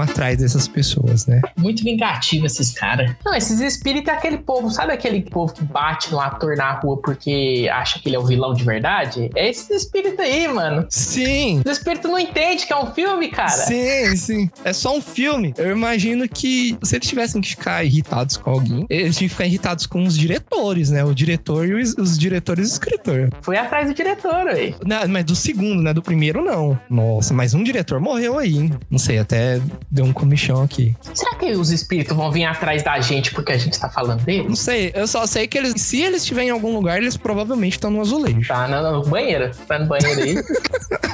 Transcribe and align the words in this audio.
Atrás 0.00 0.38
dessas 0.38 0.66
pessoas, 0.66 1.26
né? 1.26 1.40
Muito 1.56 1.82
vingativo 1.82 2.46
esses 2.46 2.72
caras. 2.72 3.10
Não, 3.24 3.34
esses 3.34 3.60
espíritos 3.60 4.12
é 4.12 4.16
aquele 4.16 4.38
povo, 4.38 4.70
sabe 4.70 4.92
aquele 4.92 5.22
povo 5.22 5.52
que 5.52 5.64
bate 5.64 6.10
no 6.10 6.20
ator 6.20 6.56
na 6.56 6.72
rua 6.72 7.00
porque 7.02 7.68
acha 7.72 7.98
que 7.98 8.08
ele 8.08 8.16
é 8.16 8.18
o 8.18 8.24
vilão 8.24 8.54
de 8.54 8.64
verdade? 8.64 9.30
É 9.34 9.48
esse 9.48 9.72
espírito 9.74 10.20
aí, 10.20 10.48
mano. 10.48 10.86
Sim. 10.88 11.62
O 11.66 11.70
espírito 11.70 12.08
não 12.08 12.18
entende 12.18 12.66
que 12.66 12.72
é 12.72 12.76
um 12.76 12.92
filme, 12.92 13.28
cara. 13.28 13.48
Sim, 13.48 14.16
sim. 14.16 14.50
É 14.64 14.72
só 14.72 14.96
um 14.96 15.00
filme. 15.00 15.52
Eu 15.56 15.70
imagino 15.72 16.28
que 16.28 16.76
se 16.82 16.96
eles 16.96 17.08
tivessem 17.08 17.40
que 17.40 17.50
ficar 17.50 17.84
irritados 17.84 18.36
com 18.36 18.50
alguém, 18.50 18.86
eles 18.88 19.16
tinham 19.16 19.28
que 19.28 19.34
ficar 19.34 19.46
irritados 19.46 19.86
com 19.86 20.04
os 20.04 20.16
diretores, 20.16 20.90
né? 20.90 21.04
O 21.04 21.14
diretor 21.14 21.66
e 21.66 21.74
os, 21.74 21.94
os 21.94 22.18
diretores 22.18 22.68
e 22.68 22.70
o 22.70 22.72
escritor. 22.72 23.30
Foi 23.42 23.56
atrás 23.56 23.88
do 23.88 23.94
diretor 23.94 24.48
aí. 24.48 24.74
Não, 24.84 25.06
mas 25.08 25.24
do 25.24 25.34
segundo, 25.34 25.82
né? 25.82 25.92
Do 25.92 26.02
primeiro, 26.02 26.42
não. 26.42 26.78
Nossa, 26.88 27.34
mas 27.34 27.54
um 27.54 27.62
diretor 27.62 28.00
morreu 28.00 28.38
aí, 28.38 28.56
hein? 28.56 28.72
Não 28.90 28.98
sei, 28.98 29.18
até 29.18 29.60
deu 29.90 30.04
um 30.04 30.12
comichão 30.12 30.62
aqui. 30.62 30.94
Será 31.14 31.34
que 31.36 31.52
os 31.52 31.70
espíritos 31.70 32.16
vão 32.16 32.30
vir 32.30 32.44
atrás 32.44 32.82
da 32.82 32.98
gente 33.00 33.32
porque 33.32 33.52
a 33.52 33.56
gente 33.58 33.78
tá 33.78 33.88
falando 33.88 34.18
Não 34.18 34.24
deles? 34.26 34.58
sei, 34.58 34.92
eu 34.94 35.06
só 35.06 35.26
sei 35.26 35.46
que 35.46 35.56
eles, 35.56 35.80
se 35.80 36.00
eles 36.02 36.22
estiverem 36.22 36.48
em 36.48 36.52
algum 36.52 36.74
lugar, 36.74 36.98
eles 36.98 37.16
provavelmente 37.16 37.72
estão 37.74 37.90
no 37.90 38.00
azulejo. 38.00 38.48
Tá 38.48 38.68
no, 38.68 38.92
no 38.98 39.02
banheiro. 39.04 39.50
Tá 39.66 39.78
no 39.78 39.86
banheiro 39.86 40.22
aí. 40.22 40.34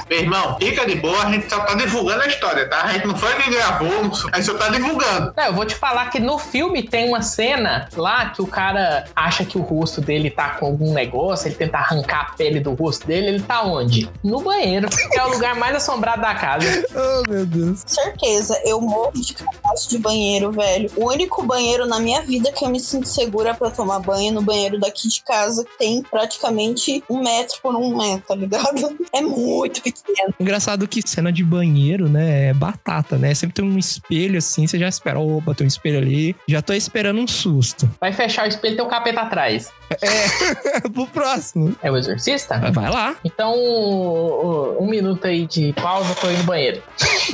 Meu 0.07 0.19
irmão, 0.19 0.55
fica 0.59 0.85
de 0.85 0.95
boa, 0.95 1.19
a 1.23 1.31
gente 1.31 1.49
só 1.49 1.59
tá 1.61 1.73
divulgando 1.73 2.21
a 2.21 2.27
história, 2.27 2.69
tá? 2.69 2.83
A 2.83 2.93
gente 2.93 3.07
não 3.07 3.15
foi 3.15 3.33
nem 3.39 3.49
gravou, 3.49 3.89
a 4.31 4.35
gente 4.35 4.45
só 4.45 4.53
tá 4.53 4.69
divulgando. 4.69 5.33
Não, 5.35 5.43
eu 5.45 5.53
vou 5.53 5.65
te 5.65 5.73
falar 5.73 6.11
que 6.11 6.19
no 6.19 6.37
filme 6.37 6.83
tem 6.83 7.09
uma 7.09 7.23
cena 7.23 7.89
lá 7.95 8.29
que 8.29 8.39
o 8.39 8.45
cara 8.45 9.05
acha 9.15 9.43
que 9.43 9.57
o 9.57 9.61
rosto 9.61 10.01
dele 10.01 10.29
tá 10.29 10.49
com 10.49 10.67
algum 10.67 10.93
negócio, 10.93 11.47
ele 11.47 11.55
tenta 11.55 11.79
arrancar 11.79 12.21
a 12.31 12.35
pele 12.35 12.59
do 12.59 12.73
rosto 12.75 13.07
dele, 13.07 13.27
ele 13.29 13.39
tá 13.41 13.63
onde? 13.63 14.07
No 14.23 14.41
banheiro, 14.41 14.87
que 14.89 15.17
é 15.17 15.25
o 15.25 15.29
lugar 15.29 15.55
mais 15.55 15.75
assombrado 15.75 16.21
da 16.21 16.35
casa. 16.35 16.65
Oh, 16.95 17.29
meu 17.29 17.45
Deus. 17.45 17.83
Certeza, 17.85 18.57
eu 18.65 18.81
morro 18.81 19.13
de 19.13 19.33
cansaço 19.33 19.89
de 19.89 19.97
banheiro, 19.97 20.51
velho. 20.51 20.91
O 20.97 21.07
único 21.09 21.43
banheiro 21.43 21.85
na 21.85 21.99
minha 21.99 22.21
vida 22.21 22.51
que 22.51 22.65
eu 22.65 22.69
me 22.69 22.79
sinto 22.79 23.07
segura 23.07 23.53
pra 23.53 23.69
tomar 23.69 23.99
banho 23.99 24.29
é 24.29 24.31
no 24.31 24.41
banheiro 24.41 24.79
daqui 24.79 25.07
de 25.07 25.21
casa, 25.23 25.63
que 25.63 25.77
tem 25.77 26.01
praticamente 26.01 27.03
um 27.09 27.21
metro 27.23 27.57
por 27.61 27.75
um 27.75 27.95
metro, 27.95 28.27
tá 28.27 28.35
ligado? 28.35 28.95
É 29.13 29.21
muito 29.21 29.81
pequeno. 29.81 30.33
Engraçado 30.37 30.85
que 30.87 31.01
cena 31.07 31.31
de 31.31 31.41
banheiro, 31.43 32.09
né, 32.09 32.49
é 32.49 32.53
batata, 32.53 33.17
né? 33.17 33.33
Sempre 33.33 33.53
tem 33.55 33.63
um 33.65 33.77
espelho 33.77 34.37
assim, 34.37 34.67
você 34.67 34.77
já 34.77 34.89
espera, 34.89 35.19
opa, 35.19 35.53
tem 35.55 35.63
um 35.65 35.67
espelho 35.67 35.97
ali. 35.99 36.35
Já 36.47 36.61
tô 36.61 36.73
esperando 36.73 37.19
um 37.21 37.27
susto. 37.27 37.89
Vai 38.01 38.11
fechar 38.11 38.45
o 38.45 38.49
espelho 38.49 38.73
e 38.73 38.77
tem 38.77 38.85
o 38.85 38.89
capeta 38.89 39.21
atrás. 39.21 39.71
É, 40.01 40.81
pro 40.89 41.07
próximo. 41.07 41.75
É 41.81 41.89
o 41.89 41.95
exorcista? 41.95 42.59
Vai 42.71 42.89
lá, 42.91 43.15
Então, 43.23 43.55
um, 43.55 44.83
um 44.83 44.87
minuto 44.87 45.25
aí 45.27 45.45
de 45.47 45.71
pausa, 45.73 46.13
tô 46.15 46.29
indo 46.29 46.39
no 46.39 46.43
banheiro. 46.43 46.81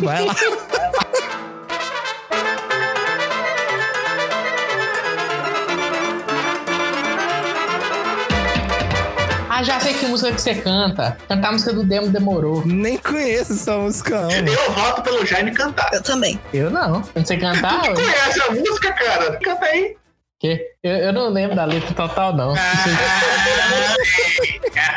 vai 0.01 0.23
lá. 0.23 0.35
Ah, 9.61 9.63
já 9.63 9.79
sei 9.79 9.93
que 9.93 10.07
música 10.07 10.31
que 10.31 10.41
você 10.41 10.55
canta. 10.55 11.15
Cantar 11.27 11.49
a 11.49 11.51
música 11.51 11.71
do 11.71 11.83
Demo 11.83 12.07
demorou. 12.07 12.65
Nem 12.65 12.97
conheço 12.97 13.53
essa 13.53 13.77
música, 13.77 14.21
não. 14.21 14.31
Eu 14.31 14.71
voto 14.71 15.03
pelo 15.03 15.23
Jaime 15.23 15.51
cantar. 15.51 15.93
Eu 15.93 16.01
também. 16.01 16.41
Eu 16.51 16.71
não. 16.71 17.03
Quando 17.03 17.27
você 17.27 17.37
cantar, 17.37 17.85
eu... 17.85 17.93
Conhece 17.93 18.41
a 18.41 18.49
música, 18.49 18.91
cara? 18.91 19.37
Canta 19.37 19.65
aí. 19.65 19.95
Que? 20.39 20.59
Eu, 20.81 20.95
eu 20.95 21.13
não 21.13 21.29
lembro 21.29 21.55
da 21.55 21.65
letra 21.65 21.93
total, 21.93 22.35
não. 22.35 22.55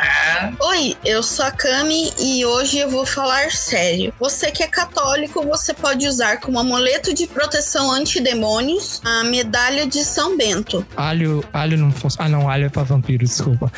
Oi, 0.59 0.95
eu 1.05 1.21
sou 1.21 1.45
a 1.45 1.51
Cami 1.51 2.11
e 2.19 2.45
hoje 2.45 2.77
eu 2.79 2.89
vou 2.89 3.05
falar 3.05 3.51
sério. 3.51 4.13
Você 4.19 4.49
que 4.51 4.63
é 4.63 4.67
católico, 4.67 5.43
você 5.45 5.73
pode 5.73 6.07
usar 6.07 6.39
como 6.39 6.59
amuleto 6.59 7.13
de 7.13 7.27
proteção 7.27 7.91
antidemônios 7.91 9.01
a 9.05 9.23
medalha 9.23 9.85
de 9.85 10.03
São 10.03 10.37
Bento. 10.37 10.85
Alho, 10.95 11.43
alho 11.53 11.77
não 11.77 11.91
funciona. 11.91 12.25
Ah, 12.25 12.29
não, 12.29 12.49
alho 12.49 12.65
é 12.65 12.69
pra 12.69 12.83
vampiro, 12.83 13.23
desculpa. 13.25 13.71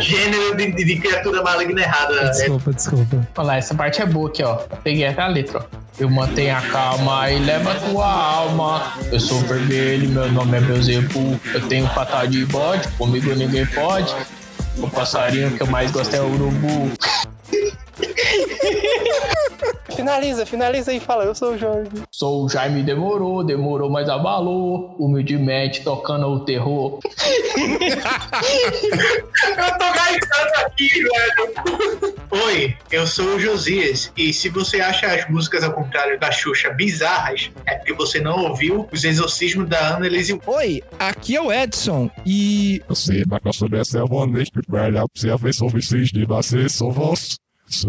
Gênero 0.00 0.56
de, 0.56 0.72
de- 0.72 0.84
de 0.84 0.96
criatura 1.00 1.42
maligna 1.42 1.80
errada. 1.82 2.30
Desculpa, 2.30 2.72
desculpa. 2.72 3.28
Olha 3.36 3.46
lá, 3.46 3.56
essa 3.56 3.74
parte 3.74 4.00
é 4.02 4.06
boa 4.06 4.28
aqui, 4.28 4.42
ó. 4.42 4.56
Peguei 4.82 5.06
até 5.06 5.22
a 5.22 5.26
letra, 5.28 5.58
ó. 5.60 5.84
Eu 5.98 6.10
mantenho 6.10 6.56
a 6.56 6.60
calma 6.60 7.30
e 7.30 7.38
leva 7.38 7.70
a 7.72 7.74
tua 7.76 8.06
alma. 8.06 8.92
Eu 9.12 9.20
sou 9.20 9.38
vermelho, 9.40 10.08
meu 10.10 10.30
nome 10.32 10.58
é 10.58 10.60
Beuzebu. 10.60 11.40
Eu 11.52 11.68
tenho 11.68 11.88
patada 11.94 12.26
de 12.26 12.44
bode, 12.46 12.88
comigo 12.98 13.32
ninguém 13.34 13.64
pode. 13.66 14.12
O 14.78 14.88
passarinho 14.88 15.56
que 15.56 15.62
eu 15.62 15.66
mais 15.66 15.90
gosto 15.90 16.14
é 16.14 16.20
o 16.20 16.26
urubu. 16.32 16.92
Finaliza, 19.94 20.44
finaliza 20.44 20.90
aí, 20.90 20.98
fala, 20.98 21.24
eu 21.24 21.34
sou 21.34 21.54
o 21.54 21.58
Jorge. 21.58 21.90
Sou 22.10 22.44
o 22.44 22.48
Jaime 22.48 22.82
Demorou, 22.82 23.44
demorou, 23.44 23.88
mas 23.88 24.08
abalou. 24.08 24.96
Humildemente 24.98 25.82
tocando 25.82 26.26
o 26.26 26.40
terror. 26.40 26.98
Eu 29.56 29.78
tô 29.78 29.92
gaitando 29.92 30.66
aqui, 30.66 30.88
velho. 30.88 32.14
Oi, 32.30 32.76
eu 32.90 33.06
sou 33.06 33.36
o 33.36 33.40
Josias. 33.40 34.12
E 34.16 34.32
se 34.32 34.48
você 34.48 34.80
acha 34.80 35.06
as 35.06 35.28
músicas 35.28 35.62
ao 35.62 35.72
contrário 35.72 36.18
da 36.18 36.32
Xuxa 36.32 36.70
bizarras, 36.70 37.50
é 37.66 37.76
porque 37.76 37.92
você 37.92 38.20
não 38.20 38.44
ouviu 38.44 38.88
os 38.92 39.04
exorcismos 39.04 39.68
da 39.68 39.96
Ana 39.96 40.06
Elise. 40.06 40.40
Oi, 40.46 40.82
aqui 40.98 41.36
é 41.36 41.40
o 41.40 41.52
Edson 41.52 42.10
e 42.26 42.82
Você 42.88 43.24
vai 43.26 43.40
gostar 43.40 43.68
dessa 43.68 44.04
bonita 44.04 44.60
velha 44.68 45.04
pra 45.08 45.36
ver 45.36 45.54
sobre 45.54 45.80
vocês 45.80 46.08
de 46.10 46.24
você 46.24 46.68
sou 46.68 46.90
vosso. 46.90 47.36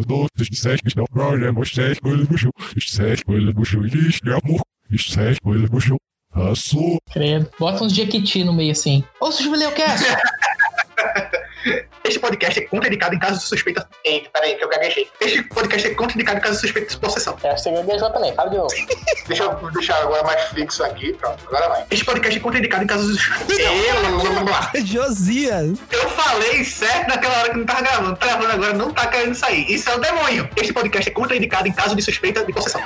Doutes 0.05 0.49
de 0.49 0.55
sete 0.55 0.83
que 0.83 0.95
não 0.95 1.05
problema, 1.05 1.59
os 1.59 1.71
sete 1.71 2.01
coisas 2.01 2.27
bucho, 2.27 2.49
os 2.75 2.91
sete 2.91 3.23
coisas 3.23 3.53
bucho, 3.53 3.81
diz 3.87 4.19
que 4.19 4.29
amor, 4.29 4.61
os 4.91 5.11
sete 5.11 5.39
coisas 5.41 5.69
bucho. 5.69 5.97
A 6.31 6.53
sua 6.53 6.97
Credo. 7.13 7.49
Bota 7.57 7.83
uns 7.83 7.93
Jequiti 7.93 8.43
no 8.43 8.51
meio 8.51 8.71
assim. 8.71 9.03
Ouça 9.21 9.39
o 9.39 9.43
Jubileu 9.45 9.71
Cast. 9.71 10.03
Este 12.05 12.19
podcast 12.19 12.59
é 12.59 12.67
contraindicado 12.67 13.15
em 13.15 13.19
caso 13.19 13.39
de 13.39 13.45
suspeita. 13.45 13.89
Eita, 14.03 14.29
peraí, 14.29 14.53
que 14.55 14.63
eu 14.63 14.69
gaguejei. 14.69 15.09
Este 15.19 15.41
podcast 15.41 15.87
é 15.87 15.95
contraindicado 15.95 16.37
em 16.37 16.41
caso 16.41 16.53
de 16.53 16.61
suspeita 16.61 16.91
de 16.91 16.97
possessão. 16.99 17.35
É, 17.41 17.57
você 17.57 17.71
gaguejou 17.71 18.11
também. 18.11 18.31
Fala 18.35 18.51
de 18.51 18.57
novo. 18.57 18.69
Deixa 19.27 19.43
eu 19.43 19.71
deixar 19.71 19.97
agora 20.03 20.23
mais 20.23 20.39
fixo 20.49 20.83
aqui. 20.83 21.13
Pronto, 21.13 21.43
agora 21.47 21.67
vai. 21.67 21.85
Este 21.89 22.05
podcast 22.05 22.37
é 22.37 22.41
contraindicado 22.41 22.83
em 22.83 22.87
caso 22.87 23.11
de 23.11 23.17
suspeita. 23.17 23.63
Josias. 24.85 25.79
Eu 25.89 26.09
falei 26.11 26.63
certo 26.63 27.07
naquela 27.07 27.39
hora 27.39 27.49
que 27.49 27.57
não 27.57 27.65
tava 27.65 27.81
gravando. 27.81 28.15
Tá 28.17 28.27
gravando 28.27 28.53
agora, 28.53 28.73
não 28.73 28.93
tá 28.93 29.07
querendo 29.07 29.33
sair. 29.33 29.65
Isso 29.67 29.89
é 29.89 29.95
o 29.95 29.99
demônio. 29.99 30.47
Este 30.55 30.73
podcast 30.73 31.09
é 31.09 31.11
contraindicado 31.11 31.67
em 31.67 31.73
caso 31.73 31.95
de 31.95 32.03
suspeita 32.03 32.45
de 32.45 32.53
possessão. 32.53 32.81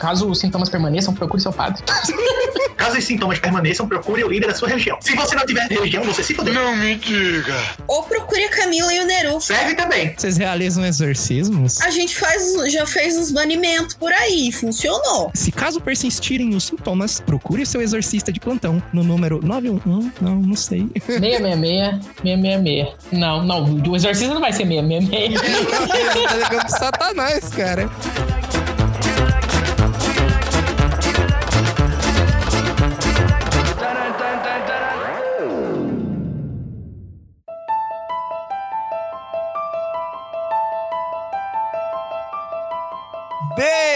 Caso 0.00 0.30
os 0.30 0.40
sintomas 0.40 0.70
permaneçam, 0.70 1.14
procure 1.14 1.42
seu 1.42 1.52
padre. 1.52 1.82
Caso 2.82 2.98
os 2.98 3.04
sintomas 3.04 3.38
permaneçam, 3.38 3.86
procure 3.86 4.24
o 4.24 4.28
líder 4.28 4.48
da 4.48 4.54
sua 4.56 4.66
religião. 4.66 4.98
Se 5.00 5.14
você 5.14 5.36
não 5.36 5.46
tiver 5.46 5.68
religião, 5.68 6.02
você 6.02 6.20
se 6.20 6.34
fodeu. 6.34 6.52
Não 6.52 6.76
me 6.76 6.96
diga. 6.96 7.54
Ou 7.86 8.02
procure 8.02 8.42
a 8.42 8.50
Camila 8.50 8.92
e 8.92 8.98
o 8.98 9.06
Neru. 9.06 9.40
Serve 9.40 9.76
também. 9.76 10.12
Vocês 10.16 10.36
realizam 10.36 10.84
exorcismos? 10.84 11.80
A 11.80 11.90
gente 11.90 12.16
faz, 12.16 12.52
já 12.72 12.84
fez 12.84 13.16
uns 13.16 13.30
banimentos 13.30 13.94
por 13.94 14.12
aí, 14.12 14.50
funcionou. 14.50 15.30
Se 15.32 15.52
caso 15.52 15.80
persistirem 15.80 16.56
os 16.56 16.64
sintomas, 16.64 17.20
procure 17.20 17.64
seu 17.64 17.80
exorcista 17.80 18.32
de 18.32 18.40
plantão 18.40 18.82
no 18.92 19.04
número 19.04 19.40
911. 19.40 20.10
Não, 20.20 20.34
não 20.34 20.56
sei. 20.56 20.88
666, 21.06 22.04
666. 22.20 22.88
Não, 23.12 23.44
não, 23.44 23.76
o 23.76 23.94
exorcista 23.94 24.34
não 24.34 24.40
vai 24.40 24.52
ser 24.52 24.66
666. 24.66 25.40
tá 25.86 25.96
ligando 25.96 26.48
pro 26.48 26.68
Satanás, 26.68 27.48
cara. 27.50 27.88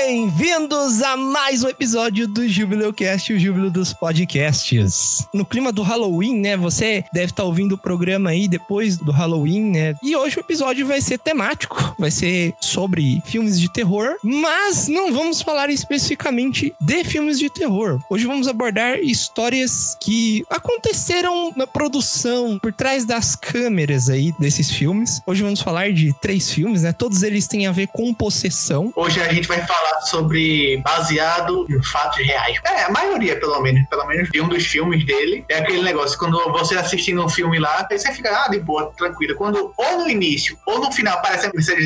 Bem-vindos 0.07 1.03
a 1.03 1.17
mais 1.17 1.65
um 1.65 1.69
episódio 1.69 2.29
do 2.29 2.49
Jubileu 2.49 2.93
Cast, 2.93 3.33
o 3.33 3.41
Júbilo 3.41 3.69
dos 3.73 3.93
Podcasts. 3.93 5.27
No 5.35 5.45
clima 5.45 5.73
do 5.73 5.83
Halloween, 5.83 6.39
né? 6.39 6.57
Você 6.57 7.05
deve 7.13 7.33
estar 7.33 7.43
ouvindo 7.43 7.73
o 7.73 7.79
programa 7.79 8.31
aí 8.31 8.47
depois 8.47 8.97
do 8.97 9.11
Halloween, 9.11 9.65
né? 9.73 9.97
E 10.01 10.15
hoje 10.15 10.39
o 10.39 10.41
episódio 10.41 10.87
vai 10.87 11.01
ser 11.01 11.19
temático, 11.19 11.97
vai 11.99 12.13
ser 12.13 12.55
sobre 12.61 13.21
filmes 13.27 13.59
de 13.59 13.69
terror, 13.73 14.17
mas 14.23 14.87
não 14.87 15.13
vamos 15.13 15.43
falar 15.43 15.71
especificamente 15.71 16.73
de 16.81 17.03
filmes 17.03 17.37
de 17.37 17.51
terror. 17.51 18.01
Hoje 18.09 18.29
vamos 18.29 18.47
abordar 18.47 19.01
histórias 19.01 19.97
que 20.01 20.45
aconteceram 20.49 21.53
na 21.57 21.67
produção, 21.67 22.61
por 22.61 22.73
trás 22.73 23.05
das 23.05 23.35
câmeras 23.35 24.09
aí 24.09 24.33
desses 24.39 24.71
filmes. 24.71 25.21
Hoje 25.27 25.43
vamos 25.43 25.61
falar 25.61 25.93
de 25.93 26.15
três 26.21 26.49
filmes, 26.49 26.83
né? 26.83 26.93
Todos 26.93 27.25
eles 27.25 27.49
têm 27.49 27.67
a 27.67 27.73
ver 27.73 27.89
com 27.89 28.15
possessão. 28.15 28.93
Hoje 28.95 29.21
a 29.21 29.33
gente 29.33 29.49
vai 29.49 29.67
falar 29.67 29.96
sobre 30.03 30.79
baseado 30.79 31.67
em 31.69 31.83
fatos 31.83 32.25
reais. 32.25 32.59
É, 32.65 32.85
a 32.85 32.91
maioria, 32.91 33.39
pelo 33.39 33.61
menos. 33.61 33.87
Pelo 33.89 34.07
menos 34.07 34.31
de 34.31 34.41
um 34.41 34.49
dos 34.49 34.65
filmes 34.65 35.05
dele. 35.05 35.45
É 35.49 35.59
aquele 35.59 35.83
negócio, 35.83 36.19
quando 36.19 36.39
você 36.53 36.77
assistindo 36.77 37.25
um 37.25 37.29
filme 37.29 37.59
lá, 37.59 37.87
aí 37.91 37.99
você 37.99 38.13
fica, 38.13 38.45
ah, 38.45 38.49
de 38.49 38.59
boa, 38.61 38.93
tranquilo. 38.97 39.35
Quando 39.37 39.73
ou 39.77 39.99
no 39.99 40.09
início 40.09 40.59
ou 40.67 40.81
no 40.81 40.93
final 40.93 41.19
aparece 41.19 41.47
a 41.47 41.53
mensagem 41.55 41.85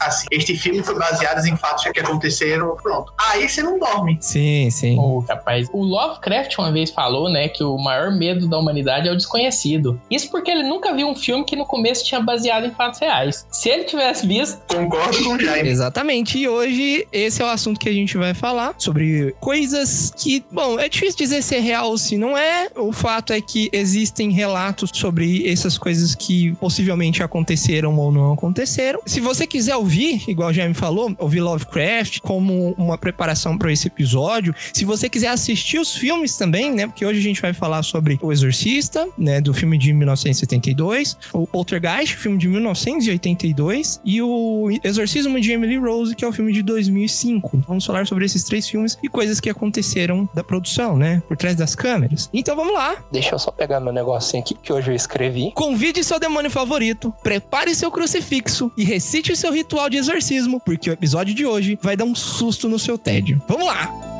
assim, 0.00 0.26
este 0.30 0.56
filme 0.56 0.82
foi 0.82 0.94
baseado 0.98 1.44
em 1.46 1.56
fatos 1.56 1.84
que 1.84 2.00
aconteceram, 2.00 2.76
pronto. 2.82 3.12
Aí 3.18 3.48
você 3.48 3.62
não 3.62 3.78
dorme. 3.78 4.18
Sim, 4.20 4.70
sim. 4.70 4.98
Ô, 4.98 5.20
rapaz, 5.20 5.68
o 5.72 5.82
Lovecraft 5.82 6.56
uma 6.58 6.72
vez 6.72 6.90
falou, 6.90 7.30
né, 7.30 7.48
que 7.48 7.62
o 7.62 7.76
maior 7.76 8.10
medo 8.10 8.48
da 8.48 8.58
humanidade 8.58 9.08
é 9.08 9.12
o 9.12 9.16
desconhecido. 9.16 10.00
Isso 10.10 10.30
porque 10.30 10.50
ele 10.50 10.62
nunca 10.62 10.94
viu 10.94 11.08
um 11.08 11.16
filme 11.16 11.44
que 11.44 11.56
no 11.56 11.66
começo 11.66 12.04
tinha 12.04 12.20
baseado 12.20 12.66
em 12.66 12.70
fatos 12.70 13.00
reais. 13.00 13.46
Se 13.50 13.68
ele 13.68 13.84
tivesse 13.84 14.26
visto, 14.26 14.60
Concordo 14.68 15.22
com 15.22 15.34
o 15.34 15.40
Jaime. 15.40 15.68
Exatamente. 15.68 16.38
E 16.38 16.48
hoje 16.48 17.06
esse 17.12 17.42
é 17.42 17.43
o 17.46 17.50
assunto 17.50 17.80
que 17.80 17.88
a 17.88 17.92
gente 17.92 18.16
vai 18.16 18.34
falar 18.34 18.74
sobre 18.78 19.34
coisas 19.40 20.12
que, 20.16 20.44
bom, 20.50 20.78
é 20.78 20.88
difícil 20.88 21.16
dizer 21.16 21.42
se 21.42 21.54
é 21.56 21.60
real 21.60 21.90
ou 21.90 21.98
se 21.98 22.16
não 22.16 22.36
é. 22.36 22.68
O 22.76 22.92
fato 22.92 23.32
é 23.32 23.40
que 23.40 23.68
existem 23.72 24.30
relatos 24.30 24.90
sobre 24.92 25.48
essas 25.48 25.78
coisas 25.78 26.14
que 26.14 26.52
possivelmente 26.54 27.22
aconteceram 27.22 27.96
ou 27.96 28.12
não 28.12 28.32
aconteceram. 28.32 29.00
Se 29.06 29.20
você 29.20 29.46
quiser 29.46 29.76
ouvir, 29.76 30.22
igual 30.28 30.50
o 30.50 30.52
Jaime 30.52 30.74
falou, 30.74 31.14
ouvir 31.18 31.40
Lovecraft 31.40 32.20
como 32.20 32.74
uma 32.78 32.98
preparação 32.98 33.56
para 33.56 33.72
esse 33.72 33.88
episódio, 33.88 34.54
se 34.72 34.84
você 34.84 35.08
quiser 35.08 35.28
assistir 35.28 35.78
os 35.78 35.94
filmes 35.94 36.36
também, 36.36 36.72
né? 36.72 36.86
Porque 36.86 37.04
hoje 37.04 37.18
a 37.18 37.22
gente 37.22 37.40
vai 37.40 37.52
falar 37.52 37.82
sobre 37.82 38.18
O 38.22 38.32
Exorcista, 38.32 39.08
né, 39.16 39.40
do 39.40 39.52
filme 39.52 39.78
de 39.78 39.92
1972, 39.92 41.16
o 41.32 41.46
Poltergeist, 41.46 42.16
filme 42.16 42.38
de 42.38 42.48
1982 42.48 44.00
e 44.04 44.20
o 44.22 44.68
Exorcismo 44.82 45.40
de 45.40 45.52
Emily 45.52 45.76
Rose, 45.76 46.14
que 46.14 46.24
é 46.24 46.28
o 46.28 46.32
filme 46.32 46.52
de 46.52 46.62
2005. 46.62 47.33
Vamos 47.66 47.84
falar 47.84 48.06
sobre 48.06 48.24
esses 48.24 48.44
três 48.44 48.68
filmes 48.68 48.98
e 49.02 49.08
coisas 49.08 49.40
que 49.40 49.50
aconteceram 49.50 50.28
da 50.34 50.44
produção, 50.44 50.96
né? 50.96 51.22
Por 51.26 51.36
trás 51.36 51.56
das 51.56 51.74
câmeras. 51.74 52.28
Então 52.32 52.56
vamos 52.56 52.74
lá. 52.74 52.96
Deixa 53.10 53.34
eu 53.34 53.38
só 53.38 53.50
pegar 53.50 53.80
meu 53.80 53.92
negocinho 53.92 54.42
aqui 54.42 54.54
que 54.54 54.72
hoje 54.72 54.90
eu 54.90 54.94
escrevi. 54.94 55.52
Convide 55.54 56.02
seu 56.04 56.18
demônio 56.18 56.50
favorito, 56.50 57.12
prepare 57.22 57.74
seu 57.74 57.90
crucifixo 57.90 58.70
e 58.76 58.84
recite 58.84 59.32
o 59.32 59.36
seu 59.36 59.52
ritual 59.52 59.88
de 59.88 59.96
exorcismo, 59.96 60.60
porque 60.60 60.90
o 60.90 60.92
episódio 60.92 61.34
de 61.34 61.46
hoje 61.46 61.78
vai 61.82 61.96
dar 61.96 62.04
um 62.04 62.14
susto 62.14 62.68
no 62.68 62.78
seu 62.78 62.98
tédio. 62.98 63.42
Vamos 63.48 63.66
lá! 63.66 64.13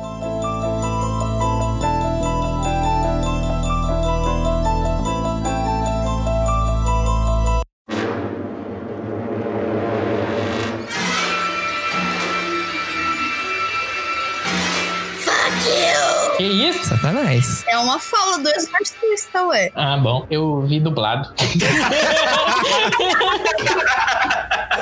Isso? 16.45 16.85
Satanás. 16.85 17.63
É 17.67 17.77
uma 17.77 17.99
fala 17.99 18.39
do 18.39 18.49
exorcista, 18.49 19.45
ué. 19.47 19.71
Ah, 19.75 19.97
bom. 19.97 20.25
Eu 20.29 20.61
vi 20.61 20.79
dublado. 20.79 21.33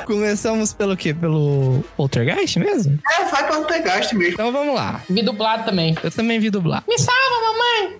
Começamos 0.06 0.74
pelo 0.74 0.98
quê? 0.98 1.14
Pelo 1.14 1.84
Poltergeist 1.96 2.60
mesmo? 2.60 3.00
É, 3.20 3.26
vai 3.26 3.48
Poltergeist 3.48 4.14
mesmo. 4.16 4.34
Então 4.34 4.52
vamos 4.52 4.76
lá. 4.76 5.02
vi 5.10 5.22
dublado 5.22 5.64
também. 5.66 5.96
Eu 6.04 6.12
também 6.12 6.40
vi 6.40 6.50
dublar. 6.50 6.84
Me 6.88 6.98
salva, 6.98 7.36
mamãe! 7.42 7.98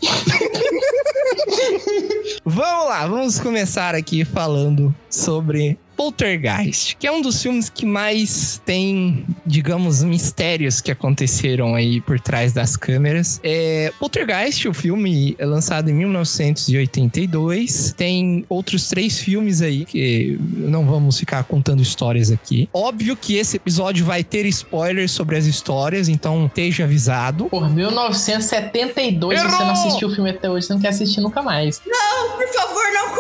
Vamos 2.46 2.90
lá, 2.90 3.08
vamos 3.08 3.40
começar 3.40 3.96
aqui 3.96 4.26
falando 4.26 4.94
sobre 5.10 5.80
Poltergeist, 5.96 6.96
que 6.98 7.08
é 7.08 7.12
um 7.12 7.22
dos 7.22 7.42
filmes 7.42 7.70
que 7.70 7.86
mais 7.86 8.62
tem, 8.66 9.26
digamos, 9.46 10.04
mistérios 10.04 10.82
que 10.82 10.92
aconteceram 10.92 11.76
aí 11.76 12.02
por 12.02 12.20
trás 12.20 12.54
das 12.54 12.76
câmeras. 12.76 13.40
É, 13.44 13.92
Poltergeist, 14.00 14.68
o 14.68 14.74
filme 14.74 15.36
é 15.38 15.46
lançado 15.46 15.90
em 15.90 15.94
1982, 15.94 17.94
tem 17.96 18.46
outros 18.50 18.90
três 18.90 19.20
filmes 19.20 19.62
aí 19.62 19.86
que 19.86 20.38
não 20.42 20.86
vamos 20.86 21.20
ficar 21.20 21.44
contando 21.44 21.82
histórias 21.82 22.32
aqui. 22.32 22.70
Óbvio 22.74 23.16
que 23.16 23.36
esse 23.36 23.58
episódio 23.58 24.06
vai 24.06 24.24
ter 24.24 24.46
spoilers 24.46 25.12
sobre 25.12 25.38
as 25.38 25.46
histórias, 25.46 26.10
então 26.10 26.46
esteja 26.46 26.84
avisado. 26.84 27.46
Por 27.46 27.70
1972, 27.70 29.40
Errou! 29.40 29.52
você 29.52 29.64
não 29.64 29.72
assistiu 29.72 30.08
o 30.08 30.16
filme 30.16 30.30
até 30.30 30.50
hoje, 30.50 30.68
você 30.68 30.74
não 30.74 30.82
quer 30.82 30.90
assistir 30.90 31.22
nunca 31.22 31.42
mais. 31.42 31.82
Não, 31.86 32.38
por 32.38 32.48
favor, 32.54 32.84
não 32.94 33.16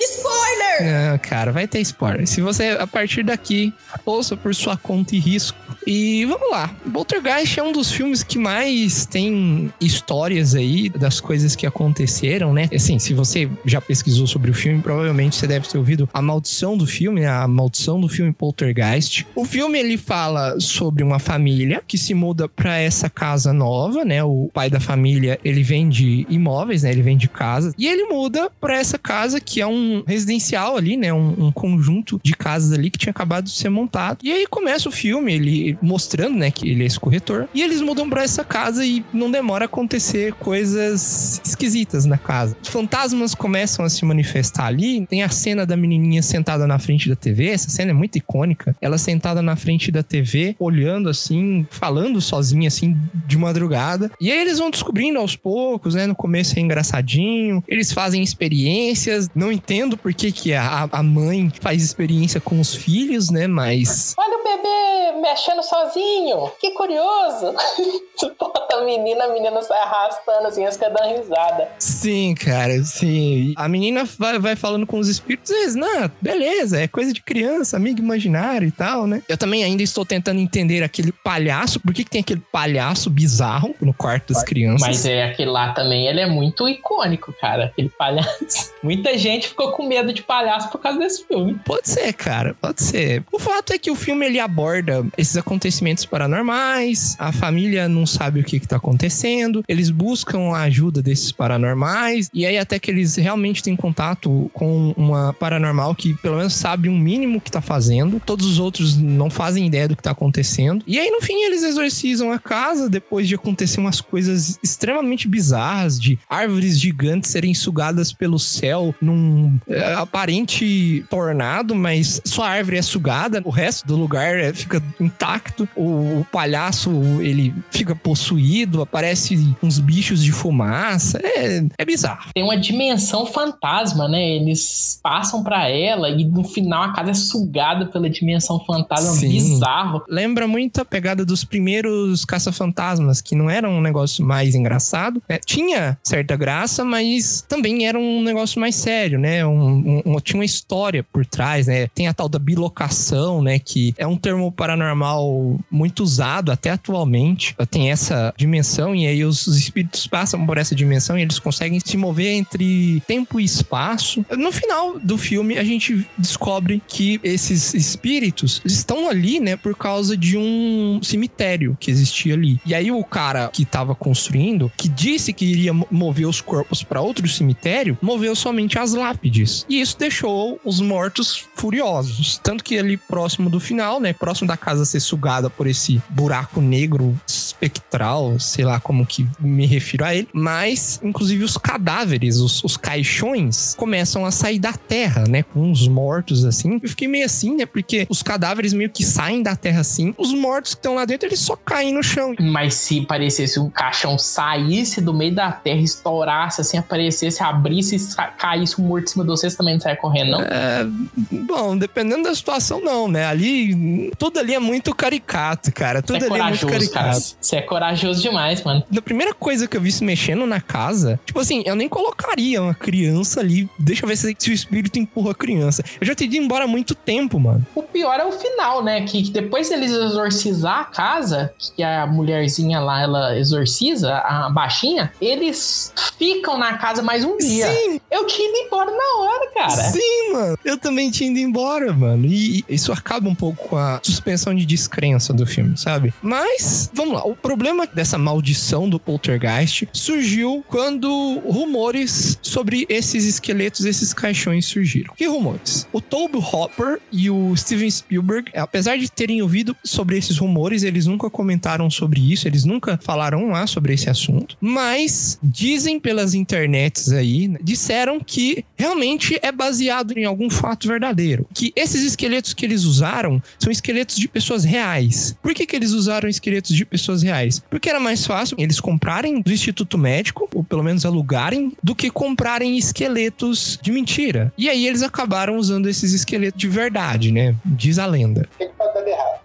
Spoiler! 0.00 1.10
Não, 1.10 1.18
cara, 1.18 1.52
vai 1.52 1.66
ter 1.66 1.80
spoiler. 1.80 2.26
Se 2.26 2.40
você, 2.40 2.76
a 2.78 2.86
partir 2.86 3.22
daqui, 3.22 3.72
ouça 4.04 4.36
por 4.36 4.54
sua 4.54 4.76
conta 4.76 5.14
e 5.14 5.18
risco. 5.18 5.58
E 5.86 6.24
vamos 6.26 6.50
lá. 6.50 6.74
Poltergeist 6.92 7.58
é 7.58 7.62
um 7.62 7.72
dos 7.72 7.90
filmes 7.90 8.22
que 8.22 8.38
mais 8.38 9.06
tem 9.06 9.72
histórias 9.80 10.54
aí 10.54 10.88
das 10.88 11.20
coisas 11.20 11.56
que 11.56 11.66
aconteceram, 11.66 12.52
né? 12.52 12.68
Assim, 12.74 12.98
se 12.98 13.12
você 13.14 13.48
já 13.64 13.80
pesquisou 13.80 14.26
sobre 14.26 14.50
o 14.50 14.54
filme, 14.54 14.80
provavelmente 14.80 15.36
você 15.36 15.46
deve 15.46 15.68
ter 15.68 15.78
ouvido 15.78 16.08
a 16.12 16.22
maldição 16.22 16.76
do 16.76 16.86
filme, 16.86 17.20
né? 17.20 17.28
A 17.28 17.48
maldição 17.48 18.00
do 18.00 18.08
filme 18.08 18.32
Poltergeist. 18.32 19.26
O 19.34 19.44
filme, 19.44 19.78
ele 19.78 19.96
fala 19.96 20.58
sobre 20.60 21.02
uma 21.02 21.18
família 21.18 21.82
que 21.86 21.98
se 21.98 22.14
muda 22.14 22.48
pra 22.48 22.78
essa 22.78 23.08
casa 23.10 23.52
nova, 23.52 24.04
né? 24.04 24.22
O 24.22 24.50
pai 24.52 24.70
da 24.70 24.80
família, 24.80 25.38
ele 25.44 25.62
vende 25.62 26.26
imóveis, 26.28 26.82
né? 26.82 26.90
Ele 26.90 27.02
vende 27.02 27.28
casas. 27.28 27.74
E 27.76 27.86
ele 27.86 28.04
muda 28.04 28.50
pra 28.60 28.76
essa 28.76 28.98
casa 28.98 29.40
que 29.40 29.60
é 29.60 29.66
um 29.66 30.02
residencial 30.06 30.76
ali, 30.76 30.96
né? 30.96 31.12
Um, 31.12 31.46
um 31.46 31.52
conjunto 31.52 32.20
de 32.22 32.32
casas 32.34 32.72
ali 32.72 32.90
que 32.90 32.98
tinha 32.98 33.10
acabado 33.10 33.44
de 33.44 33.52
ser 33.52 33.68
montado. 33.68 34.18
E 34.22 34.32
aí 34.32 34.46
começa 34.46 34.88
o 34.88 34.92
filme, 34.92 35.32
ele 35.32 35.71
mostrando, 35.80 36.36
né, 36.36 36.50
que 36.50 36.68
ele 36.68 36.82
é 36.82 36.86
esse 36.86 36.98
corretor. 36.98 37.48
E 37.54 37.62
eles 37.62 37.80
mudam 37.80 38.08
pra 38.08 38.22
essa 38.22 38.44
casa 38.44 38.84
e 38.84 39.04
não 39.12 39.30
demora 39.30 39.64
a 39.64 39.66
acontecer 39.66 40.32
coisas 40.34 41.40
esquisitas 41.44 42.04
na 42.04 42.18
casa. 42.18 42.56
Os 42.62 42.68
fantasmas 42.68 43.34
começam 43.34 43.84
a 43.84 43.88
se 43.88 44.04
manifestar 44.04 44.66
ali. 44.66 45.06
Tem 45.06 45.22
a 45.22 45.28
cena 45.28 45.66
da 45.66 45.76
menininha 45.76 46.22
sentada 46.22 46.66
na 46.66 46.78
frente 46.78 47.08
da 47.08 47.16
TV. 47.16 47.48
Essa 47.48 47.70
cena 47.70 47.90
é 47.90 47.94
muito 47.94 48.16
icônica. 48.16 48.76
Ela 48.80 48.98
sentada 48.98 49.42
na 49.42 49.56
frente 49.56 49.90
da 49.90 50.02
TV, 50.02 50.56
olhando 50.58 51.08
assim, 51.08 51.66
falando 51.70 52.20
sozinha 52.20 52.68
assim 52.68 52.96
de 53.26 53.38
madrugada. 53.38 54.10
E 54.20 54.30
aí 54.30 54.38
eles 54.38 54.58
vão 54.58 54.70
descobrindo 54.70 55.18
aos 55.18 55.36
poucos, 55.36 55.94
né? 55.94 56.06
No 56.06 56.14
começo 56.14 56.58
é 56.58 56.62
engraçadinho. 56.62 57.62
Eles 57.66 57.92
fazem 57.92 58.22
experiências. 58.22 59.30
Não 59.34 59.52
entendo 59.52 59.96
por 59.96 60.12
que, 60.12 60.32
que 60.32 60.54
a, 60.54 60.88
a 60.90 61.02
mãe 61.02 61.52
faz 61.60 61.82
experiência 61.82 62.40
com 62.40 62.60
os 62.60 62.74
filhos, 62.74 63.30
né? 63.30 63.46
Mas 63.46 64.14
Olha 64.18 64.38
o 64.38 64.44
bebê 64.44 65.20
mexendo 65.20 65.51
sozinho. 65.60 66.52
Que 66.60 66.70
curioso. 66.70 67.52
Bota 68.38 68.76
a 68.76 68.84
menina, 68.84 69.24
a 69.24 69.28
menina 69.28 69.60
sai 69.62 69.80
arrastando 69.80 70.46
assim, 70.46 70.64
as 70.64 70.76
dando 70.76 71.16
risada. 71.16 71.68
Sim, 71.78 72.34
cara, 72.34 72.82
sim. 72.84 73.54
A 73.56 73.68
menina 73.68 74.04
vai, 74.18 74.38
vai 74.38 74.56
falando 74.56 74.86
com 74.86 74.98
os 74.98 75.08
espíritos, 75.08 75.50
e 75.50 75.54
eles, 75.54 75.74
não, 75.74 76.10
beleza, 76.20 76.80
é 76.80 76.86
coisa 76.86 77.12
de 77.12 77.22
criança, 77.22 77.76
amigo 77.76 78.00
imaginário 78.00 78.68
e 78.68 78.70
tal, 78.70 79.06
né? 79.06 79.22
Eu 79.28 79.36
também 79.36 79.64
ainda 79.64 79.82
estou 79.82 80.04
tentando 80.04 80.40
entender 80.40 80.82
aquele 80.82 81.10
palhaço, 81.12 81.80
por 81.80 81.92
que, 81.92 82.04
que 82.04 82.10
tem 82.10 82.20
aquele 82.20 82.42
palhaço 82.52 83.10
bizarro 83.10 83.74
no 83.80 83.92
quarto 83.92 84.32
das 84.32 84.42
crianças? 84.42 84.86
Mas 84.86 85.06
é 85.06 85.24
aquele 85.24 85.50
lá 85.50 85.72
também, 85.72 86.06
ele 86.06 86.20
é 86.20 86.26
muito 86.26 86.68
icônico, 86.68 87.32
cara. 87.40 87.66
Aquele 87.66 87.88
palhaço. 87.88 88.72
Muita 88.82 89.16
gente 89.16 89.48
ficou 89.48 89.72
com 89.72 89.86
medo 89.86 90.12
de 90.12 90.22
palhaço 90.22 90.70
por 90.70 90.78
causa 90.78 90.98
desse 90.98 91.24
filme. 91.24 91.58
Pode 91.64 91.88
ser, 91.88 92.12
cara, 92.12 92.54
pode 92.60 92.82
ser. 92.82 93.24
O 93.32 93.38
fato 93.38 93.72
é 93.72 93.78
que 93.78 93.90
o 93.90 93.94
filme 93.94 94.26
ele 94.26 94.40
aborda 94.40 95.04
esses 95.16 95.36
acontecimentos 95.42 96.04
paranormais, 96.04 97.14
a 97.18 97.30
família 97.30 97.88
não 97.88 98.06
sabe 98.06 98.40
o 98.40 98.44
que, 98.44 98.58
que 98.58 98.66
tá 98.66 98.76
acontecendo, 98.76 99.62
eles 99.68 99.90
buscam 99.90 100.52
a 100.54 100.62
ajuda 100.62 101.02
desses 101.02 101.30
paranormais, 101.30 102.30
e 102.32 102.46
aí 102.46 102.56
até 102.56 102.78
que 102.78 102.90
eles 102.90 103.16
realmente 103.16 103.62
têm 103.62 103.76
contato 103.76 104.50
com 104.54 104.94
uma 104.96 105.32
paranormal 105.34 105.94
que 105.94 106.14
pelo 106.14 106.36
menos 106.36 106.54
sabe 106.54 106.88
um 106.88 106.98
mínimo 106.98 107.40
que 107.40 107.50
tá 107.50 107.60
fazendo, 107.60 108.20
todos 108.24 108.46
os 108.46 108.58
outros 108.58 108.96
não 108.96 109.28
fazem 109.28 109.66
ideia 109.66 109.88
do 109.88 109.96
que 109.96 110.02
tá 110.02 110.12
acontecendo. 110.12 110.84
E 110.86 110.98
aí 110.98 111.10
no 111.10 111.20
fim 111.20 111.42
eles 111.44 111.62
exorcizam 111.62 112.32
a 112.32 112.38
casa 112.38 112.88
depois 112.88 113.28
de 113.28 113.34
acontecer 113.34 113.80
umas 113.80 114.00
coisas 114.00 114.58
extremamente 114.62 115.28
bizarras, 115.28 116.00
de 116.00 116.18
árvores 116.28 116.78
gigantes 116.78 117.30
serem 117.30 117.54
sugadas 117.54 118.12
pelo 118.12 118.38
céu 118.38 118.94
num 119.00 119.58
é, 119.68 119.94
aparente 119.94 121.04
tornado, 121.10 121.74
mas 121.74 122.20
só 122.24 122.44
a 122.44 122.50
árvore 122.50 122.78
é 122.78 122.82
sugada, 122.82 123.42
o 123.44 123.50
resto 123.50 123.86
do 123.86 123.96
lugar 123.96 124.38
é, 124.38 124.52
fica 124.52 124.82
intacto. 125.00 125.31
O, 125.76 126.20
o 126.20 126.26
palhaço 126.30 126.90
ele 127.20 127.54
fica 127.70 127.94
possuído, 127.94 128.82
aparece 128.82 129.54
uns 129.62 129.78
bichos 129.78 130.22
de 130.22 130.32
fumaça. 130.32 131.18
É, 131.22 131.64
é 131.78 131.84
bizarro. 131.84 132.30
Tem 132.34 132.42
uma 132.42 132.56
dimensão 132.56 133.26
fantasma, 133.26 134.08
né? 134.08 134.20
Eles 134.36 134.98
passam 135.02 135.42
pra 135.42 135.68
ela 135.68 136.08
e 136.10 136.24
no 136.24 136.44
final 136.44 136.82
a 136.84 136.92
casa 136.92 137.10
é 137.10 137.14
sugada 137.14 137.86
pela 137.86 138.08
dimensão 138.08 138.58
fantasma 138.64 139.12
Sim. 139.12 139.28
bizarro. 139.30 140.02
Lembra 140.08 140.46
muito 140.46 140.80
a 140.80 140.84
pegada 140.84 141.24
dos 141.24 141.44
primeiros 141.44 142.24
caça-fantasmas, 142.24 143.20
que 143.20 143.34
não 143.34 143.48
era 143.50 143.68
um 143.68 143.80
negócio 143.80 144.24
mais 144.24 144.54
engraçado. 144.54 145.22
né? 145.28 145.38
Tinha 145.44 145.98
certa 146.02 146.36
graça, 146.36 146.84
mas 146.84 147.44
também 147.48 147.86
era 147.86 147.98
um 147.98 148.22
negócio 148.22 148.60
mais 148.60 148.74
sério, 148.74 149.18
né? 149.18 149.44
Um- 149.46 149.52
um- 149.52 150.02
um- 150.16 150.20
tinha 150.20 150.38
uma 150.38 150.44
história 150.44 151.02
por 151.12 151.24
trás, 151.26 151.66
né? 151.66 151.86
Tem 151.94 152.06
a 152.08 152.14
tal 152.14 152.28
da 152.28 152.38
bilocação, 152.38 153.42
né? 153.42 153.58
Que 153.58 153.94
é 153.98 154.06
um 154.06 154.16
termo 154.16 154.50
paranormal 154.52 155.21
muito 155.70 156.02
usado 156.02 156.50
até 156.52 156.70
atualmente. 156.70 157.54
Tem 157.70 157.90
essa 157.90 158.32
dimensão 158.36 158.94
e 158.94 159.06
aí 159.06 159.24
os, 159.24 159.46
os 159.46 159.56
espíritos 159.56 160.06
passam 160.06 160.44
por 160.46 160.58
essa 160.58 160.74
dimensão 160.74 161.18
e 161.18 161.22
eles 161.22 161.38
conseguem 161.38 161.80
se 161.80 161.96
mover 161.96 162.32
entre 162.34 163.02
tempo 163.06 163.40
e 163.40 163.44
espaço. 163.44 164.24
No 164.36 164.52
final 164.52 164.98
do 164.98 165.16
filme, 165.18 165.58
a 165.58 165.64
gente 165.64 166.06
descobre 166.18 166.82
que 166.86 167.20
esses 167.22 167.74
espíritos 167.74 168.60
estão 168.64 169.08
ali, 169.08 169.40
né, 169.40 169.56
por 169.56 169.76
causa 169.76 170.16
de 170.16 170.36
um 170.36 171.00
cemitério 171.02 171.76
que 171.78 171.90
existia 171.90 172.34
ali. 172.34 172.60
E 172.64 172.74
aí 172.74 172.90
o 172.90 173.04
cara 173.04 173.48
que 173.52 173.62
estava 173.62 173.94
construindo, 173.94 174.70
que 174.76 174.88
disse 174.88 175.32
que 175.32 175.44
iria 175.44 175.72
mo- 175.72 175.86
mover 175.90 176.26
os 176.26 176.40
corpos 176.40 176.82
para 176.82 177.00
outro 177.00 177.26
cemitério, 177.28 177.98
moveu 178.02 178.34
somente 178.34 178.78
as 178.78 178.92
lápides. 178.92 179.64
E 179.68 179.80
isso 179.80 179.96
deixou 179.98 180.60
os 180.64 180.80
mortos 180.80 181.46
furiosos. 181.54 182.38
Tanto 182.42 182.62
que 182.64 182.78
ali 182.78 182.96
próximo 182.96 183.48
do 183.48 183.60
final, 183.60 184.00
né, 184.00 184.12
próximo 184.12 184.48
da 184.48 184.56
casa 184.56 184.84
ser 184.84 185.00
sugada 185.12 185.50
por 185.50 185.66
esse 185.66 186.00
buraco 186.08 186.58
negro 186.62 187.14
espectral, 187.52 188.38
sei 188.38 188.64
lá 188.64 188.80
como 188.80 189.06
que 189.06 189.26
me 189.38 189.66
refiro 189.66 190.04
a 190.04 190.14
ele, 190.14 190.28
mas 190.32 191.00
inclusive 191.02 191.44
os 191.44 191.56
cadáveres, 191.56 192.38
os, 192.38 192.62
os 192.64 192.76
caixões 192.76 193.74
começam 193.76 194.24
a 194.24 194.30
sair 194.30 194.58
da 194.58 194.72
terra, 194.72 195.24
né, 195.28 195.42
com 195.42 195.60
uns 195.70 195.86
mortos 195.86 196.44
assim. 196.44 196.78
Eu 196.82 196.88
fiquei 196.88 197.06
meio 197.08 197.24
assim, 197.24 197.56
né, 197.56 197.66
porque 197.66 198.06
os 198.08 198.22
cadáveres 198.22 198.72
meio 198.72 198.90
que 198.90 199.04
saem 199.04 199.42
da 199.42 199.54
terra 199.54 199.80
assim, 199.80 200.14
os 200.18 200.32
mortos 200.32 200.74
que 200.74 200.78
estão 200.78 200.94
lá 200.94 201.04
dentro, 201.04 201.28
eles 201.28 201.40
só 201.40 201.56
caem 201.56 201.94
no 201.94 202.02
chão. 202.02 202.34
Mas 202.40 202.74
se 202.74 203.02
parecesse 203.02 203.60
um 203.60 203.68
caixão 203.70 204.18
saísse 204.18 205.00
do 205.00 205.12
meio 205.14 205.34
da 205.34 205.52
terra, 205.52 205.80
estourasse, 205.80 206.60
assim, 206.60 206.78
aparecesse, 206.78 207.42
abrisse, 207.42 207.98
sa- 207.98 208.26
caísse 208.28 208.80
um 208.80 208.84
morto 208.84 209.04
em 209.04 209.08
cima 209.12 209.24
de 209.24 209.30
vocês, 209.30 209.54
também 209.54 209.74
não 209.74 209.80
saia 209.80 209.96
correndo, 209.96 210.32
não? 210.32 210.40
É, 210.42 210.86
bom, 211.30 211.76
dependendo 211.76 212.24
da 212.24 212.34
situação, 212.34 212.80
não, 212.82 213.08
né? 213.08 213.26
Ali, 213.26 214.10
tudo 214.18 214.38
ali 214.38 214.54
é 214.54 214.58
muito 214.58 214.94
caricato, 214.94 215.72
cara. 215.72 216.02
Tudo 216.02 216.20
Você 216.20 216.26
é 216.26 216.30
ali 216.30 216.40
é 216.40 216.44
muito 216.48 216.66
corajoso, 216.66 216.90
cara. 216.92 217.12
Você 217.52 217.56
é 217.56 217.60
corajoso 217.62 218.22
demais, 218.22 218.62
mano. 218.62 218.82
Da 218.90 219.02
primeira 219.02 219.34
coisa 219.34 219.68
que 219.68 219.76
eu 219.76 219.80
vi 219.82 219.92
se 219.92 220.02
mexendo 220.02 220.46
na 220.46 220.58
casa, 220.58 221.20
tipo 221.26 221.38
assim, 221.38 221.62
eu 221.66 221.76
nem 221.76 221.86
colocaria 221.86 222.62
uma 222.62 222.72
criança 222.72 223.40
ali. 223.40 223.68
Deixa 223.78 224.04
eu 224.04 224.08
ver 224.08 224.16
se, 224.16 224.34
se 224.38 224.50
o 224.50 224.54
espírito 224.54 224.98
empurra 224.98 225.32
a 225.32 225.34
criança. 225.34 225.84
Eu 226.00 226.06
já 226.06 226.14
teria 226.14 226.36
ido 226.38 226.44
embora 226.46 226.64
há 226.64 226.66
muito 226.66 226.94
tempo, 226.94 227.38
mano. 227.38 227.66
O 227.74 227.82
pior 227.82 228.18
é 228.18 228.24
o 228.24 228.32
final, 228.32 228.82
né? 228.82 229.02
Que, 229.02 229.24
que 229.24 229.30
depois 229.30 229.70
eles 229.70 229.92
exorcizar 229.92 230.78
a 230.78 230.84
casa, 230.84 231.52
que 231.76 231.82
a 231.82 232.06
mulherzinha 232.06 232.80
lá, 232.80 233.02
ela 233.02 233.38
exorciza, 233.38 234.14
a 234.14 234.48
baixinha, 234.48 235.12
eles 235.20 235.92
ficam 236.16 236.56
na 236.56 236.78
casa 236.78 237.02
mais 237.02 237.22
um 237.22 237.36
dia. 237.36 237.66
Sim, 237.70 238.00
Eu 238.10 238.26
tinha 238.26 238.48
ido 238.48 238.56
embora 238.66 238.90
na 238.90 239.24
hora, 239.24 239.50
cara. 239.52 239.70
sim, 239.90 240.32
mano. 240.32 240.58
Eu 240.64 240.78
também 240.78 241.10
tinha 241.10 241.30
ido 241.30 241.38
embora, 241.38 241.92
mano. 241.92 242.24
E 242.24 242.64
isso 242.66 242.90
acaba 242.94 243.28
um 243.28 243.34
pouco 243.34 243.68
com 243.68 243.76
a 243.76 244.00
suspensão 244.02 244.54
de 244.54 244.64
descrença 244.64 245.34
do 245.34 245.44
filme, 245.44 245.76
sabe? 245.76 246.14
Mas, 246.22 246.90
vamos 246.94 247.12
lá. 247.12 247.22
O 247.32 247.34
problema 247.34 247.86
dessa 247.86 248.18
maldição 248.18 248.86
do 248.86 249.00
poltergeist 249.00 249.88
surgiu 249.90 250.62
quando 250.68 251.38
rumores 251.46 252.38
sobre 252.42 252.84
esses 252.90 253.24
esqueletos, 253.24 253.86
esses 253.86 254.12
caixões 254.12 254.66
surgiram. 254.66 255.14
Que 255.16 255.24
rumores? 255.24 255.88
O 255.94 255.98
Tobe 255.98 256.36
Hopper 256.36 257.00
e 257.10 257.30
o 257.30 257.56
Steven 257.56 257.90
Spielberg, 257.90 258.52
apesar 258.54 258.98
de 258.98 259.10
terem 259.10 259.40
ouvido 259.40 259.74
sobre 259.82 260.18
esses 260.18 260.36
rumores, 260.36 260.82
eles 260.82 261.06
nunca 261.06 261.30
comentaram 261.30 261.88
sobre 261.88 262.20
isso, 262.20 262.46
eles 262.46 262.66
nunca 262.66 263.00
falaram 263.02 263.48
lá 263.48 263.66
sobre 263.66 263.94
esse 263.94 264.10
assunto. 264.10 264.58
Mas 264.60 265.38
dizem 265.42 265.98
pelas 265.98 266.34
internets 266.34 267.12
aí, 267.12 267.48
né, 267.48 267.58
disseram 267.62 268.20
que 268.20 268.62
realmente 268.76 269.38
é 269.40 269.50
baseado 269.50 270.18
em 270.18 270.26
algum 270.26 270.50
fato 270.50 270.86
verdadeiro. 270.86 271.48
Que 271.54 271.72
esses 271.74 272.02
esqueletos 272.02 272.52
que 272.52 272.66
eles 272.66 272.84
usaram 272.84 273.42
são 273.58 273.72
esqueletos 273.72 274.16
de 274.16 274.28
pessoas 274.28 274.64
reais. 274.64 275.34
Por 275.42 275.54
que, 275.54 275.64
que 275.64 275.74
eles 275.74 275.92
usaram 275.92 276.28
esqueletos 276.28 276.76
de 276.76 276.84
pessoas 276.84 277.21
reais? 277.22 277.62
Porque 277.70 277.88
era 277.88 277.98
mais 278.00 278.26
fácil 278.26 278.56
eles 278.58 278.80
comprarem 278.80 279.40
do 279.40 279.52
Instituto 279.52 279.96
Médico, 279.96 280.48
ou 280.54 280.62
pelo 280.64 280.82
menos 280.82 281.06
alugarem, 281.06 281.72
do 281.82 281.94
que 281.94 282.10
comprarem 282.10 282.76
esqueletos 282.76 283.78
de 283.80 283.90
mentira. 283.92 284.52
E 284.58 284.68
aí 284.68 284.86
eles 284.86 285.02
acabaram 285.02 285.56
usando 285.56 285.88
esses 285.88 286.12
esqueletos 286.12 286.60
de 286.60 286.68
verdade, 286.68 287.32
né? 287.32 287.54
Diz 287.64 287.98
a 287.98 288.06
lenda. 288.06 288.48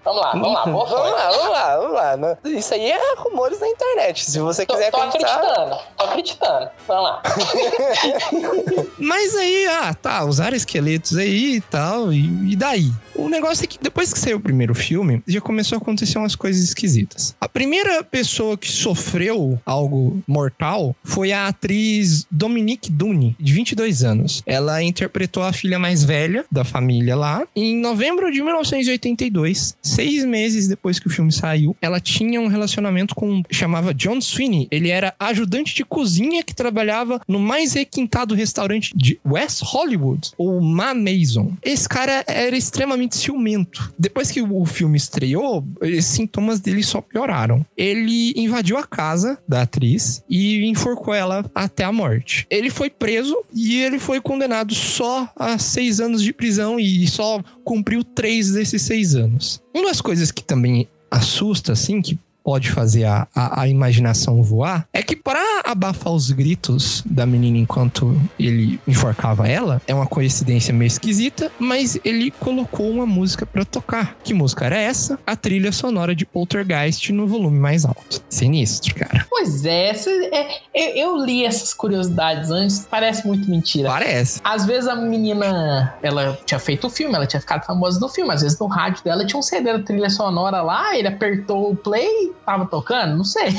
Vamos 0.04 0.22
lá, 0.22 0.32
vamos 0.32 0.54
lá, 0.54 0.64
Vamos 0.64 0.92
lá, 0.92 1.30
vamos 1.30 1.52
lá, 1.52 1.78
vamos 1.78 1.94
lá. 1.94 2.18
Não- 2.18 2.52
Isso 2.58 2.74
aí 2.74 2.90
é 2.92 3.16
rumores 3.18 3.60
da 3.60 3.68
internet. 3.68 4.24
Se 4.30 4.40
você 4.40 4.66
Tô, 4.66 4.74
quiser 4.74 4.90
tô 4.90 4.98
acreditar. 5.02 5.36
acreditando, 5.36 5.78
tô 5.98 6.04
acreditando. 6.06 6.70
Vamos 6.88 7.04
lá. 7.04 7.22
Mas 8.98 9.36
aí, 9.36 9.68
ah, 9.68 9.94
tá, 9.94 10.24
usaram 10.24 10.56
esqueletos 10.56 11.18
aí 11.18 11.56
e 11.56 11.62
tal, 11.62 12.12
e, 12.14 12.52
e 12.52 12.56
daí? 12.56 12.92
O 13.18 13.28
negócio 13.28 13.64
é 13.64 13.68
que 13.68 13.80
depois 13.82 14.14
que 14.14 14.20
saiu 14.20 14.38
o 14.38 14.40
primeiro 14.40 14.76
filme, 14.76 15.24
já 15.28 15.42
começou 15.42 15.76
a 15.76 15.82
acontecer 15.82 16.20
umas 16.20 16.36
coisas 16.36 16.64
esquisitas. 16.64 17.36
A 17.42 17.50
primeira 17.50 18.04
pessoa 18.04 18.56
que 18.56 18.72
sofreu 18.72 19.60
algo 19.66 20.22
mortal 20.28 20.96
foi 21.04 21.32
a 21.32 21.48
atriz 21.48 22.28
Dominique 22.30 22.92
Dune, 22.92 23.36
de 23.40 23.54
22 23.54 24.04
anos. 24.04 24.44
Ela 24.46 24.84
interpretou 24.84 25.42
a 25.42 25.52
filha 25.52 25.80
mais 25.80 26.04
velha 26.04 26.46
da 26.52 26.64
família 26.64 27.16
lá. 27.16 27.44
Em 27.56 27.76
novembro 27.82 28.32
de 28.32 28.42
1982, 28.42 29.76
seis 29.82 30.24
meses 30.24 30.68
depois 30.68 31.00
que 31.00 31.08
o 31.08 31.10
filme 31.10 31.32
saiu, 31.32 31.76
ela 31.82 32.00
tinha 32.00 32.40
um 32.40 32.48
relacionamento 32.48 33.16
com 33.16 33.42
chamava 33.50 33.96
John 33.96 34.22
Sweeney. 34.22 34.68
Ele 34.70 34.90
era 34.90 35.16
ajudante 35.20 35.74
de 35.74 35.84
cozinha 35.84 36.44
que 36.44 36.54
trabalhava 36.54 37.20
no 37.28 37.40
mais 37.40 37.74
requintado 37.74 38.36
restaurante 38.36 38.92
de 38.96 39.20
West 39.26 39.64
Hollywood, 39.64 40.32
o 40.38 40.62
Ma 40.62 40.94
Maison. 40.94 41.54
Esse 41.64 41.90
cara 41.90 42.24
era 42.28 42.56
extremamente 42.56 43.07
ciumento. 43.16 43.94
Depois 43.98 44.32
que 44.32 44.42
o 44.42 44.66
filme 44.66 44.98
estreou, 44.98 45.66
os 45.82 46.06
sintomas 46.06 46.60
dele 46.60 46.84
só 46.84 47.02
pioraram. 47.02 47.66
Ele 47.76 48.34
invadiu 48.36 48.78
a 48.78 48.84
casa 48.84 49.38
da 49.48 49.62
atriz 49.62 50.24
e 50.30 50.66
enforcou 50.66 51.14
ela 51.14 51.50
até 51.54 51.84
a 51.84 51.92
morte. 51.92 52.46
Ele 52.50 52.70
foi 52.70 52.90
preso 52.90 53.36
e 53.54 53.82
ele 53.82 54.00
foi 54.00 54.20
condenado 54.20 54.74
só 54.74 55.30
a 55.36 55.58
seis 55.58 56.00
anos 56.00 56.22
de 56.22 56.34
prisão 56.34 56.80
e 56.80 57.08
só 57.08 57.44
cumpriu 57.64 58.04
três 58.04 58.52
desses 58.52 58.82
seis 58.82 59.16
anos. 59.16 59.62
Uma 59.74 59.88
das 59.88 60.02
coisas 60.02 60.32
que 60.32 60.44
também 60.44 60.88
assusta, 61.10 61.72
assim, 61.72 62.02
que 62.02 62.20
pode 62.48 62.72
fazer 62.72 63.04
a, 63.04 63.28
a, 63.36 63.64
a 63.64 63.68
imaginação 63.68 64.42
voar, 64.42 64.88
é 64.94 65.04
que 65.04 65.18
para 65.18 65.44
abafar 65.66 66.14
os 66.14 66.32
gritos 66.32 67.04
da 67.06 67.26
menina 67.26 67.58
enquanto 67.58 68.18
ele 68.40 68.80
enforcava 68.88 69.50
ela, 69.50 69.82
é 69.86 69.94
uma 69.94 70.08
coincidência 70.08 70.74
meio 70.74 70.88
esquisita, 70.88 71.52
mas 71.60 72.00
ele 72.06 72.32
colocou 72.32 72.90
uma 72.90 73.06
música 73.06 73.46
pra 73.46 73.66
tocar. 73.66 74.16
Que 74.24 74.34
música 74.34 74.66
era 74.66 74.78
essa? 74.78 75.20
A 75.28 75.36
trilha 75.36 75.74
sonora 75.74 76.16
de 76.16 76.26
Poltergeist 76.26 77.12
no 77.12 77.28
volume 77.28 77.60
mais 77.60 77.84
alto. 77.84 78.24
Sinistro, 78.30 78.96
cara. 78.96 79.26
Pois 79.30 79.66
é, 79.66 79.92
é, 80.32 80.62
eu, 80.74 80.96
eu 80.96 81.26
li 81.26 81.44
essas 81.44 81.74
curiosidades 81.74 82.50
antes, 82.50 82.88
parece 82.90 83.28
muito 83.28 83.50
mentira. 83.50 83.90
Parece. 83.90 84.40
Às 84.42 84.66
vezes 84.66 84.88
a 84.88 84.96
menina, 84.96 85.98
ela 86.02 86.40
tinha 86.46 86.60
feito 86.62 86.88
o 86.88 86.90
filme, 86.90 87.14
ela 87.14 87.28
tinha 87.28 87.42
ficado 87.42 87.66
famosa 87.66 88.00
no 88.00 88.08
filme. 88.08 88.34
Às 88.34 88.42
vezes 88.42 88.58
no 88.58 88.68
rádio 88.68 89.04
dela 89.04 89.26
tinha 89.26 89.38
um 89.38 89.44
CD 89.44 89.74
da 89.74 89.84
trilha 89.84 90.10
sonora 90.10 90.62
lá, 90.62 90.98
ele 90.98 91.10
apertou 91.10 91.72
o 91.72 91.76
play, 91.76 92.37
tava 92.46 92.66
tocando, 92.66 93.18
não 93.18 93.24
sei. 93.24 93.50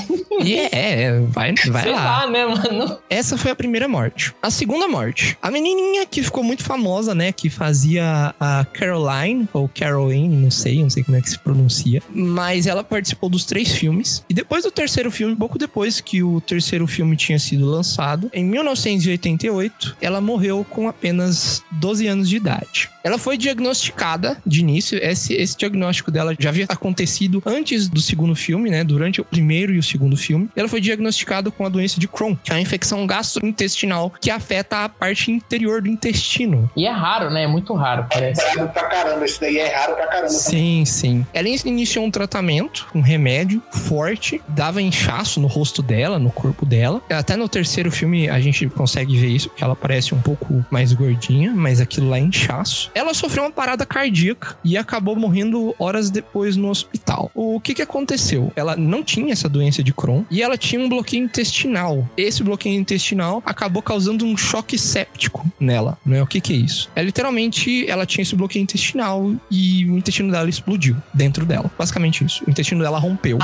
E 0.41 0.55
é, 0.55 0.69
é, 0.73 1.21
vai, 1.21 1.55
vai 1.69 1.83
sei 1.83 1.93
lá. 1.93 2.05
lá, 2.05 2.31
né, 2.31 2.47
mano? 2.47 2.99
Essa 3.09 3.37
foi 3.37 3.51
a 3.51 3.57
primeira 3.57 3.89
morte. 3.89 4.35
A 4.43 4.51
segunda 4.51 4.89
morte. 4.89 5.37
A 5.43 5.51
menininha 5.51 6.07
que 6.07 6.23
ficou 6.23 6.43
muito 6.43 6.63
famosa, 6.63 7.15
né? 7.15 7.33
Que 7.33 7.51
fazia 7.51 8.35
a 8.39 8.65
Caroline, 8.73 9.49
ou 9.53 9.69
Caroline, 9.69 10.37
não 10.37 10.51
sei, 10.51 10.83
não 10.83 10.91
sei 10.91 11.03
como 11.03 11.17
é 11.17 11.21
que 11.21 11.31
se 11.31 11.39
pronuncia. 11.39 12.03
Mas 12.11 12.67
ela 12.67 12.85
participou 12.85 13.29
dos 13.29 13.45
três 13.45 13.73
filmes. 13.73 14.25
E 14.29 14.35
depois 14.35 14.65
do 14.65 14.71
terceiro 14.71 15.11
filme, 15.11 15.35
pouco 15.37 15.59
depois 15.59 16.01
que 16.01 16.23
o 16.23 16.41
terceiro 16.41 16.87
filme 16.87 17.17
tinha 17.17 17.39
sido 17.39 17.67
lançado, 17.67 18.31
em 18.33 18.45
1988, 18.45 19.97
ela 20.01 20.21
morreu 20.21 20.65
com 20.69 20.89
apenas 20.89 21.63
12 21.73 22.07
anos 22.07 22.29
de 22.29 22.37
idade. 22.37 22.91
Ela 23.03 23.19
foi 23.19 23.37
diagnosticada 23.37 24.37
de 24.45 24.61
início. 24.61 24.99
Esse, 25.03 25.35
esse 25.35 25.57
diagnóstico 25.57 26.11
dela 26.11 26.35
já 26.39 26.49
havia 26.49 26.67
acontecido 26.69 27.43
antes 27.47 27.89
do 27.89 28.01
segundo 28.01 28.35
filme, 28.35 28.71
né? 28.71 28.85
Durante 28.85 29.21
o 29.21 29.25
primeiro 29.25 29.73
e 29.73 29.79
o 29.79 29.83
segundo 29.83 30.17
filme. 30.17 30.49
Ela 30.57 30.69
foi 30.69 30.81
diagnosticada 30.81 31.51
com 31.51 31.65
a 31.65 31.69
doença 31.69 31.99
de 32.01 32.09
Crohn, 32.09 32.35
que 32.37 32.53
é 32.53 32.57
a 32.57 32.61
infecção 32.61 33.07
gastrointestinal 33.07 34.13
que 34.21 34.31
afeta 34.31 34.85
a 34.85 34.89
parte 34.89 35.31
interior 35.31 35.83
do 35.83 35.89
intestino. 35.89 36.71
E 36.77 36.87
é 36.87 36.91
raro, 36.91 37.31
né? 37.31 37.45
É 37.45 37.47
muito 37.47 37.73
raro, 37.75 38.07
parece. 38.11 38.41
Raro 38.57 38.69
pra 38.71 38.85
caramba, 38.85 39.25
isso 39.25 39.41
daí 39.41 39.59
é 39.59 39.75
raro 39.75 39.95
pra 39.95 40.07
caramba. 40.07 40.29
Sim, 40.29 40.85
sim. 40.85 41.27
Ela 41.33 41.49
iniciou 41.49 42.05
um 42.05 42.11
tratamento, 42.11 42.87
um 42.95 43.01
remédio 43.01 43.63
forte, 43.71 44.41
dava 44.49 44.83
inchaço 44.83 45.41
no 45.41 45.47
rosto 45.47 45.83
dela, 45.83 46.19
no 46.19 46.31
corpo 46.31 46.67
dela. 46.67 47.01
Até 47.11 47.37
no 47.37 47.49
terceiro 47.49 47.91
filme 47.91 48.29
a 48.29 48.41
gente 48.41 48.67
consegue 48.69 49.17
ver 49.17 49.29
isso, 49.29 49.51
que 49.51 49.63
ela 49.63 49.77
parece 49.77 50.15
um 50.15 50.21
pouco 50.21 50.65
mais 50.71 50.93
gordinha, 50.93 51.53
mas 51.55 51.81
aquilo 51.81 52.09
lá 52.09 52.19
é 52.19 52.21
inchaço. 52.21 52.88
Anos. 52.89 52.91
Ela 52.95 53.15
sofreu 53.15 53.45
uma 53.45 53.51
parada 53.51 53.87
cardíaca 53.87 54.57
e 54.65 54.77
acabou 54.77 55.17
morrendo 55.17 55.75
horas 55.79 56.11
depois 56.11 56.57
no 56.57 56.69
hospital. 56.69 57.31
O 57.35 57.61
que 57.61 57.75
que 57.75 57.83
aconteceu? 57.83 58.53
Ela 58.57 58.77
não 58.77 59.03
tinha 59.03 59.33
essa 59.33 59.49
doença 59.49 59.83
de 59.83 59.93
Crohn 59.93 60.25
e 60.31 60.43
ela 60.43 60.57
tinha 60.57 60.81
um 60.81 60.89
bloqueio 60.89 61.25
intestinal. 61.25 62.09
Esse 62.17 62.43
bloqueio 62.43 62.79
intestinal 62.79 63.43
acabou 63.45 63.83
causando 63.83 64.25
um 64.25 64.37
choque 64.37 64.79
séptico 64.79 65.51
nela, 65.59 65.99
né? 66.05 66.23
O 66.23 66.27
que 66.27 66.41
que 66.41 66.53
é 66.53 66.57
isso? 66.57 66.91
É 66.95 67.03
literalmente 67.03 67.89
ela 67.89 68.07
tinha 68.07 68.23
esse 68.23 68.35
bloqueio 68.35 68.63
intestinal 68.63 69.33
e 69.51 69.85
o 69.87 69.97
intestino 69.97 70.31
dela 70.31 70.49
explodiu 70.49 70.97
dentro 71.13 71.45
dela. 71.45 71.71
Basicamente 71.79 72.25
isso. 72.25 72.45
O 72.47 72.51
intestino 72.51 72.83
dela 72.83 72.99
rompeu. 72.99 73.39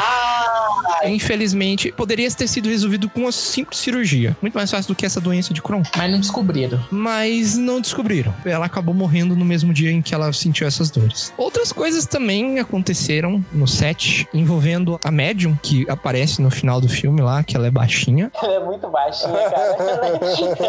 Infelizmente, 1.05 1.93
poderia 1.93 2.31
ter 2.31 2.49
sido 2.49 2.69
resolvido 2.69 3.09
com 3.09 3.21
uma 3.21 3.33
simples 3.33 3.79
cirurgia. 3.81 4.37
Muito 4.41 4.55
mais 4.55 4.71
fácil 4.71 4.89
do 4.89 4.97
que 4.97 5.05
essa 5.05 5.21
doença 5.21 5.53
de 5.53 5.61
Crohn. 5.61 5.83
Mas 5.97 6.11
não 6.11 6.21
descobriram. 6.21 6.85
Mas 6.91 7.57
não 7.57 7.81
descobriram. 7.81 8.35
Ela 8.45 8.67
acabou 8.67 8.95
morrendo 8.95 9.34
no 9.37 9.45
mesmo 9.45 9.73
dia 9.73 9.91
em 9.91 10.01
que 10.03 10.15
ela 10.15 10.33
sentiu 10.33 10.67
essas 10.67 10.91
dores. 10.91 11.33
Outras 11.37 11.73
coisas 11.73 12.07
também 12.07 12.59
aconteceram 12.59 13.45
no 13.53 13.67
set, 13.67 14.27
envolvendo 14.33 14.99
a 15.05 15.11
médium 15.11 15.57
que 15.63 15.89
aparece 15.89 16.41
no 16.43 16.51
final 16.51 16.81
do 16.81 16.89
filme 16.89 17.21
lá, 17.23 17.43
que 17.43 17.57
ela 17.57 17.67
é 17.67 17.71
baixinha. 17.71 18.31
Ela 18.43 18.55
é 18.55 18.65
muito 18.65 18.89
baixinha, 18.89 19.33
cara. 19.51 19.77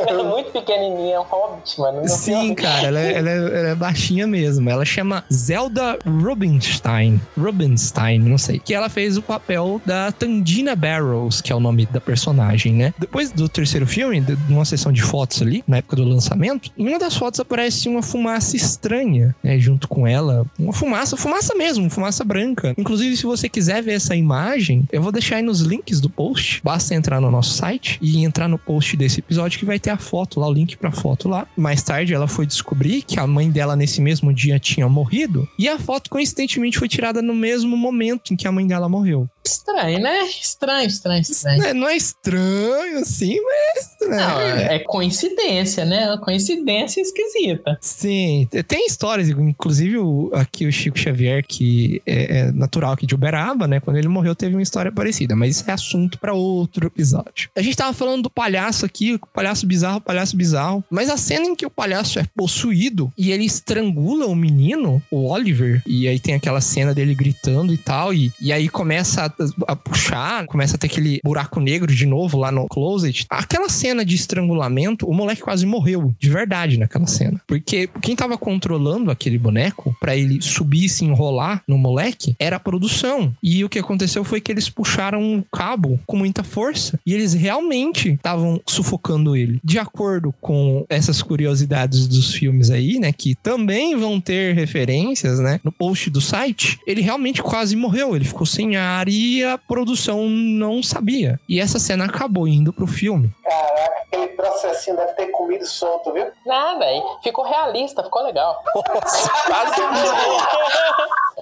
Ela 0.07 0.22
é 0.22 0.24
muito 0.24 0.51
pequenininha, 0.51 1.15
é 1.15 1.19
um 1.19 1.24
hobbit, 1.24 1.79
mano. 1.79 2.01
No 2.01 2.07
Sim, 2.10 2.31
filme. 2.39 2.55
cara, 2.55 2.88
ela 2.88 3.00
é, 3.00 3.13
ela 3.17 3.29
é- 3.29 3.36
ela 3.60 3.67
é 3.69 3.75
baixinha 3.75 4.25
mesmo. 4.27 4.69
Ela 4.69 4.86
chama 4.86 5.24
Zelda 5.31 5.98
Rubinstein. 6.05 7.19
Rubinstein, 7.38 8.19
não 8.19 8.38
sei. 8.38 8.60
Que 8.60 8.74
ela 8.74 8.89
fez 8.89 9.17
o 9.17 9.22
papel 9.22 9.81
da 9.86 10.12
Tandina 10.12 10.75
Barrows, 10.75 11.41
que 11.41 11.51
é 11.51 11.55
o 11.55 11.60
nome 11.60 11.86
da 11.88 12.00
personagem, 12.00 12.74
né? 12.74 12.93
Depois 12.98 13.31
do 13.31 13.48
terceiro 13.50 13.86
filme, 13.88 14.22
de 14.22 14.36
de 14.36 14.53
uma 14.53 14.65
sessão 14.65 14.91
de 14.91 15.01
fotos 15.01 15.41
ali, 15.41 15.63
na 15.67 15.77
época 15.77 15.95
do 15.95 16.03
lançamento, 16.03 16.69
em 16.77 16.88
uma 16.88 17.00
das 17.00 17.15
fotos 17.15 17.39
aparece 17.39 17.88
uma 17.89 18.03
fumaça 18.03 18.54
estranha, 18.55 19.35
né? 19.43 19.59
Junto 19.59 19.88
com 19.88 20.07
ela. 20.07 20.45
Uma 20.57 20.74
fumaça, 20.74 21.17
fumaça 21.17 21.55
mesmo, 21.55 21.89
fumaça 21.89 22.24
branca. 22.24 22.74
Inclusive, 22.77 23.17
se 23.17 23.24
você 23.24 23.50
quiser 23.50 23.81
ver 23.81 23.93
essa 23.93 24.15
imagem, 24.15 24.88
eu 24.91 25.01
vou 25.01 25.12
deixar 25.12 25.38
aí 25.38 25.43
nos 25.43 25.62
links 25.62 26.00
do 26.00 26.09
post. 26.09 26.62
Basta 26.63 26.95
entrar 26.95 27.19
no 27.19 27.31
nosso 27.31 27.53
site 27.53 27.97
e 28.01 28.24
entrar 28.24 28.47
no 28.47 28.57
post 28.57 28.95
desse 28.97 29.19
episódio 29.19 29.59
que 29.59 29.65
vai 29.65 29.79
ter 29.79 29.89
a 29.89 29.97
foto 29.97 30.39
lá, 30.39 30.47
o 30.47 30.53
link 30.53 30.77
pra 30.77 30.91
foto 30.91 31.27
lá. 31.27 31.47
Mais 31.55 31.83
tarde 31.83 32.13
ela 32.13 32.27
foi 32.27 32.45
descobrir 32.45 33.01
que 33.01 33.19
a 33.19 33.27
mãe 33.27 33.50
dela 33.50 33.75
nesse 33.75 34.01
mesmo 34.01 34.33
dia 34.33 34.59
tinha 34.59 34.88
morrido 34.88 35.47
e 35.57 35.67
a 35.67 35.77
foto 35.79 36.09
coincidentemente 36.09 36.77
foi 36.77 36.88
tirada 36.88 37.21
no 37.21 37.33
mesmo 37.33 37.75
momento 37.75 38.33
em 38.33 38.35
que 38.35 38.47
a 38.47 38.51
mãe 38.51 38.65
dela 38.65 38.89
morreu. 38.89 39.29
Estranho, 39.45 39.99
né? 39.99 40.23
Estranho, 40.25 40.87
estranho, 40.87 41.21
estranho. 41.21 41.59
Não 41.59 41.65
é, 41.67 41.73
não 41.73 41.87
é 41.87 41.95
estranho 41.95 42.99
assim, 42.99 43.39
mas 43.41 43.55
é 43.55 43.79
estranho. 43.79 44.15
Não, 44.15 44.39
é 44.41 44.79
coincidência, 44.79 45.85
né? 45.85 46.07
Uma 46.07 46.19
coincidência 46.19 47.01
esquisita. 47.01 47.77
Sim, 47.81 48.47
tem 48.67 48.85
histórias, 48.87 49.29
inclusive 49.29 49.97
o- 49.97 50.31
aqui 50.33 50.65
o 50.65 50.71
Chico 50.71 50.97
Xavier, 50.97 51.43
que 51.47 52.01
é, 52.05 52.39
é 52.39 52.51
natural 52.51 52.91
aqui 52.93 53.05
de 53.05 53.15
Uberaba, 53.15 53.67
né? 53.67 53.79
Quando 53.79 53.97
ele 53.97 54.07
morreu, 54.07 54.35
teve 54.35 54.55
uma 54.55 54.61
história 54.61 54.91
parecida, 54.91 55.35
mas 55.35 55.57
isso 55.57 55.69
é 55.69 55.73
assunto 55.73 56.19
pra 56.19 56.33
outro 56.33 56.87
episódio. 56.87 57.49
A 57.55 57.61
gente 57.61 57.75
tava 57.77 57.93
falando 57.93 58.23
do 58.23 58.29
palhaço 58.29 58.85
aqui, 58.85 59.19
palhaço 59.33 59.65
bizarro, 59.65 60.01
palhaço 60.01 60.35
bizarro, 60.35 60.83
mas 60.89 61.09
a 61.09 61.17
cena 61.17 61.45
em 61.45 61.55
que 61.55 61.65
o 61.65 61.69
palhaço 61.69 62.19
é 62.19 62.25
possuído 62.35 63.11
e 63.17 63.31
ele 63.31 63.45
estrangula 63.45 64.25
o 64.25 64.35
menino, 64.35 65.01
o 65.11 65.27
Oliver, 65.29 65.81
e 65.85 66.07
aí 66.07 66.19
tem 66.19 66.33
aquela 66.35 66.61
cena 66.61 66.93
dele 66.93 67.13
gritando 67.15 67.73
e 67.73 67.77
tal, 67.77 68.13
e, 68.13 68.31
e 68.41 68.51
aí 68.51 68.67
começa 68.69 69.25
a, 69.25 69.35
a 69.68 69.75
puxar, 69.75 70.46
começa 70.48 70.75
a 70.75 70.77
ter 70.77 70.88
aquele 70.88 71.20
buraco 71.24 71.60
negro 71.60 71.94
de 71.94 72.06
novo 72.06 72.38
lá 72.38 72.51
no 72.51 72.68
closet. 72.68 73.25
Aquela 73.30 73.70
cena 73.70 74.06
de 74.06 74.15
estrangulamento, 74.15 75.08
o 75.08 75.13
moleque 75.13 75.42
quase 75.42 75.65
morreu, 75.65 76.13
de 76.20 76.30
verdade, 76.30 76.77
naquela 76.77 77.08
cena. 77.08 77.42
Porque 77.48 77.89
quem 78.01 78.15
tava 78.15 78.38
controlando 78.38 79.12
aquele 79.12 79.38
boneco 79.38 79.96
pra 80.00 80.15
ele 80.15 80.42
subir 80.42 80.86
e 80.86 80.89
se 80.89 81.06
enrolar 81.06 81.63
no 81.68 81.77
moleque 81.77 82.36
era 82.39 82.58
a 82.58 82.60
produção. 82.60 83.34
E 83.42 83.63
o 83.63 83.70
que 83.70 83.80
aconteceu 83.80 84.24
foi 84.24 84.42
que 84.42 84.51
eles 84.51 84.70
puxaram 84.70 85.22
um 85.22 85.44
cabo 85.51 86.00
com 86.06 86.18
muita 86.18 86.44
força 86.44 87.00
e 87.06 87.13
eles 87.13 87.34
realmente 87.34 88.13
estavam 88.13 88.62
sufocando 88.65 89.36
ele. 89.36 89.60
De 89.63 89.80
acordo 89.80 90.34
com 90.42 90.86
essas 90.89 91.22
curiosidades 91.22 92.08
dos 92.08 92.34
filmes 92.34 92.70
aí, 92.70 93.00
né, 93.00 93.12
que 93.12 93.36
também 93.36 93.96
vão 93.96 94.20
ter 94.20 94.54
referências, 94.56 95.39
né, 95.39 95.60
no 95.63 95.72
post 95.72 96.10
do 96.10 96.22
site, 96.22 96.80
ele 96.86 97.01
realmente 97.01 97.42
quase 97.42 97.75
morreu, 97.75 98.15
ele 98.15 98.25
ficou 98.25 98.46
sem 98.46 98.75
ar 98.75 99.08
e 99.08 99.25
a 99.44 99.58
produção 99.58 100.27
não 100.29 100.84
sabia. 100.84 101.39
E 101.47 101.60
essa 101.60 101.80
cena 101.80 102.06
acabou 102.06 102.47
indo 102.47 102.73
pro 102.73 102.88
filme. 102.88 103.32
Caraca, 103.43 104.02
aquele 104.02 104.28
processinho 104.30 104.97
deve 104.97 105.13
ter 105.13 105.28
comido 105.28 105.65
solto, 105.65 106.12
viu? 106.13 106.28
Nada, 106.45 106.86
aí 106.86 107.02
ficou 107.23 107.45
realista, 107.45 108.04
ficou 108.04 108.23
legal. 108.23 108.63
Nossa, 108.76 109.30
quase 109.45 109.82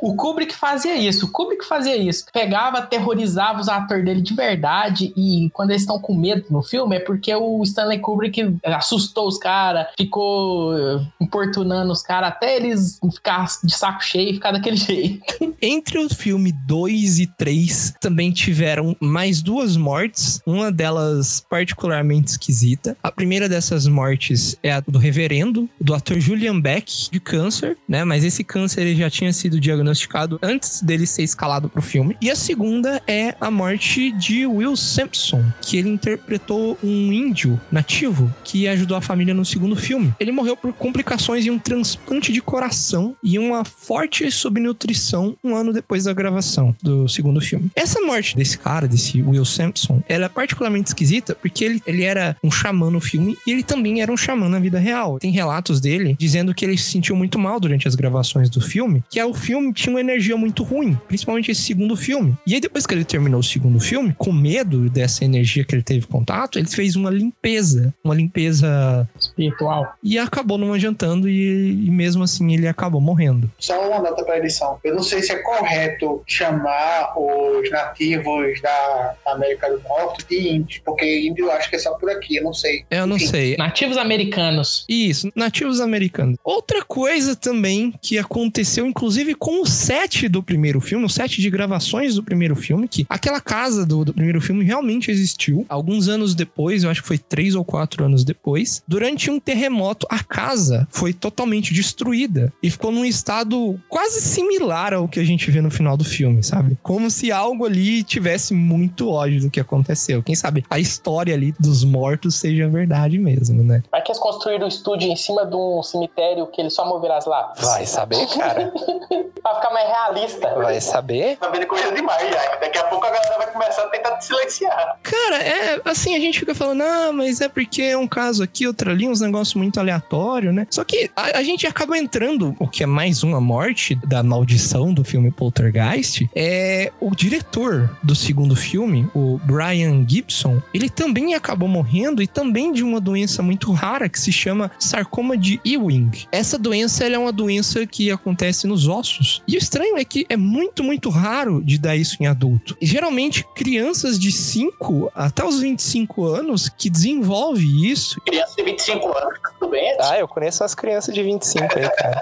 O 0.01 0.15
Kubrick 0.15 0.53
fazia 0.53 0.95
isso, 0.95 1.27
o 1.27 1.31
Kubrick 1.31 1.65
fazia 1.65 1.95
isso. 1.95 2.25
Pegava, 2.33 2.79
aterrorizava 2.79 3.61
os 3.61 3.69
atores 3.69 4.03
dele 4.03 4.21
de 4.21 4.33
verdade 4.33 5.13
e 5.15 5.49
quando 5.53 5.69
eles 5.69 5.83
estão 5.83 5.99
com 5.99 6.13
medo 6.13 6.45
no 6.49 6.61
filme 6.61 6.97
é 6.97 6.99
porque 6.99 7.33
o 7.33 7.61
Stanley 7.63 7.99
Kubrick 7.99 8.57
assustou 8.65 9.27
os 9.27 9.37
caras, 9.37 9.87
ficou 9.97 10.77
eh, 10.77 11.01
importunando 11.21 11.91
os 11.91 12.01
caras 12.01 12.29
até 12.29 12.55
eles 12.55 12.99
ficar 13.13 13.47
de 13.63 13.73
saco 13.73 14.03
cheio 14.03 14.31
e 14.31 14.33
ficar 14.33 14.51
daquele 14.51 14.75
jeito. 14.77 15.55
Entre 15.61 15.97
o 15.97 16.09
filme 16.09 16.51
2 16.67 17.19
e 17.19 17.27
3 17.27 17.72
também 17.99 18.31
tiveram 18.31 18.95
mais 18.99 19.41
duas 19.41 19.77
mortes, 19.77 20.41
uma 20.45 20.71
delas 20.71 21.43
particularmente 21.49 22.31
esquisita. 22.31 22.97
A 23.01 23.11
primeira 23.11 23.47
dessas 23.47 23.87
mortes 23.87 24.57
é 24.61 24.71
a 24.71 24.79
do 24.79 24.99
reverendo, 24.99 25.69
do 25.79 25.93
ator 25.93 26.19
Julian 26.19 26.59
Beck, 26.59 27.09
de 27.11 27.19
câncer, 27.19 27.77
né? 27.87 28.03
Mas 28.03 28.23
esse 28.23 28.43
câncer 28.43 28.81
ele 28.81 28.95
já 28.95 29.09
tinha 29.09 29.31
sido 29.33 29.59
diagnosticado 29.59 30.39
antes 30.41 30.81
dele 30.81 31.05
ser 31.05 31.23
escalado 31.23 31.69
pro 31.69 31.81
filme. 31.81 32.15
E 32.21 32.29
a 32.29 32.35
segunda 32.35 33.01
é 33.07 33.35
a 33.39 33.49
morte 33.49 34.11
de 34.11 34.45
Will 34.45 34.75
Sampson, 34.75 35.43
que 35.61 35.77
ele 35.77 35.89
interpretou 35.89 36.77
um 36.83 37.13
índio 37.13 37.59
nativo 37.71 38.33
que 38.43 38.67
ajudou 38.67 38.97
a 38.97 39.01
família 39.01 39.33
no 39.33 39.45
segundo 39.45 39.75
filme. 39.75 40.13
Ele 40.19 40.31
morreu 40.31 40.55
por 40.55 40.73
complicações 40.73 41.45
em 41.45 41.49
um 41.49 41.59
transplante 41.59 42.31
de 42.31 42.41
coração 42.41 43.15
e 43.23 43.39
uma 43.39 43.63
forte 43.63 44.29
subnutrição 44.31 45.35
um 45.43 45.55
ano 45.55 45.73
depois 45.73 46.05
da 46.05 46.13
gravação 46.13 46.75
do 46.81 47.07
segundo 47.07 47.39
filme. 47.41 47.62
Essa 47.75 48.01
morte 48.01 48.35
desse 48.35 48.57
cara, 48.57 48.87
desse 48.87 49.21
Will 49.21 49.45
Sampson, 49.45 50.01
ela 50.07 50.25
é 50.25 50.29
particularmente 50.29 50.89
esquisita 50.89 51.35
porque 51.35 51.63
ele, 51.63 51.81
ele 51.85 52.03
era 52.03 52.35
um 52.43 52.51
xamã 52.51 52.89
no 52.89 52.99
filme 52.99 53.37
e 53.45 53.51
ele 53.51 53.63
também 53.63 54.01
era 54.01 54.11
um 54.11 54.17
xamã 54.17 54.49
na 54.49 54.59
vida 54.59 54.79
real. 54.79 55.19
Tem 55.19 55.31
relatos 55.31 55.79
dele 55.79 56.15
dizendo 56.19 56.53
que 56.53 56.65
ele 56.65 56.77
se 56.77 56.91
sentiu 56.91 57.15
muito 57.15 57.37
mal 57.39 57.59
durante 57.59 57.87
as 57.87 57.95
gravações 57.95 58.49
do 58.49 58.61
filme, 58.61 59.03
que 59.09 59.19
é, 59.19 59.25
o 59.25 59.33
filme 59.33 59.73
tinha 59.73 59.93
uma 59.93 59.99
energia 59.99 60.35
muito 60.37 60.63
ruim, 60.63 60.97
principalmente 61.07 61.51
esse 61.51 61.61
segundo 61.61 61.95
filme. 61.95 62.35
E 62.45 62.53
aí 62.55 62.59
depois 62.59 62.85
que 62.85 62.93
ele 62.93 63.03
terminou 63.03 63.39
o 63.39 63.43
segundo 63.43 63.79
filme, 63.79 64.13
com 64.17 64.31
medo 64.31 64.89
dessa 64.89 65.23
energia 65.25 65.63
que 65.63 65.75
ele 65.75 65.83
teve 65.83 66.07
contato, 66.07 66.57
ele 66.57 66.67
fez 66.67 66.95
uma 66.95 67.09
limpeza, 67.09 67.93
uma 68.03 68.15
limpeza 68.15 69.07
Espiritual. 69.19 69.93
e 70.03 70.17
acabou 70.17 70.57
não 70.57 70.73
adiantando 70.73 71.29
e, 71.29 71.85
e 71.87 71.91
mesmo 71.91 72.23
assim 72.23 72.53
ele 72.53 72.67
acabou 72.67 73.01
morrendo. 73.01 73.51
Só 73.59 73.87
uma 73.87 73.99
nota 73.99 74.23
para 74.23 74.37
edição. 74.37 74.79
Eu 74.83 74.95
não 74.95 75.03
sei 75.03 75.21
se 75.21 75.31
é 75.31 75.37
correto 75.37 76.23
chamar 76.25 77.13
os 77.59 77.69
nativos 77.71 78.61
da 78.61 79.15
América 79.25 79.69
do 79.69 79.81
Norte 79.87 80.25
de 80.27 80.49
índios, 80.49 80.81
porque 80.83 81.27
índio 81.27 81.45
eu 81.45 81.51
acho 81.51 81.69
que 81.69 81.75
é 81.75 81.79
só 81.79 81.93
por 81.95 82.09
aqui, 82.09 82.37
eu 82.37 82.43
não 82.43 82.53
sei. 82.53 82.85
Eu 82.89 83.05
não 83.05 83.15
Enfim. 83.15 83.27
sei. 83.27 83.57
Nativos 83.57 83.97
americanos. 83.97 84.85
Isso, 84.87 85.31
nativos 85.35 85.79
americanos. 85.79 86.37
Outra 86.43 86.83
coisa 86.83 87.35
também 87.35 87.93
que 88.01 88.17
aconteceu, 88.17 88.85
inclusive 88.85 89.35
com 89.35 89.61
o 89.61 89.65
set 89.65 90.27
do 90.27 90.41
primeiro 90.41 90.79
filme, 90.79 91.05
o 91.05 91.09
set 91.09 91.41
de 91.41 91.49
gravações 91.49 92.15
do 92.15 92.23
primeiro 92.23 92.55
filme, 92.55 92.87
que 92.87 93.05
aquela 93.09 93.41
casa 93.41 93.85
do, 93.85 94.05
do 94.05 94.13
primeiro 94.13 94.41
filme 94.41 94.63
realmente 94.63 95.11
existiu. 95.11 95.65
Alguns 95.69 96.07
anos 96.07 96.35
depois, 96.35 96.83
eu 96.83 96.89
acho 96.89 97.01
que 97.01 97.07
foi 97.07 97.17
três 97.17 97.55
ou 97.55 97.63
quatro 97.65 98.03
anos 98.03 98.23
depois, 98.23 98.83
durante 98.87 99.29
um 99.29 99.39
terremoto, 99.39 100.07
a 100.09 100.23
casa 100.23 100.87
foi 100.91 101.13
totalmente 101.13 101.73
destruída 101.73 102.51
e 102.61 102.69
ficou 102.69 102.91
num 102.91 103.05
estado 103.05 103.79
quase 103.89 104.21
similar 104.21 104.93
ao 104.93 105.07
que 105.07 105.19
a 105.19 105.23
gente 105.23 105.49
vê 105.51 105.61
no 105.61 105.71
final 105.71 105.97
do 105.97 106.03
filme, 106.03 106.43
sabe? 106.43 106.77
Como 106.81 107.09
se 107.09 107.31
algo 107.33 107.65
ali 107.65 108.03
tivesse 108.03 108.53
muito 108.53 109.09
ódio 109.09 109.41
do 109.41 109.49
que 109.49 109.59
aconteceu. 109.59 110.23
Quem 110.23 110.35
sabe 110.35 110.65
a 110.69 110.79
história 110.79 111.33
ali 111.33 111.53
dos 111.59 111.83
mortos 111.83 112.35
seja 112.35 112.67
verdade 112.67 113.17
mesmo, 113.17 113.63
né? 113.63 113.83
Vai 113.91 114.01
que 114.01 114.11
eles 114.11 114.19
construíram 114.19 114.65
o 114.65 114.69
estúdio 114.69 115.09
em 115.09 115.15
cima 115.15 115.45
de 115.45 115.55
um 115.55 115.81
cemitério 115.83 116.47
que 116.47 116.61
eles 116.61 116.73
só 116.73 116.85
moveram 116.85 117.15
as 117.15 117.25
lápides. 117.25 117.67
Vai 117.67 117.85
saber, 117.85 118.25
cara. 118.27 118.71
pra 119.43 119.55
ficar 119.55 119.73
mais 119.73 119.87
realista. 119.87 120.53
Vai 120.55 120.79
saber. 120.79 121.37
Tá 121.37 121.49
vendo 121.49 121.67
coisa 121.67 121.91
demais 121.91 122.29
já. 122.29 122.55
Daqui 122.55 122.77
a 122.77 122.83
pouco 122.85 123.05
a 123.05 123.11
galera 123.11 123.37
vai 123.37 123.51
começar 123.51 123.83
a 123.83 123.87
tentar 123.87 124.17
te 124.17 124.25
silenciar. 124.25 124.97
Cara, 125.03 125.37
é 125.37 125.81
assim, 125.85 126.15
a 126.15 126.19
gente 126.19 126.39
fica 126.39 126.55
falando, 126.55 126.81
ah, 126.81 127.11
mas 127.11 127.41
é 127.41 127.49
porque 127.49 127.81
é 127.81 127.97
um 127.97 128.07
caso 128.07 128.41
aqui, 128.41 128.65
outro 128.65 128.89
ali, 128.89 129.07
uns 129.07 129.19
negócios 129.19 129.55
muito 129.55 129.79
aleatórios, 129.79 130.53
né? 130.53 130.65
Só 130.69 130.83
que 130.83 131.11
a, 131.15 131.39
a 131.39 131.43
gente 131.43 131.67
acaba 131.67 131.97
entrando, 131.97 132.55
o 132.59 132.67
que 132.67 132.83
é 132.83 132.85
mais 132.85 133.21
uma 133.23 133.41
morte 133.41 133.95
da 134.07 134.23
maldição 134.23 134.93
do 134.93 135.03
filme 135.03 135.29
Poltergeist, 135.29 136.29
é 136.35 136.91
o 136.99 137.13
diretor 137.23 137.89
do 138.03 138.13
segundo 138.13 138.53
filme, 138.53 139.07
o 139.15 139.39
Brian 139.43 140.05
Gibson, 140.05 140.61
ele 140.73 140.89
também 140.89 141.33
acabou 141.35 141.69
morrendo 141.69 142.21
e 142.21 142.27
também 142.27 142.73
de 142.73 142.83
uma 142.83 142.99
doença 142.99 143.41
muito 143.41 143.71
rara 143.71 144.09
que 144.09 144.19
se 144.19 144.29
chama 144.31 144.69
sarcoma 144.77 145.37
de 145.37 145.57
Ewing. 145.65 146.11
Essa 146.33 146.57
doença 146.59 147.05
ela 147.05 147.15
é 147.15 147.17
uma 147.17 147.31
doença 147.31 147.87
que 147.87 148.11
acontece 148.11 148.67
nos 148.67 148.89
ossos. 148.89 149.41
E 149.47 149.55
o 149.55 149.57
estranho 149.57 149.97
é 149.97 150.03
que 150.03 150.25
é 150.29 150.35
muito, 150.35 150.83
muito 150.83 151.09
raro 151.09 151.63
de 151.63 151.77
dar 151.77 151.95
isso 151.95 152.17
em 152.19 152.27
adulto. 152.27 152.75
E, 152.81 152.85
geralmente, 152.85 153.45
crianças 153.55 154.19
de 154.19 154.29
5 154.29 155.09
até 155.15 155.45
os 155.45 155.61
25 155.61 156.25
anos 156.25 156.67
que 156.67 156.89
desenvolve 156.89 157.89
isso. 157.89 158.19
Criança 158.25 158.53
de 158.57 158.63
25 158.63 159.07
anos, 159.17 159.39
tá 159.41 159.49
tudo 159.57 159.71
bem? 159.71 159.95
Ah, 160.01 160.19
eu 160.19 160.27
conheço 160.27 160.61
umas 160.61 160.75
crianças 160.75 161.15
de 161.15 161.23
25 161.23 161.63
aí, 161.79 161.89
cara. 161.89 162.21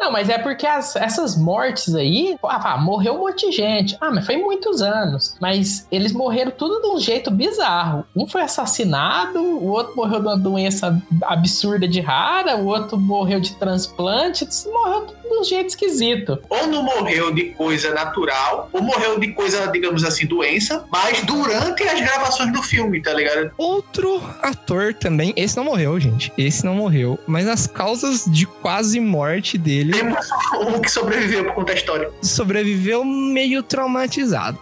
Não, 0.00 0.12
mas 0.12 0.28
é 0.30 0.38
porque 0.38 0.64
as- 0.64 0.94
essas 0.94 1.36
mortes 1.36 1.92
aí, 1.94 2.36
ah, 2.44 2.60
pá, 2.60 2.76
morreu 2.78 3.14
um 3.14 3.18
monte 3.18 3.50
de 3.50 3.56
gente. 3.56 3.96
Ah, 4.00 4.10
mas 4.12 4.24
foi 4.24 4.36
muitos 4.38 4.80
anos. 4.82 5.36
Mas 5.40 5.86
eles 5.90 6.12
morreram 6.12 6.50
tudo 6.50 6.80
de 6.80 6.88
um 6.88 6.98
jeito 7.00 7.30
bizarro. 7.30 8.04
Um 8.16 8.26
foi 8.26 8.42
assassinado, 8.42 9.38
o 9.40 9.68
outro 9.68 9.94
morreu 9.96 10.20
de 10.20 10.26
uma 10.26 10.38
doença 10.38 11.00
absurda 11.22 11.86
de 11.88 12.00
rara, 12.00 12.56
o 12.56 12.66
outro 12.66 12.98
morreu 12.98 13.40
de 13.40 13.54
transplante, 13.56 14.46
morreu 14.72 15.00
tudo 15.02 15.18
de 15.28 15.38
um 15.40 15.44
jeito 15.44 15.68
esquisito. 15.68 16.38
Ou 16.48 16.66
não 16.66 16.82
morreu 16.82 17.32
de 17.34 17.46
coisa 17.50 17.92
natural, 17.92 18.68
ou 18.72 18.80
morreu 18.82 19.18
de 19.18 19.28
coisa, 19.32 19.66
digamos 19.66 20.02
assim, 20.04 20.26
doença, 20.26 20.84
mas 20.90 21.20
durante 21.22 21.82
as 21.82 22.00
gravações 22.00 22.52
do 22.52 22.62
filme, 22.62 23.00
tá 23.02 23.12
ligado? 23.12 23.50
Outro 23.58 24.22
ator 24.42 24.94
também, 24.94 25.32
esse 25.36 25.56
não 25.56 25.64
morreu, 25.64 25.98
gente. 26.00 26.32
Esse 26.38 26.64
não 26.64 26.74
morreu. 26.74 27.18
Mas 27.26 27.46
as 27.46 27.66
causas 27.66 28.24
de 28.26 28.46
quase 28.46 28.98
morte 29.00 29.58
dele 29.58 29.92
Temos 29.92 30.26
um 30.60 30.80
que 30.80 30.90
sobreviveu 30.90 31.44
por 31.44 31.54
conta 31.54 31.72
da 31.72 31.78
história. 31.78 32.10
sobreviveu 32.22 33.04
meio 33.04 33.62
traumatizado. 33.62 34.08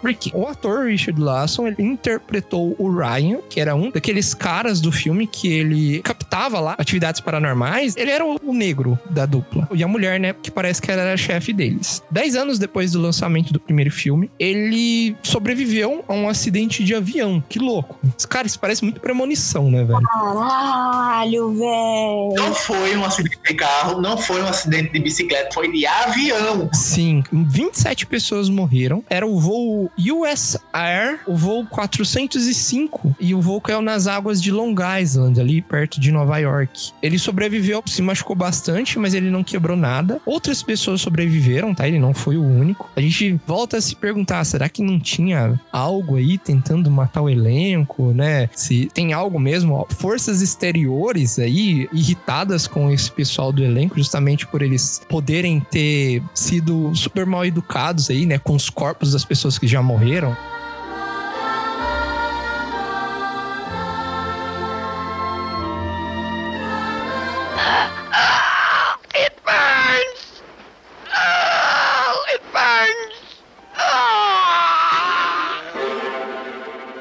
Por 0.00 0.14
quê? 0.14 0.30
O 0.34 0.46
ator 0.46 0.86
Richard 0.86 1.20
Lawson, 1.20 1.66
ele 1.66 1.82
interpretou 1.82 2.74
o 2.78 2.90
Ryan, 2.90 3.38
que 3.48 3.60
era 3.60 3.74
um 3.74 3.90
daqueles 3.90 4.34
caras 4.34 4.80
do 4.80 4.92
filme 4.92 5.26
que 5.26 5.52
ele 5.52 6.00
captava 6.02 6.60
lá 6.60 6.74
atividades 6.78 7.20
paranormais. 7.20 7.96
Ele 7.96 8.10
era 8.10 8.24
o 8.24 8.36
o 8.42 8.52
negro 8.52 8.98
da 9.10 9.26
dupla. 9.26 9.68
E 9.74 9.82
a 9.82 9.88
mulher, 9.88 10.20
né, 10.20 10.34
que 10.40 10.50
parece 10.50 10.80
que 10.80 10.90
ela 10.90 11.02
era 11.02 11.14
a 11.14 11.16
chefe 11.16 11.52
deles. 11.52 12.02
Dez 12.10 12.36
anos 12.36 12.58
depois 12.58 12.92
do 12.92 13.00
lançamento 13.00 13.52
do 13.52 13.60
primeiro 13.60 13.90
filme, 13.90 14.30
ele 14.38 15.16
sobreviveu 15.22 16.04
a 16.06 16.12
um 16.12 16.28
acidente 16.28 16.84
de 16.84 16.94
avião. 16.94 17.42
Que 17.48 17.58
louco. 17.58 17.98
Cara, 18.28 18.46
isso 18.46 18.58
parece 18.58 18.82
muito 18.84 19.00
premonição, 19.00 19.70
né, 19.70 19.84
velho? 19.84 20.02
Caralho, 20.02 21.50
velho. 21.52 22.34
Não 22.36 22.54
foi 22.54 22.96
um 22.96 23.04
acidente 23.04 23.38
de 23.44 23.54
carro, 23.54 24.00
não 24.00 24.16
foi 24.16 24.42
um 24.42 24.46
acidente 24.46 24.92
de 24.92 25.00
bicicleta, 25.00 25.50
foi 25.52 25.70
de 25.70 25.86
avião. 25.86 26.68
Sim, 26.72 27.24
27 27.32 28.06
pessoas 28.06 28.48
morreram. 28.48 29.02
Era 29.08 29.26
o 29.26 29.40
voo 29.40 29.55
US 29.98 30.58
Air, 30.72 31.20
o 31.26 31.36
voo 31.36 31.66
405, 31.66 33.16
e 33.20 33.34
o 33.34 33.40
voo 33.40 33.60
caiu 33.60 33.82
nas 33.82 34.06
águas 34.06 34.40
de 34.40 34.50
Long 34.50 34.74
Island, 35.00 35.40
ali 35.40 35.62
perto 35.62 36.00
de 36.00 36.10
Nova 36.12 36.38
York. 36.38 36.92
Ele 37.02 37.18
sobreviveu, 37.18 37.82
se 37.86 38.02
machucou 38.02 38.36
bastante, 38.36 38.98
mas 38.98 39.14
ele 39.14 39.30
não 39.30 39.44
quebrou 39.44 39.76
nada. 39.76 40.20
Outras 40.24 40.62
pessoas 40.62 41.00
sobreviveram, 41.00 41.74
tá? 41.74 41.86
Ele 41.86 41.98
não 41.98 42.12
foi 42.12 42.36
o 42.36 42.44
único. 42.44 42.90
A 42.96 43.00
gente 43.00 43.38
volta 43.46 43.76
a 43.76 43.80
se 43.80 43.94
perguntar, 43.94 44.44
será 44.44 44.68
que 44.68 44.82
não 44.82 44.98
tinha 44.98 45.58
algo 45.72 46.16
aí 46.16 46.38
tentando 46.38 46.90
matar 46.90 47.22
o 47.22 47.28
elenco, 47.28 48.12
né? 48.12 48.48
Se 48.54 48.90
tem 48.92 49.12
algo 49.12 49.38
mesmo, 49.38 49.86
forças 49.90 50.42
exteriores 50.42 51.38
aí 51.38 51.88
irritadas 51.92 52.66
com 52.66 52.90
esse 52.90 53.10
pessoal 53.10 53.52
do 53.52 53.62
elenco, 53.62 53.96
justamente 53.96 54.46
por 54.46 54.62
eles 54.62 55.00
poderem 55.08 55.60
ter 55.60 56.22
sido 56.34 56.94
super 56.94 57.26
mal 57.26 57.44
educados 57.44 58.10
aí, 58.10 58.26
né? 58.26 58.38
Com 58.38 58.54
os 58.54 58.68
corpos 58.68 59.12
das 59.12 59.24
pessoas 59.24 59.45
que 59.58 59.68
já 59.68 59.80
morreram. 59.80 60.36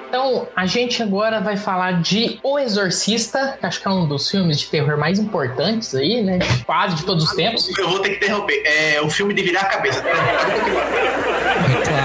Então, 0.07 0.47
a 0.55 0.65
gente 0.65 1.03
agora 1.03 1.41
vai 1.41 1.57
falar 1.57 2.01
de 2.01 2.39
O 2.41 2.57
Exorcista, 2.57 3.57
que 3.59 3.65
acho 3.65 3.81
que 3.81 3.87
é 3.87 3.91
um 3.91 4.07
dos 4.07 4.31
filmes 4.31 4.59
de 4.59 4.67
terror 4.67 4.97
mais 4.97 5.19
importantes 5.19 5.93
aí, 5.93 6.23
né? 6.23 6.39
Quase 6.65 6.95
de 6.95 7.05
todos 7.05 7.25
os 7.25 7.31
tempos. 7.35 7.77
Eu 7.77 7.89
vou 7.89 7.99
ter 7.99 8.11
que 8.11 8.25
interromper. 8.25 8.63
É 8.65 9.01
o 9.01 9.09
filme 9.09 9.33
de 9.33 9.43
virar 9.43 9.61
a 9.61 9.65
cabeça. 9.65 10.03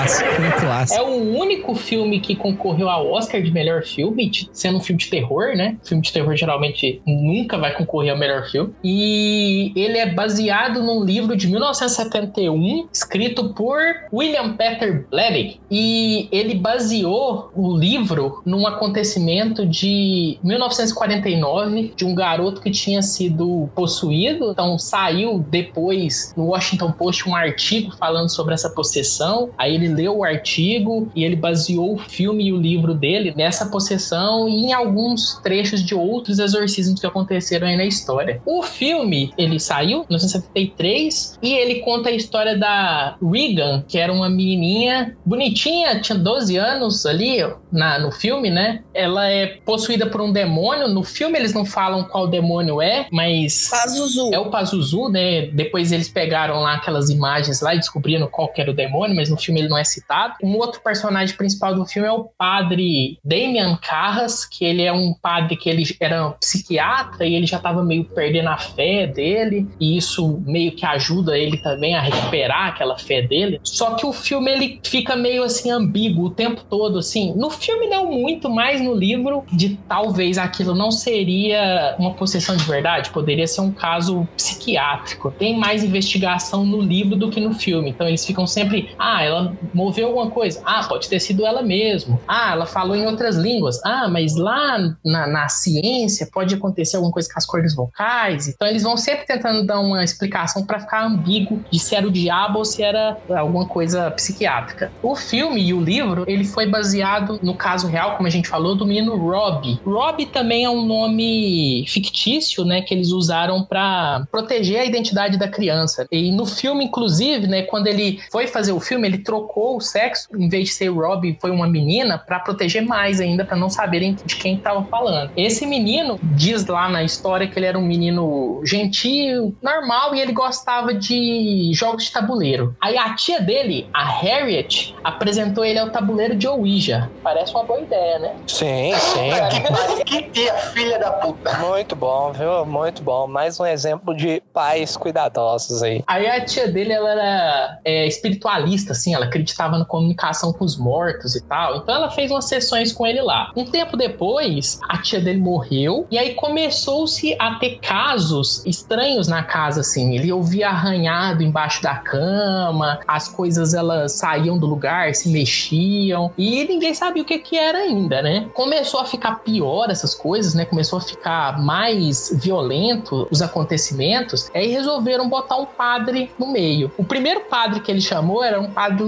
Clássico, 0.00 0.30
um 0.42 0.50
clássico. 0.60 1.00
É 1.00 1.02
o 1.02 1.38
único 1.38 1.74
filme 1.74 2.20
que 2.20 2.34
concorreu 2.34 2.88
ao 2.88 3.10
Oscar 3.10 3.42
de 3.42 3.50
melhor 3.50 3.82
filme, 3.82 4.30
sendo 4.52 4.78
um 4.78 4.80
filme 4.80 4.98
de 4.98 5.10
terror, 5.10 5.54
né? 5.56 5.76
Filme 5.84 6.02
de 6.02 6.12
terror 6.12 6.34
geralmente 6.36 7.02
nunca 7.06 7.58
vai 7.58 7.74
concorrer 7.74 8.12
ao 8.12 8.18
melhor 8.18 8.48
filme. 8.48 8.72
E 8.82 9.72
ele 9.76 9.98
é 9.98 10.06
baseado 10.06 10.82
num 10.82 11.04
livro 11.04 11.36
de 11.36 11.46
1971, 11.48 12.88
escrito 12.92 13.52
por 13.54 13.78
William 14.12 14.56
Peter 14.56 15.06
Blatty. 15.10 15.60
E 15.70 16.28
ele 16.32 16.54
baseou 16.54 17.50
o 17.54 17.76
livro 17.76 18.42
num 18.44 18.66
acontecimento 18.66 19.66
de 19.66 20.38
1949 20.42 21.92
de 21.94 22.04
um 22.04 22.14
garoto 22.14 22.60
que 22.60 22.70
tinha 22.70 23.02
sido 23.02 23.68
possuído. 23.74 24.50
Então 24.50 24.78
saiu 24.78 25.44
depois 25.50 26.32
no 26.36 26.46
Washington 26.46 26.92
Post 26.92 27.28
um 27.28 27.36
artigo 27.36 27.94
falando 27.96 28.30
sobre 28.30 28.54
essa 28.54 28.70
possessão. 28.70 29.50
Aí 29.58 29.74
ele 29.74 29.89
leu 29.90 30.18
o 30.18 30.24
artigo 30.24 31.10
e 31.14 31.24
ele 31.24 31.36
baseou 31.36 31.94
o 31.94 31.98
filme 31.98 32.46
e 32.46 32.52
o 32.52 32.56
livro 32.56 32.94
dele 32.94 33.34
nessa 33.36 33.66
possessão 33.66 34.48
e 34.48 34.66
em 34.66 34.72
alguns 34.72 35.40
trechos 35.42 35.84
de 35.84 35.94
outros 35.94 36.38
exorcismos 36.38 37.00
que 37.00 37.06
aconteceram 37.06 37.66
aí 37.66 37.76
na 37.76 37.84
história. 37.84 38.40
O 38.46 38.62
filme, 38.62 39.32
ele 39.36 39.58
saiu 39.58 40.02
em 40.02 40.06
1973 40.10 41.38
e 41.42 41.52
ele 41.54 41.80
conta 41.80 42.08
a 42.08 42.12
história 42.12 42.56
da 42.56 43.16
Regan, 43.22 43.84
que 43.86 43.98
era 43.98 44.12
uma 44.12 44.28
menininha 44.28 45.16
bonitinha, 45.24 46.00
tinha 46.00 46.18
12 46.18 46.56
anos 46.56 47.06
ali 47.06 47.38
na, 47.72 47.98
no 47.98 48.10
filme, 48.12 48.50
né? 48.50 48.82
Ela 48.94 49.28
é 49.28 49.46
possuída 49.64 50.06
por 50.06 50.20
um 50.20 50.32
demônio. 50.32 50.88
No 50.88 51.02
filme 51.02 51.38
eles 51.38 51.52
não 51.52 51.64
falam 51.64 52.04
qual 52.04 52.26
demônio 52.28 52.80
é, 52.80 53.06
mas 53.10 53.68
Pazuzu. 53.70 54.30
é 54.32 54.38
o 54.38 54.50
Pazuzu, 54.50 55.08
né? 55.08 55.46
Depois 55.46 55.92
eles 55.92 56.08
pegaram 56.08 56.60
lá 56.60 56.74
aquelas 56.74 57.10
imagens 57.10 57.60
lá 57.60 57.74
e 57.74 57.78
descobriram 57.78 58.26
qual 58.26 58.50
era 58.56 58.70
o 58.70 58.74
demônio, 58.74 59.16
mas 59.16 59.30
no 59.30 59.36
filme 59.36 59.60
ele 59.60 59.68
não 59.68 59.78
é 59.80 59.84
citado. 59.84 60.34
Um 60.42 60.56
outro 60.56 60.80
personagem 60.82 61.36
principal 61.36 61.74
do 61.74 61.84
filme 61.84 62.08
é 62.08 62.12
o 62.12 62.24
padre 62.24 63.18
Damian 63.24 63.76
Carras, 63.76 64.44
que 64.44 64.64
ele 64.64 64.82
é 64.82 64.92
um 64.92 65.14
padre 65.14 65.56
que 65.56 65.68
ele 65.68 65.84
era 66.00 66.28
um 66.28 66.32
psiquiatra 66.32 67.26
e 67.26 67.34
ele 67.34 67.46
já 67.46 67.58
tava 67.58 67.82
meio 67.82 68.04
perdendo 68.04 68.48
a 68.48 68.56
fé 68.56 69.06
dele, 69.06 69.66
e 69.80 69.96
isso 69.96 70.42
meio 70.46 70.72
que 70.72 70.84
ajuda 70.84 71.38
ele 71.38 71.58
também 71.58 71.94
a 71.94 72.00
recuperar 72.00 72.68
aquela 72.68 72.98
fé 72.98 73.22
dele. 73.22 73.60
Só 73.62 73.94
que 73.94 74.06
o 74.06 74.12
filme 74.12 74.50
ele 74.50 74.80
fica 74.84 75.16
meio 75.16 75.42
assim 75.42 75.70
ambíguo 75.70 76.26
o 76.26 76.30
tempo 76.30 76.62
todo, 76.68 76.98
assim. 76.98 77.34
No 77.36 77.50
filme 77.50 77.86
não 77.86 78.10
muito, 78.10 78.48
mas 78.48 78.80
no 78.80 78.94
livro 78.94 79.44
de 79.52 79.76
talvez 79.88 80.38
aquilo 80.38 80.74
não 80.74 80.90
seria 80.90 81.94
uma 81.98 82.14
possessão 82.14 82.56
de 82.56 82.64
verdade, 82.64 83.10
poderia 83.10 83.46
ser 83.46 83.60
um 83.60 83.72
caso 83.72 84.26
psiquiátrico. 84.36 85.30
Tem 85.30 85.56
mais 85.56 85.82
investigação 85.84 86.64
no 86.64 86.80
livro 86.80 87.16
do 87.16 87.30
que 87.30 87.40
no 87.40 87.54
filme. 87.54 87.90
Então 87.90 88.06
eles 88.06 88.24
ficam 88.24 88.46
sempre, 88.46 88.90
ah, 88.98 89.22
ela 89.22 89.56
moveu 89.72 90.08
alguma 90.08 90.30
coisa. 90.30 90.60
Ah, 90.64 90.84
pode 90.88 91.08
ter 91.08 91.20
sido 91.20 91.46
ela 91.46 91.62
mesmo. 91.62 92.20
Ah, 92.26 92.52
ela 92.52 92.66
falou 92.66 92.96
em 92.96 93.06
outras 93.06 93.36
línguas. 93.36 93.80
Ah, 93.84 94.08
mas 94.08 94.36
lá 94.36 94.78
na, 95.04 95.26
na 95.26 95.48
ciência 95.48 96.28
pode 96.32 96.54
acontecer 96.54 96.96
alguma 96.96 97.12
coisa 97.12 97.28
com 97.32 97.38
as 97.38 97.46
cordas 97.46 97.74
vocais. 97.74 98.48
Então 98.48 98.66
eles 98.66 98.82
vão 98.82 98.96
sempre 98.96 99.26
tentando 99.26 99.66
dar 99.66 99.80
uma 99.80 100.02
explicação 100.02 100.64
para 100.64 100.80
ficar 100.80 101.04
ambíguo 101.04 101.62
de 101.70 101.78
se 101.78 101.94
era 101.94 102.06
o 102.06 102.10
diabo 102.10 102.58
ou 102.58 102.64
se 102.64 102.82
era 102.82 103.16
alguma 103.28 103.66
coisa 103.66 104.10
psiquiátrica. 104.10 104.92
O 105.02 105.14
filme 105.14 105.62
e 105.62 105.74
o 105.74 105.80
livro, 105.80 106.24
ele 106.26 106.44
foi 106.44 106.66
baseado 106.66 107.38
no 107.42 107.54
caso 107.54 107.86
real, 107.86 108.16
como 108.16 108.26
a 108.26 108.30
gente 108.30 108.48
falou, 108.48 108.74
do 108.74 108.86
menino 108.86 109.16
Rob. 109.16 109.78
Rob 109.84 110.26
também 110.26 110.64
é 110.64 110.70
um 110.70 110.84
nome 110.84 111.84
fictício, 111.86 112.64
né, 112.64 112.82
que 112.82 112.94
eles 112.94 113.10
usaram 113.10 113.64
para 113.64 114.26
proteger 114.30 114.80
a 114.80 114.84
identidade 114.84 115.38
da 115.38 115.48
criança. 115.48 116.06
E 116.10 116.30
no 116.32 116.46
filme, 116.46 116.84
inclusive, 116.84 117.46
né, 117.46 117.62
quando 117.62 117.86
ele 117.86 118.20
foi 118.30 118.46
fazer 118.46 118.72
o 118.72 118.80
filme, 118.80 119.06
ele 119.06 119.18
trocou 119.18 119.49
o 119.54 119.80
sexo, 119.80 120.28
em 120.36 120.48
vez 120.48 120.68
de 120.68 120.74
ser 120.74 120.88
Rob, 120.88 121.36
foi 121.40 121.50
uma 121.50 121.66
menina, 121.66 122.18
para 122.18 122.38
proteger 122.40 122.84
mais 122.84 123.20
ainda, 123.20 123.44
para 123.44 123.56
não 123.56 123.68
saberem 123.68 124.16
de 124.24 124.36
quem 124.36 124.56
estava 124.56 124.84
falando. 124.84 125.30
Esse 125.36 125.66
menino 125.66 126.18
diz 126.22 126.66
lá 126.66 126.88
na 126.88 127.02
história 127.02 127.46
que 127.46 127.58
ele 127.58 127.66
era 127.66 127.78
um 127.78 127.82
menino 127.82 128.60
gentil, 128.64 129.54
normal, 129.62 130.14
e 130.14 130.20
ele 130.20 130.32
gostava 130.32 130.92
de 130.94 131.70
jogos 131.74 132.04
de 132.04 132.12
tabuleiro. 132.12 132.76
Aí 132.80 132.96
a 132.96 133.14
tia 133.14 133.40
dele, 133.40 133.88
a 133.92 134.04
Harriet, 134.04 134.94
apresentou 135.02 135.64
ele 135.64 135.78
ao 135.78 135.90
tabuleiro 135.90 136.36
de 136.36 136.46
Ouija. 136.46 137.10
Parece 137.22 137.52
uma 137.52 137.64
boa 137.64 137.80
ideia, 137.80 138.18
né? 138.18 138.34
Sim, 138.46 138.92
sim. 138.94 139.30
Que 140.04 140.22
tia 140.22 140.54
filha 140.54 140.98
da 140.98 141.12
puta. 141.12 141.56
Muito 141.58 141.94
bom, 141.94 142.32
viu? 142.32 142.64
Muito 142.66 143.02
bom. 143.02 143.26
Mais 143.26 143.60
um 143.60 143.66
exemplo 143.66 144.16
de 144.16 144.42
pais 144.52 144.96
cuidadosos 144.96 145.82
aí. 145.82 146.02
Aí 146.06 146.26
a 146.26 146.44
tia 146.44 146.66
dele, 146.66 146.92
ela 146.92 147.10
era 147.10 147.78
é, 147.84 148.06
espiritualista, 148.06 148.92
assim, 148.92 149.14
ela 149.14 149.28
acreditava 149.40 149.78
na 149.78 149.84
comunicação 149.84 150.52
com 150.52 150.64
os 150.64 150.76
mortos 150.76 151.34
e 151.34 151.40
tal. 151.40 151.76
Então 151.76 151.94
ela 151.94 152.10
fez 152.10 152.30
umas 152.30 152.44
sessões 152.44 152.92
com 152.92 153.06
ele 153.06 153.20
lá. 153.20 153.50
Um 153.56 153.64
tempo 153.64 153.96
depois, 153.96 154.78
a 154.88 154.98
tia 154.98 155.20
dele 155.20 155.40
morreu 155.40 156.06
e 156.10 156.18
aí 156.18 156.34
começou-se 156.34 157.34
a 157.38 157.54
ter 157.54 157.78
casos 157.80 158.64
estranhos 158.66 159.26
na 159.26 159.42
casa, 159.42 159.80
assim. 159.80 160.14
Ele 160.14 160.30
ouvia 160.30 160.68
arranhado 160.68 161.42
embaixo 161.42 161.82
da 161.82 161.94
cama, 161.96 163.00
as 163.06 163.28
coisas 163.28 163.74
elas 163.74 164.12
saíam 164.12 164.58
do 164.58 164.66
lugar, 164.66 165.14
se 165.14 165.28
mexiam 165.28 166.30
e 166.36 166.64
ninguém 166.64 166.94
sabia 166.94 167.22
o 167.22 167.26
que 167.26 167.38
que 167.38 167.56
era 167.56 167.78
ainda, 167.78 168.22
né? 168.22 168.48
Começou 168.52 169.00
a 169.00 169.04
ficar 169.04 169.36
pior 169.36 169.90
essas 169.90 170.14
coisas, 170.14 170.54
né? 170.54 170.64
Começou 170.64 170.98
a 170.98 171.02
ficar 171.02 171.60
mais 171.60 172.30
violento 172.34 173.26
os 173.30 173.40
acontecimentos. 173.42 174.50
Aí 174.54 174.68
resolveram 174.68 175.28
botar 175.28 175.56
um 175.56 175.66
padre 175.66 176.30
no 176.38 176.46
meio. 176.46 176.90
O 176.98 177.04
primeiro 177.04 177.40
padre 177.42 177.80
que 177.80 177.90
ele 177.90 178.00
chamou 178.00 178.42
era 178.42 178.60
um 178.60 178.70
padre 178.70 179.02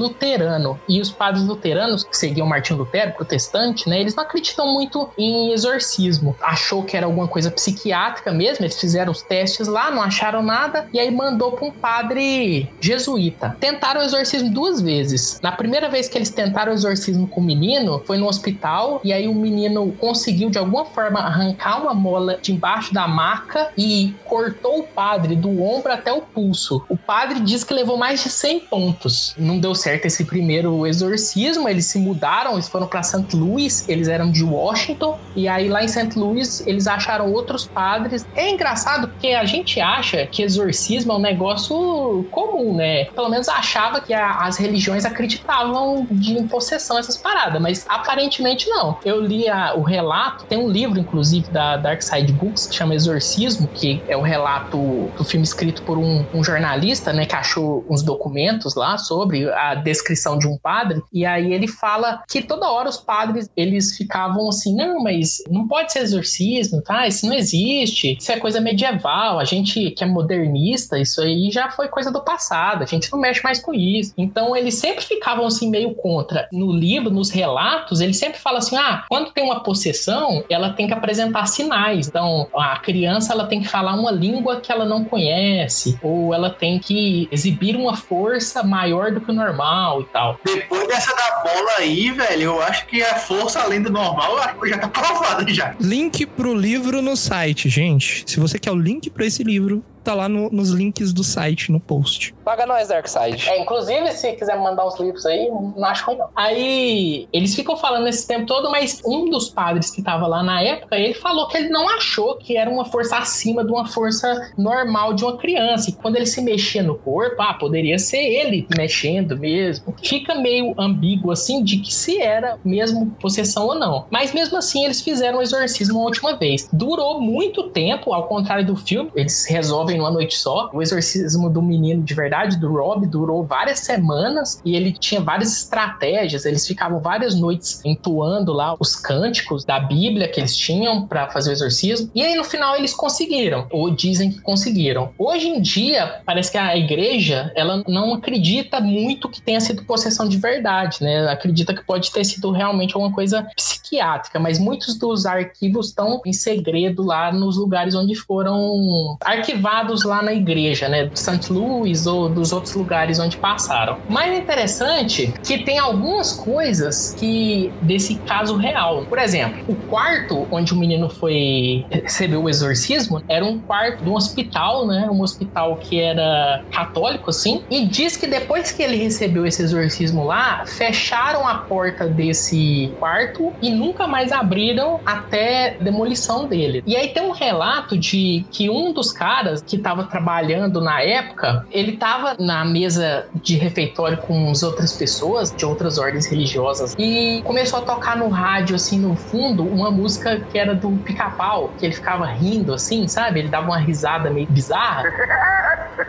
e 0.88 1.00
os 1.00 1.10
padres 1.10 1.44
luteranos 1.44 2.04
que 2.04 2.16
seguiam 2.16 2.46
Martinho 2.46 2.78
Lutero, 2.78 3.12
protestante, 3.12 3.88
né? 3.88 4.00
Eles 4.00 4.14
não 4.14 4.22
acreditam 4.22 4.72
muito 4.72 5.10
em 5.18 5.52
exorcismo. 5.52 6.36
Achou 6.40 6.84
que 6.84 6.96
era 6.96 7.06
alguma 7.06 7.26
coisa 7.26 7.50
psiquiátrica 7.50 8.32
mesmo. 8.32 8.64
Eles 8.64 8.78
fizeram 8.78 9.10
os 9.10 9.22
testes 9.22 9.66
lá, 9.66 9.90
não 9.90 10.00
acharam 10.00 10.42
nada 10.42 10.88
e 10.92 11.00
aí 11.00 11.10
mandou 11.10 11.52
para 11.52 11.66
um 11.66 11.72
padre 11.72 12.70
jesuíta. 12.80 13.56
Tentaram 13.58 14.00
o 14.00 14.04
exorcismo 14.04 14.50
duas 14.50 14.80
vezes. 14.80 15.40
Na 15.42 15.50
primeira 15.50 15.88
vez 15.88 16.08
que 16.08 16.16
eles 16.16 16.30
tentaram 16.30 16.72
o 16.72 16.74
exorcismo 16.74 17.26
com 17.26 17.40
o 17.40 17.44
menino, 17.44 18.02
foi 18.06 18.16
no 18.16 18.28
hospital 18.28 19.00
e 19.02 19.12
aí 19.12 19.26
o 19.26 19.34
menino 19.34 19.92
conseguiu 19.98 20.50
de 20.50 20.58
alguma 20.58 20.84
forma 20.84 21.20
arrancar 21.20 21.82
uma 21.82 21.94
mola 21.94 22.38
de 22.40 22.52
embaixo 22.52 22.94
da 22.94 23.08
maca 23.08 23.70
e 23.76 24.14
cortou 24.24 24.80
o 24.80 24.82
padre 24.84 25.34
do 25.34 25.62
ombro 25.62 25.92
até 25.92 26.12
o 26.12 26.22
pulso. 26.22 26.84
O 26.88 26.96
padre 26.96 27.40
diz 27.40 27.64
que 27.64 27.74
levou 27.74 27.96
mais 27.96 28.22
de 28.22 28.28
100 28.28 28.60
pontos. 28.60 29.34
Não 29.36 29.58
deu 29.58 29.74
certo 29.74 30.06
esse 30.12 30.24
primeiro 30.24 30.86
exorcismo, 30.86 31.68
eles 31.68 31.86
se 31.86 31.98
mudaram, 31.98 32.52
eles 32.52 32.68
foram 32.68 32.86
para 32.86 33.02
St. 33.02 33.34
Louis, 33.34 33.88
eles 33.88 34.08
eram 34.08 34.30
de 34.30 34.44
Washington, 34.44 35.18
e 35.34 35.48
aí 35.48 35.68
lá 35.68 35.82
em 35.82 35.88
St. 35.88 36.18
Louis 36.18 36.64
eles 36.66 36.86
acharam 36.86 37.32
outros 37.32 37.66
padres. 37.66 38.26
É 38.36 38.50
engraçado 38.50 39.08
porque 39.08 39.28
a 39.28 39.44
gente 39.44 39.80
acha 39.80 40.26
que 40.26 40.42
exorcismo 40.42 41.12
é 41.12 41.16
um 41.16 41.20
negócio 41.20 42.26
comum, 42.30 42.74
né? 42.74 43.06
Pelo 43.06 43.28
menos 43.28 43.48
achava 43.48 44.00
que 44.00 44.12
a, 44.12 44.42
as 44.42 44.56
religiões 44.56 45.04
acreditavam 45.04 46.06
de 46.10 46.42
possessão 46.44 46.98
essas 46.98 47.16
paradas, 47.16 47.60
mas 47.60 47.86
aparentemente 47.88 48.68
não. 48.68 48.98
Eu 49.04 49.20
li 49.20 49.48
a, 49.48 49.74
o 49.74 49.82
relato, 49.82 50.44
tem 50.44 50.58
um 50.58 50.68
livro 50.68 50.98
inclusive 50.98 51.50
da 51.50 51.76
Dark 51.76 52.02
Side 52.02 52.32
Books 52.32 52.66
que 52.66 52.74
chama 52.74 52.94
Exorcismo, 52.94 53.66
que 53.68 54.02
é 54.06 54.16
o 54.16 54.22
relato 54.22 55.10
do 55.16 55.24
filme 55.24 55.44
escrito 55.44 55.82
por 55.82 55.96
um, 55.96 56.24
um 56.34 56.44
jornalista, 56.44 57.12
né, 57.12 57.24
que 57.24 57.34
achou 57.34 57.84
uns 57.88 58.02
documentos 58.02 58.74
lá 58.74 58.98
sobre 58.98 59.50
a 59.50 59.74
descrição 59.74 60.01
de 60.38 60.46
um 60.46 60.58
padre, 60.58 61.02
e 61.12 61.24
aí 61.24 61.52
ele 61.52 61.68
fala 61.68 62.22
que 62.28 62.42
toda 62.42 62.70
hora 62.70 62.88
os 62.88 62.96
padres 62.96 63.48
eles 63.56 63.96
ficavam 63.96 64.48
assim, 64.48 64.74
não, 64.74 65.02
mas 65.02 65.42
não 65.50 65.66
pode 65.66 65.92
ser 65.92 66.00
exorcismo, 66.00 66.82
tá? 66.82 67.06
Isso 67.06 67.26
não 67.26 67.34
existe, 67.34 68.16
isso 68.18 68.30
é 68.30 68.38
coisa 68.38 68.60
medieval, 68.60 69.38
a 69.38 69.44
gente 69.44 69.90
que 69.90 70.04
é 70.04 70.06
modernista, 70.06 70.98
isso 70.98 71.20
aí 71.20 71.50
já 71.50 71.70
foi 71.70 71.88
coisa 71.88 72.10
do 72.10 72.22
passado, 72.22 72.82
a 72.82 72.86
gente 72.86 73.10
não 73.10 73.18
mexe 73.18 73.42
mais 73.42 73.60
com 73.60 73.74
isso. 73.74 74.12
Então 74.16 74.56
eles 74.56 74.74
sempre 74.74 75.04
ficavam 75.04 75.46
assim 75.46 75.70
meio 75.70 75.94
contra. 75.94 76.48
No 76.52 76.72
livro, 76.72 77.10
nos 77.10 77.30
relatos, 77.30 78.00
ele 78.00 78.14
sempre 78.14 78.38
fala 78.38 78.58
assim: 78.58 78.76
ah, 78.76 79.04
quando 79.08 79.32
tem 79.32 79.44
uma 79.44 79.62
possessão, 79.62 80.44
ela 80.48 80.72
tem 80.72 80.86
que 80.86 80.94
apresentar 80.94 81.46
sinais. 81.46 82.08
Então 82.08 82.48
a 82.54 82.78
criança 82.78 83.32
ela 83.32 83.46
tem 83.46 83.60
que 83.60 83.68
falar 83.68 83.94
uma 83.94 84.10
língua 84.10 84.60
que 84.60 84.70
ela 84.70 84.84
não 84.84 85.04
conhece, 85.04 85.98
ou 86.02 86.34
ela 86.34 86.50
tem 86.50 86.78
que 86.78 87.28
exibir 87.30 87.76
uma 87.76 87.96
força 87.96 88.62
maior 88.62 89.12
do 89.12 89.20
que 89.20 89.30
o 89.30 89.34
normal 89.34 89.91
e 90.00 90.04
tal. 90.04 90.38
Depois 90.44 90.88
dessa 90.88 91.14
da 91.14 91.42
bola 91.42 91.70
aí, 91.78 92.10
velho, 92.10 92.42
eu 92.42 92.62
acho 92.62 92.86
que 92.86 93.02
a 93.02 93.14
força 93.16 93.60
além 93.60 93.82
do 93.82 93.90
normal 93.90 94.32
eu 94.32 94.38
acho 94.42 94.58
que 94.58 94.68
já 94.68 94.78
tá 94.78 94.88
provada 94.88 95.52
já. 95.52 95.74
Link 95.80 96.24
pro 96.26 96.54
livro 96.54 97.02
no 97.02 97.16
site, 97.16 97.68
gente. 97.68 98.24
Se 98.26 98.40
você 98.40 98.58
quer 98.58 98.70
o 98.72 98.76
link 98.76 99.10
pra 99.10 99.26
esse 99.26 99.42
livro, 99.42 99.84
tá 100.02 100.14
lá 100.14 100.28
no- 100.28 100.50
nos 100.50 100.70
links 100.70 101.12
do 101.12 101.22
site, 101.22 101.70
no 101.70 101.78
post. 101.78 102.34
Paga 102.44 102.66
nós, 102.66 102.88
Darkseid. 102.88 103.48
É, 103.48 103.60
inclusive, 103.60 104.10
se 104.12 104.32
quiser 104.32 104.58
mandar 104.58 104.86
uns 104.86 104.98
livros 104.98 105.24
aí, 105.26 105.48
não 105.48 105.84
acho 105.84 106.04
ruim 106.06 106.16
não. 106.16 106.28
Aí, 106.34 107.28
eles 107.32 107.54
ficam 107.54 107.76
falando 107.76 108.06
esse 108.08 108.26
tempo 108.26 108.46
todo, 108.46 108.70
mas 108.70 109.00
um 109.04 109.30
dos 109.30 109.48
padres 109.48 109.90
que 109.90 110.02
tava 110.02 110.26
lá 110.26 110.42
na 110.42 110.60
época, 110.60 110.96
ele 110.96 111.14
falou 111.14 111.48
que 111.48 111.56
ele 111.56 111.68
não 111.68 111.88
achou 111.88 112.36
que 112.36 112.56
era 112.56 112.68
uma 112.68 112.84
força 112.84 113.16
acima 113.16 113.64
de 113.64 113.70
uma 113.70 113.86
força 113.86 114.52
normal 114.58 115.14
de 115.14 115.24
uma 115.24 115.36
criança. 115.36 115.90
E 115.90 115.92
quando 115.92 116.16
ele 116.16 116.26
se 116.26 116.40
mexia 116.40 116.82
no 116.82 116.96
corpo, 116.96 117.40
ah, 117.40 117.54
poderia 117.54 117.98
ser 117.98 118.22
ele 118.22 118.66
mexendo 118.76 119.36
mesmo. 119.36 119.94
Fica 120.02 120.34
meio 120.34 120.74
ambíguo, 120.78 121.30
assim, 121.30 121.62
de 121.62 121.78
que 121.78 121.94
se 121.94 122.20
era 122.20 122.58
mesmo 122.64 123.10
possessão 123.20 123.66
ou 123.66 123.74
não. 123.74 124.06
Mas 124.10 124.32
mesmo 124.32 124.56
assim, 124.56 124.84
eles 124.84 125.00
fizeram 125.00 125.38
o 125.38 125.42
exorcismo 125.42 125.98
uma 125.98 126.06
última 126.06 126.36
vez. 126.36 126.68
Durou 126.72 127.20
muito 127.20 127.64
tempo, 127.70 128.12
ao 128.12 128.26
contrário 128.26 128.66
do 128.66 128.76
filme, 128.76 129.10
eles 129.14 129.44
resolvem 129.46 129.98
numa 129.98 130.10
noite 130.10 130.36
só. 130.36 130.70
O 130.72 130.82
exorcismo 130.82 131.48
do 131.48 131.62
menino 131.62 132.02
de 132.02 132.14
verdade, 132.32 132.56
do 132.56 132.72
Rob, 132.72 133.06
durou 133.06 133.44
várias 133.44 133.80
semanas 133.80 134.60
e 134.64 134.74
ele 134.74 134.92
tinha 134.92 135.20
várias 135.20 135.52
estratégias. 135.52 136.46
Eles 136.46 136.66
ficavam 136.66 136.98
várias 136.98 137.34
noites 137.34 137.82
entoando 137.84 138.54
lá 138.54 138.74
os 138.80 138.96
cânticos 138.96 139.66
da 139.66 139.78
Bíblia 139.78 140.26
que 140.28 140.40
eles 140.40 140.56
tinham 140.56 141.06
para 141.06 141.28
fazer 141.28 141.50
o 141.50 141.52
exorcismo. 141.52 142.10
E 142.14 142.22
aí 142.22 142.34
no 142.34 142.44
final 142.44 142.74
eles 142.74 142.94
conseguiram, 142.94 143.66
ou 143.70 143.90
dizem 143.90 144.32
que 144.32 144.40
conseguiram. 144.40 145.10
Hoje 145.18 145.46
em 145.46 145.60
dia, 145.60 146.22
parece 146.24 146.50
que 146.50 146.56
a 146.56 146.74
igreja 146.74 147.52
ela 147.54 147.84
não 147.86 148.14
acredita 148.14 148.80
muito 148.80 149.28
que 149.28 149.42
tenha 149.42 149.60
sido 149.60 149.84
possessão 149.84 150.26
de 150.26 150.38
verdade, 150.38 151.02
né? 151.02 151.28
Acredita 151.28 151.74
que 151.74 151.84
pode 151.84 152.10
ter 152.10 152.24
sido 152.24 152.50
realmente 152.50 152.94
alguma 152.94 153.12
coisa 153.12 153.46
psiquiátrica, 153.54 154.40
mas 154.40 154.58
muitos 154.58 154.96
dos 154.96 155.26
arquivos 155.26 155.88
estão 155.88 156.22
em 156.24 156.32
segredo 156.32 157.02
lá 157.02 157.30
nos 157.30 157.58
lugares 157.58 157.94
onde 157.94 158.14
foram 158.14 159.18
arquivados 159.22 160.04
lá 160.04 160.22
na 160.22 160.32
igreja, 160.32 160.88
né? 160.88 161.10
St. 161.14 161.52
Louis 161.52 162.06
ou 162.06 162.21
dos 162.28 162.52
outros 162.52 162.74
lugares 162.74 163.18
onde 163.18 163.36
passaram. 163.36 163.98
Mais 164.08 164.36
interessante 164.38 165.32
que 165.42 165.58
tem 165.58 165.78
algumas 165.78 166.32
coisas 166.32 167.14
que 167.18 167.72
desse 167.82 168.16
caso 168.16 168.56
real. 168.56 169.04
Por 169.08 169.18
exemplo, 169.18 169.62
o 169.68 169.74
quarto 169.74 170.46
onde 170.50 170.72
o 170.72 170.76
menino 170.76 171.08
foi 171.08 171.84
receber 171.90 172.36
o 172.36 172.48
exorcismo 172.48 173.22
era 173.28 173.44
um 173.44 173.58
quarto 173.58 174.04
de 174.04 174.10
um 174.10 174.14
hospital, 174.14 174.86
né? 174.86 175.08
Um 175.10 175.20
hospital 175.22 175.76
que 175.76 176.00
era 176.00 176.62
católico, 176.70 177.30
assim. 177.30 177.62
E 177.70 177.86
diz 177.86 178.16
que 178.16 178.26
depois 178.26 178.72
que 178.72 178.82
ele 178.82 178.96
recebeu 178.96 179.46
esse 179.46 179.62
exorcismo 179.62 180.24
lá, 180.24 180.64
fecharam 180.66 181.46
a 181.46 181.56
porta 181.56 182.06
desse 182.06 182.92
quarto 182.98 183.52
e 183.60 183.70
nunca 183.70 184.06
mais 184.06 184.32
abriram 184.32 185.00
até 185.04 185.76
demolição 185.80 186.46
dele. 186.46 186.82
E 186.86 186.96
aí 186.96 187.08
tem 187.08 187.22
um 187.22 187.32
relato 187.32 187.96
de 187.96 188.44
que 188.50 188.68
um 188.68 188.92
dos 188.92 189.12
caras 189.12 189.62
que 189.62 189.76
estava 189.76 190.04
trabalhando 190.04 190.80
na 190.80 191.00
época, 191.02 191.66
ele 191.70 191.92
estava 192.12 192.36
na 192.38 192.62
mesa 192.64 193.26
de 193.34 193.56
refeitório 193.56 194.18
com 194.18 194.50
as 194.50 194.62
outras 194.62 194.92
pessoas 194.92 195.50
de 195.50 195.64
outras 195.64 195.96
ordens 195.96 196.26
religiosas 196.26 196.94
e 196.98 197.40
começou 197.42 197.78
a 197.78 197.82
tocar 197.82 198.16
no 198.16 198.28
rádio, 198.28 198.76
assim, 198.76 198.98
no 198.98 199.16
fundo, 199.16 199.64
uma 199.64 199.90
música 199.90 200.40
que 200.40 200.58
era 200.58 200.74
do 200.74 200.90
pica-pau, 200.98 201.72
que 201.78 201.86
ele 201.86 201.94
ficava 201.94 202.26
rindo, 202.26 202.74
assim, 202.74 203.08
sabe? 203.08 203.40
Ele 203.40 203.48
dava 203.48 203.66
uma 203.66 203.78
risada 203.78 204.28
meio 204.28 204.46
bizarra. 204.46 205.04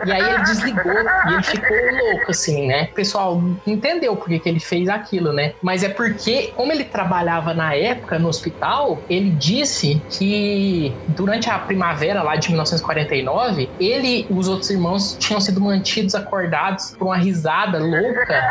E 0.04 0.12
aí 0.12 0.34
ele 0.34 0.42
desligou 0.42 0.92
e 0.92 1.32
ele 1.32 1.42
ficou 1.42 1.76
louco, 1.76 2.30
assim, 2.30 2.66
né? 2.66 2.88
O 2.92 2.94
pessoal 2.94 3.42
entendeu 3.66 4.14
por 4.16 4.28
que, 4.28 4.38
que 4.38 4.48
ele 4.48 4.60
fez 4.60 4.88
aquilo, 4.88 5.32
né? 5.32 5.54
Mas 5.62 5.82
é 5.82 5.88
porque, 5.88 6.52
como 6.54 6.70
ele 6.70 6.84
trabalhava 6.84 7.54
na 7.54 7.74
época 7.74 8.18
no 8.18 8.28
hospital, 8.28 8.98
ele 9.08 9.30
disse 9.30 10.02
que 10.10 10.94
durante 11.08 11.48
a 11.48 11.58
primavera 11.58 12.22
lá 12.22 12.36
de 12.36 12.48
1949, 12.48 13.70
ele 13.80 14.04
e 14.04 14.26
os 14.30 14.48
outros 14.48 14.68
irmãos 14.70 15.16
tinham 15.18 15.40
sido 15.40 15.60
mantidos 15.60 15.93
acordados 16.14 16.90
por 16.98 17.06
uma 17.06 17.16
risada 17.16 17.78
louca 17.78 18.42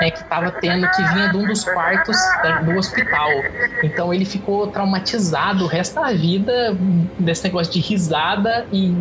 né, 0.00 0.10
que 0.10 0.24
tava 0.24 0.50
tendo, 0.52 0.88
que 0.90 1.02
vinha 1.14 1.28
de 1.30 1.36
um 1.36 1.46
dos 1.46 1.64
quartos 1.64 2.16
da- 2.42 2.60
do 2.62 2.76
hospital. 2.76 3.28
Então 3.82 4.12
ele 4.12 4.24
ficou 4.24 4.66
traumatizado 4.68 5.64
o 5.64 5.66
resto 5.66 5.94
da 5.94 6.12
vida 6.12 6.76
desse 7.18 7.44
negócio 7.44 7.72
de 7.72 7.80
risada 7.80 8.66
e 8.72 8.92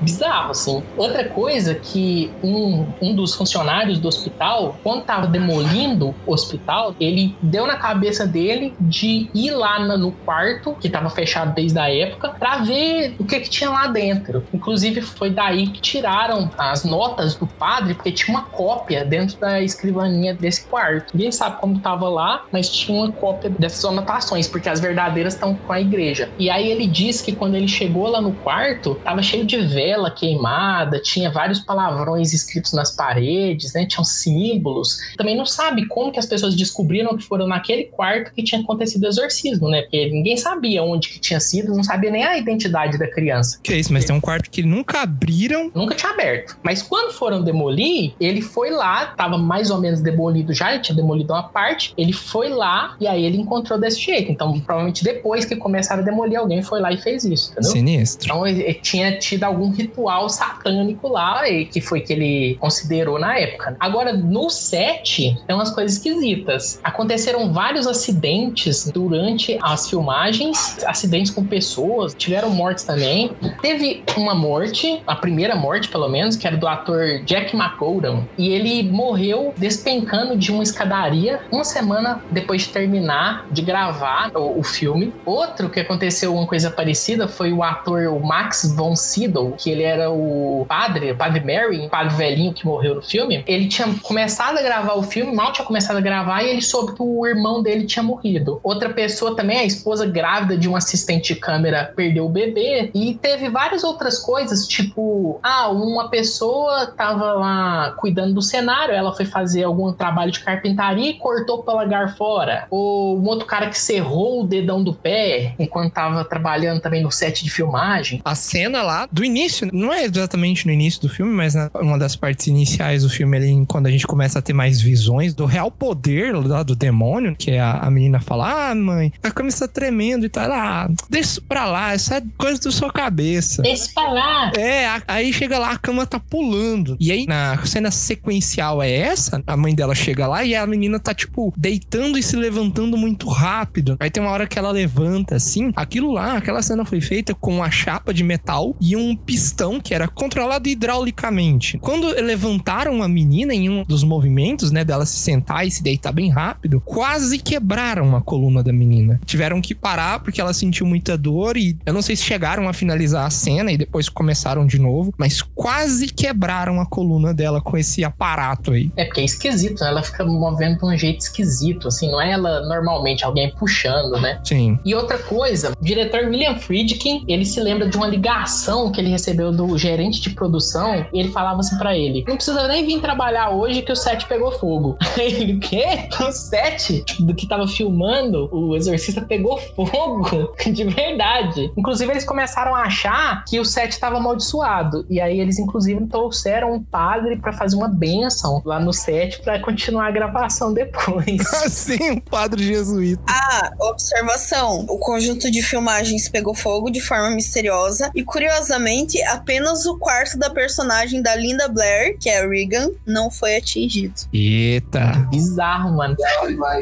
bizarro, 0.00 0.50
assim. 0.52 0.82
Outra 0.96 1.24
coisa 1.24 1.74
que 1.74 2.30
um, 2.42 2.86
um 3.00 3.14
dos 3.14 3.34
funcionários 3.34 3.98
do 3.98 4.08
hospital, 4.08 4.76
quando 4.82 5.02
tava 5.04 5.26
demolindo 5.26 6.14
o 6.26 6.32
hospital, 6.32 6.94
ele 7.00 7.36
deu 7.42 7.66
na 7.66 7.76
cabeça 7.76 8.26
dele 8.26 8.74
de 8.80 9.28
ir 9.34 9.50
lá 9.50 9.78
no 9.80 10.12
quarto, 10.12 10.76
que 10.80 10.88
tava 10.88 11.10
fechado 11.10 11.52
desde 11.54 11.78
a 11.78 11.92
época, 11.92 12.30
pra 12.30 12.58
ver 12.58 13.16
o 13.18 13.24
que 13.24 13.40
que 13.40 13.50
tinha 13.50 13.70
lá 13.70 13.86
dentro. 13.88 14.44
Inclusive 14.52 15.00
foi 15.02 15.30
daí 15.30 15.66
que 15.68 15.80
tiraram 15.80 16.50
as 16.56 16.84
notas 16.84 17.34
do 17.38 17.46
padre 17.46 17.94
porque 17.94 18.12
tinha 18.12 18.36
uma 18.36 18.44
cópia 18.46 19.04
dentro 19.04 19.38
da 19.38 19.60
escrivaninha 19.60 20.34
desse 20.34 20.64
quarto. 20.64 21.16
Ninguém 21.16 21.32
sabe 21.32 21.60
como 21.60 21.78
tava 21.80 22.08
lá, 22.08 22.44
mas 22.52 22.70
tinha 22.70 22.96
uma 22.96 23.12
cópia 23.12 23.50
dessas 23.50 23.84
anotações, 23.84 24.46
porque 24.46 24.68
as 24.68 24.80
verdadeiras 24.80 25.34
estão 25.34 25.54
com 25.54 25.72
a 25.72 25.80
igreja. 25.80 26.30
E 26.38 26.50
aí 26.50 26.70
ele 26.70 26.86
diz 26.86 27.20
que 27.20 27.32
quando 27.32 27.54
ele 27.54 27.68
chegou 27.68 28.08
lá 28.08 28.20
no 28.20 28.32
quarto, 28.32 28.94
tava 28.96 29.22
cheio 29.22 29.44
de 29.44 29.58
vela 29.58 30.10
queimada, 30.10 31.00
tinha 31.00 31.30
vários 31.30 31.60
palavrões 31.60 32.32
escritos 32.32 32.72
nas 32.72 32.90
paredes, 32.90 33.72
né? 33.72 33.86
Tinham 33.86 34.04
símbolos. 34.04 34.98
Também 35.16 35.36
não 35.36 35.46
sabe 35.46 35.86
como 35.86 36.12
que 36.12 36.18
as 36.18 36.26
pessoas 36.26 36.54
descobriram 36.54 37.16
que 37.16 37.24
foram 37.24 37.46
naquele 37.46 37.84
quarto 37.84 38.32
que 38.32 38.42
tinha 38.42 38.60
acontecido 38.60 39.04
o 39.04 39.06
exorcismo, 39.06 39.68
né? 39.68 39.82
Porque 39.82 40.10
ninguém 40.10 40.36
sabia 40.36 40.82
onde 40.82 41.08
que 41.08 41.20
tinha 41.20 41.40
sido, 41.40 41.74
não 41.74 41.84
sabia 41.84 42.10
nem 42.10 42.24
a 42.24 42.38
identidade 42.38 42.98
da 42.98 43.08
criança. 43.08 43.58
Que 43.62 43.72
é 43.72 43.76
isso, 43.76 43.92
mas 43.92 44.04
tem 44.04 44.14
um 44.14 44.20
quarto 44.20 44.50
que 44.50 44.62
nunca 44.62 45.02
abriram. 45.02 45.70
Nunca 45.74 45.94
tinha 45.94 46.12
aberto. 46.12 46.56
Mas 46.62 46.82
quando 46.82 47.12
foram 47.28 47.42
demolir, 47.42 48.14
ele 48.18 48.40
foi 48.40 48.70
lá, 48.70 49.06
tava 49.06 49.36
mais 49.36 49.70
ou 49.70 49.78
menos 49.78 50.00
demolido 50.00 50.54
já, 50.54 50.72
ele 50.72 50.82
tinha 50.82 50.96
demolido 50.96 51.34
uma 51.34 51.42
parte, 51.42 51.92
ele 51.96 52.14
foi 52.14 52.48
lá 52.48 52.96
e 52.98 53.06
aí 53.06 53.22
ele 53.22 53.36
encontrou 53.36 53.78
desse 53.78 54.00
jeito. 54.00 54.32
Então, 54.32 54.58
provavelmente 54.60 55.04
depois 55.04 55.44
que 55.44 55.54
começaram 55.54 56.00
a 56.00 56.04
demolir, 56.04 56.38
alguém 56.38 56.62
foi 56.62 56.80
lá 56.80 56.90
e 56.90 56.96
fez 56.96 57.24
isso, 57.24 57.52
entendeu? 57.52 57.70
Sinistro. 57.70 58.24
Então 58.24 58.46
ele, 58.46 58.72
tinha 58.74 59.18
tido 59.18 59.44
algum 59.44 59.70
ritual 59.70 60.30
satânico 60.30 61.06
lá, 61.08 61.46
e 61.46 61.66
que 61.66 61.82
foi 61.82 62.00
que 62.00 62.14
ele 62.14 62.56
considerou 62.58 63.18
na 63.18 63.38
época. 63.38 63.76
Agora, 63.78 64.14
no 64.14 64.48
set, 64.48 65.36
tem 65.46 65.54
umas 65.54 65.70
coisas 65.70 65.98
esquisitas. 65.98 66.80
Aconteceram 66.82 67.52
vários 67.52 67.86
acidentes 67.86 68.90
durante 68.90 69.58
as 69.60 69.90
filmagens, 69.90 70.82
acidentes 70.86 71.30
com 71.30 71.44
pessoas, 71.44 72.14
tiveram 72.14 72.48
mortes 72.48 72.84
também. 72.84 73.32
Teve 73.60 74.02
uma 74.16 74.34
morte, 74.34 75.02
a 75.06 75.14
primeira 75.14 75.54
morte, 75.54 75.88
pelo 75.88 76.08
menos, 76.08 76.34
que 76.34 76.46
era 76.46 76.56
do 76.56 76.66
ator 76.66 77.17
Jack 77.24 77.56
McGowan, 77.56 78.24
e 78.36 78.48
ele 78.50 78.82
morreu 78.82 79.52
despencando 79.56 80.36
de 80.36 80.52
uma 80.52 80.62
escadaria 80.62 81.40
uma 81.50 81.64
semana 81.64 82.22
depois 82.30 82.62
de 82.62 82.68
terminar 82.68 83.46
de 83.50 83.62
gravar 83.62 84.30
o, 84.34 84.60
o 84.60 84.62
filme. 84.62 85.12
Outro 85.24 85.68
que 85.68 85.80
aconteceu 85.80 86.34
uma 86.34 86.46
coisa 86.46 86.70
parecida 86.70 87.28
foi 87.28 87.52
o 87.52 87.62
ator 87.62 88.06
o 88.06 88.20
Max 88.20 88.74
von 88.76 88.94
Sydow, 88.94 89.54
que 89.56 89.70
ele 89.70 89.82
era 89.82 90.10
o 90.10 90.64
padre, 90.68 91.12
o 91.12 91.16
padre 91.16 91.40
Mary, 91.40 91.86
o 91.86 91.90
padre 91.90 92.14
velhinho 92.16 92.52
que 92.52 92.66
morreu 92.66 92.96
no 92.96 93.02
filme. 93.02 93.42
Ele 93.46 93.68
tinha 93.68 93.88
começado 94.02 94.58
a 94.58 94.62
gravar 94.62 94.94
o 94.94 95.02
filme, 95.02 95.34
mal 95.34 95.52
tinha 95.52 95.66
começado 95.66 95.96
a 95.96 96.00
gravar 96.00 96.42
e 96.42 96.50
ele 96.50 96.62
soube 96.62 96.94
que 96.94 97.02
o 97.02 97.26
irmão 97.26 97.62
dele 97.62 97.84
tinha 97.84 98.02
morrido. 98.02 98.60
Outra 98.62 98.90
pessoa 98.90 99.34
também, 99.34 99.58
a 99.58 99.64
esposa 99.64 100.06
grávida 100.06 100.56
de 100.56 100.68
um 100.68 100.76
assistente 100.76 101.34
de 101.34 101.40
câmera, 101.40 101.92
perdeu 101.94 102.26
o 102.26 102.28
bebê 102.28 102.90
e 102.94 103.14
teve 103.14 103.48
várias 103.48 103.84
outras 103.84 104.18
coisas, 104.18 104.66
tipo, 104.66 105.38
ah, 105.42 105.68
uma 105.68 106.08
pessoa 106.08 106.86
tava 107.08 107.32
lá 107.32 107.90
cuidando 107.92 108.34
do 108.34 108.42
cenário, 108.42 108.94
ela 108.94 109.14
foi 109.14 109.24
fazer 109.24 109.64
algum 109.64 109.92
trabalho 109.92 110.30
de 110.30 110.40
carpintaria 110.40 111.10
e 111.10 111.14
cortou 111.14 111.58
o 111.60 111.62
polegar 111.62 112.14
fora. 112.16 112.66
Ou 112.70 113.18
um 113.18 113.24
outro 113.26 113.46
cara 113.46 113.68
que 113.68 113.78
serrou 113.78 114.42
o 114.42 114.46
dedão 114.46 114.82
do 114.82 114.92
pé 114.92 115.54
enquanto 115.58 115.92
tava 115.92 116.24
trabalhando 116.24 116.80
também 116.80 117.02
no 117.02 117.10
set 117.10 117.42
de 117.44 117.50
filmagem. 117.50 118.20
A 118.24 118.34
cena 118.34 118.82
lá 118.82 119.08
do 119.10 119.24
início, 119.24 119.68
não 119.72 119.92
é 119.92 120.04
exatamente 120.04 120.66
no 120.66 120.72
início 120.72 121.00
do 121.00 121.08
filme, 121.08 121.32
mas 121.32 121.54
na, 121.54 121.70
uma 121.80 121.98
das 121.98 122.14
partes 122.14 122.46
iniciais 122.46 123.02
do 123.02 123.08
filme 123.08 123.36
ali, 123.36 123.66
quando 123.66 123.86
a 123.86 123.90
gente 123.90 124.06
começa 124.06 124.38
a 124.38 124.42
ter 124.42 124.52
mais 124.52 124.80
visões 124.80 125.34
do 125.34 125.46
real 125.46 125.70
poder 125.70 126.34
lá 126.34 126.62
do 126.62 126.76
demônio, 126.76 127.34
que 127.36 127.50
é 127.52 127.60
a, 127.60 127.72
a 127.78 127.90
menina 127.90 128.20
fala: 128.20 128.70
Ah, 128.70 128.74
mãe, 128.74 129.12
a 129.22 129.30
cama 129.30 129.48
está 129.48 129.66
tremendo 129.66 130.26
e 130.26 130.28
tal. 130.28 130.50
Ah, 130.52 130.88
deixa 131.08 131.28
isso 131.28 131.42
pra 131.42 131.66
lá, 131.66 131.94
isso 131.94 132.12
é 132.14 132.22
coisa 132.38 132.60
da 132.60 132.70
sua 132.70 132.90
cabeça. 132.92 133.62
Deixa 133.62 133.88
pra 133.94 134.10
lá. 134.12 134.52
É, 134.56 134.86
a- 134.86 135.02
aí 135.08 135.32
chega 135.32 135.58
lá, 135.58 135.70
a 135.72 135.78
cama 135.78 136.06
tá 136.06 136.18
pulando. 136.20 136.87
E 136.98 137.12
aí, 137.12 137.26
na 137.26 137.58
cena 137.64 137.90
sequencial 137.90 138.82
é 138.82 138.90
essa, 138.90 139.42
a 139.46 139.56
mãe 139.56 139.74
dela 139.74 139.94
chega 139.94 140.26
lá 140.26 140.44
e 140.44 140.54
a 140.54 140.66
menina 140.66 140.98
tá, 140.98 141.14
tipo, 141.14 141.52
deitando 141.56 142.18
e 142.18 142.22
se 142.22 142.36
levantando 142.36 142.96
muito 142.96 143.28
rápido. 143.28 143.96
Aí 144.00 144.10
tem 144.10 144.22
uma 144.22 144.32
hora 144.32 144.46
que 144.46 144.58
ela 144.58 144.70
levanta, 144.70 145.36
assim. 145.36 145.72
Aquilo 145.74 146.12
lá, 146.12 146.36
aquela 146.36 146.62
cena 146.62 146.84
foi 146.84 147.00
feita 147.00 147.34
com 147.34 147.56
uma 147.56 147.70
chapa 147.70 148.12
de 148.12 148.22
metal 148.22 148.74
e 148.80 148.96
um 148.96 149.16
pistão 149.16 149.80
que 149.80 149.94
era 149.94 150.08
controlado 150.08 150.68
hidraulicamente. 150.68 151.78
Quando 151.78 152.08
levantaram 152.08 153.02
a 153.02 153.08
menina 153.08 153.54
em 153.54 153.68
um 153.68 153.84
dos 153.84 154.04
movimentos, 154.04 154.70
né, 154.70 154.84
dela 154.84 155.06
se 155.06 155.18
sentar 155.18 155.66
e 155.66 155.70
se 155.70 155.82
deitar 155.82 156.12
bem 156.12 156.30
rápido, 156.30 156.80
quase 156.80 157.38
quebraram 157.38 158.16
a 158.16 158.20
coluna 158.20 158.62
da 158.62 158.72
menina. 158.72 159.20
Tiveram 159.24 159.60
que 159.60 159.74
parar 159.74 160.20
porque 160.20 160.40
ela 160.40 160.52
sentiu 160.52 160.86
muita 160.86 161.16
dor 161.16 161.56
e 161.56 161.76
eu 161.84 161.92
não 161.92 162.02
sei 162.02 162.16
se 162.16 162.24
chegaram 162.24 162.68
a 162.68 162.72
finalizar 162.72 163.26
a 163.26 163.30
cena 163.30 163.72
e 163.72 163.76
depois 163.76 164.08
começaram 164.08 164.66
de 164.66 164.78
novo, 164.78 165.12
mas 165.16 165.42
quase 165.42 166.08
quebraram 166.08 166.77
a 166.80 166.86
coluna 166.86 167.32
dela 167.34 167.60
com 167.60 167.76
esse 167.76 168.04
aparato 168.04 168.72
aí. 168.72 168.90
É 168.96 169.04
porque 169.04 169.20
é 169.20 169.24
esquisito, 169.24 169.80
né? 169.82 169.88
Ela 169.88 170.02
fica 170.02 170.24
movendo 170.24 170.78
de 170.78 170.84
um 170.84 170.96
jeito 170.96 171.20
esquisito, 171.20 171.88
assim, 171.88 172.10
não 172.10 172.20
é 172.20 172.32
ela 172.32 172.60
normalmente, 172.66 173.24
alguém 173.24 173.50
puxando, 173.52 174.20
né? 174.20 174.40
Sim. 174.44 174.78
E 174.84 174.94
outra 174.94 175.18
coisa, 175.18 175.72
o 175.78 175.84
diretor 175.84 176.24
William 176.24 176.56
Friedkin, 176.56 177.24
ele 177.28 177.44
se 177.44 177.60
lembra 177.60 177.88
de 177.88 177.96
uma 177.96 178.06
ligação 178.06 178.90
que 178.92 179.00
ele 179.00 179.10
recebeu 179.10 179.50
do 179.52 179.76
gerente 179.76 180.20
de 180.20 180.30
produção, 180.30 181.06
e 181.12 181.20
ele 181.20 181.30
falava 181.30 181.60
assim 181.60 181.76
pra 181.78 181.96
ele: 181.96 182.24
"Não 182.26 182.36
precisa 182.36 182.66
nem 182.68 182.84
vir 182.84 183.00
trabalhar 183.00 183.50
hoje 183.50 183.82
que 183.82 183.92
o 183.92 183.96
set 183.96 184.26
pegou 184.26 184.52
fogo". 184.52 184.96
ele, 185.18 185.54
o 185.54 185.60
quê? 185.60 186.08
O 186.28 186.32
set 186.32 187.04
do 187.20 187.34
que 187.34 187.46
tava 187.46 187.66
filmando, 187.66 188.48
o 188.52 188.76
exorcista 188.76 189.22
pegou 189.22 189.56
fogo 189.58 190.28
de 190.66 190.84
verdade. 190.84 191.72
Inclusive 191.76 192.10
eles 192.10 192.24
começaram 192.24 192.74
a 192.74 192.82
achar 192.82 193.44
que 193.44 193.58
o 193.58 193.64
set 193.64 193.98
tava 193.98 194.16
amaldiçoado, 194.16 195.06
e 195.08 195.20
aí 195.20 195.40
eles 195.40 195.58
inclusive 195.58 196.06
trouxeram 196.06 196.67
um 196.68 196.82
padre 196.82 197.36
pra 197.36 197.52
fazer 197.52 197.76
uma 197.76 197.88
benção 197.88 198.62
lá 198.64 198.78
no 198.78 198.92
set 198.92 199.40
pra 199.42 199.58
continuar 199.60 200.06
a 200.06 200.10
gravação 200.10 200.72
depois. 200.72 201.40
Assim, 201.64 202.10
um 202.10 202.20
padre 202.20 202.64
jesuíta. 202.64 203.22
Ah, 203.28 203.70
observação. 203.80 204.86
O 204.88 204.98
conjunto 204.98 205.50
de 205.50 205.62
filmagens 205.62 206.28
pegou 206.28 206.54
fogo 206.54 206.90
de 206.90 207.00
forma 207.00 207.30
misteriosa 207.30 208.10
e, 208.14 208.22
curiosamente, 208.22 209.22
apenas 209.24 209.86
o 209.86 209.98
quarto 209.98 210.38
da 210.38 210.50
personagem 210.50 211.22
da 211.22 211.34
Linda 211.34 211.68
Blair, 211.68 212.18
que 212.18 212.28
é 212.28 212.42
a 212.42 212.48
Regan, 212.48 212.90
não 213.06 213.30
foi 213.30 213.56
atingido. 213.56 214.14
Eita. 214.32 215.26
Bizarro, 215.30 215.96
mano. 215.96 216.16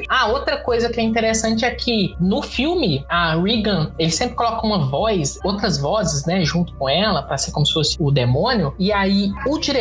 Ah, 0.09 0.29
outra 0.29 0.59
coisa 0.59 0.89
que 0.89 1.01
é 1.01 1.03
interessante 1.03 1.65
é 1.65 1.71
que 1.71 2.15
no 2.21 2.43
filme, 2.43 3.05
a 3.09 3.41
Regan, 3.41 3.93
ele 3.99 4.11
sempre 4.11 4.35
coloca 4.35 4.67
uma 4.67 4.89
voz, 4.89 5.39
outras 5.45 5.79
vozes, 5.79 6.25
né, 6.27 6.45
junto 6.45 6.75
com 6.75 6.89
ela, 6.89 7.23
pra 7.23 7.37
ser 7.37 7.53
como 7.53 7.67
se 7.67 7.73
fosse 7.73 7.97
o 7.99 8.11
demônio. 8.11 8.75
E 8.79 8.93
aí, 8.93 9.31
o 9.47 9.59
diretor, 9.59 9.76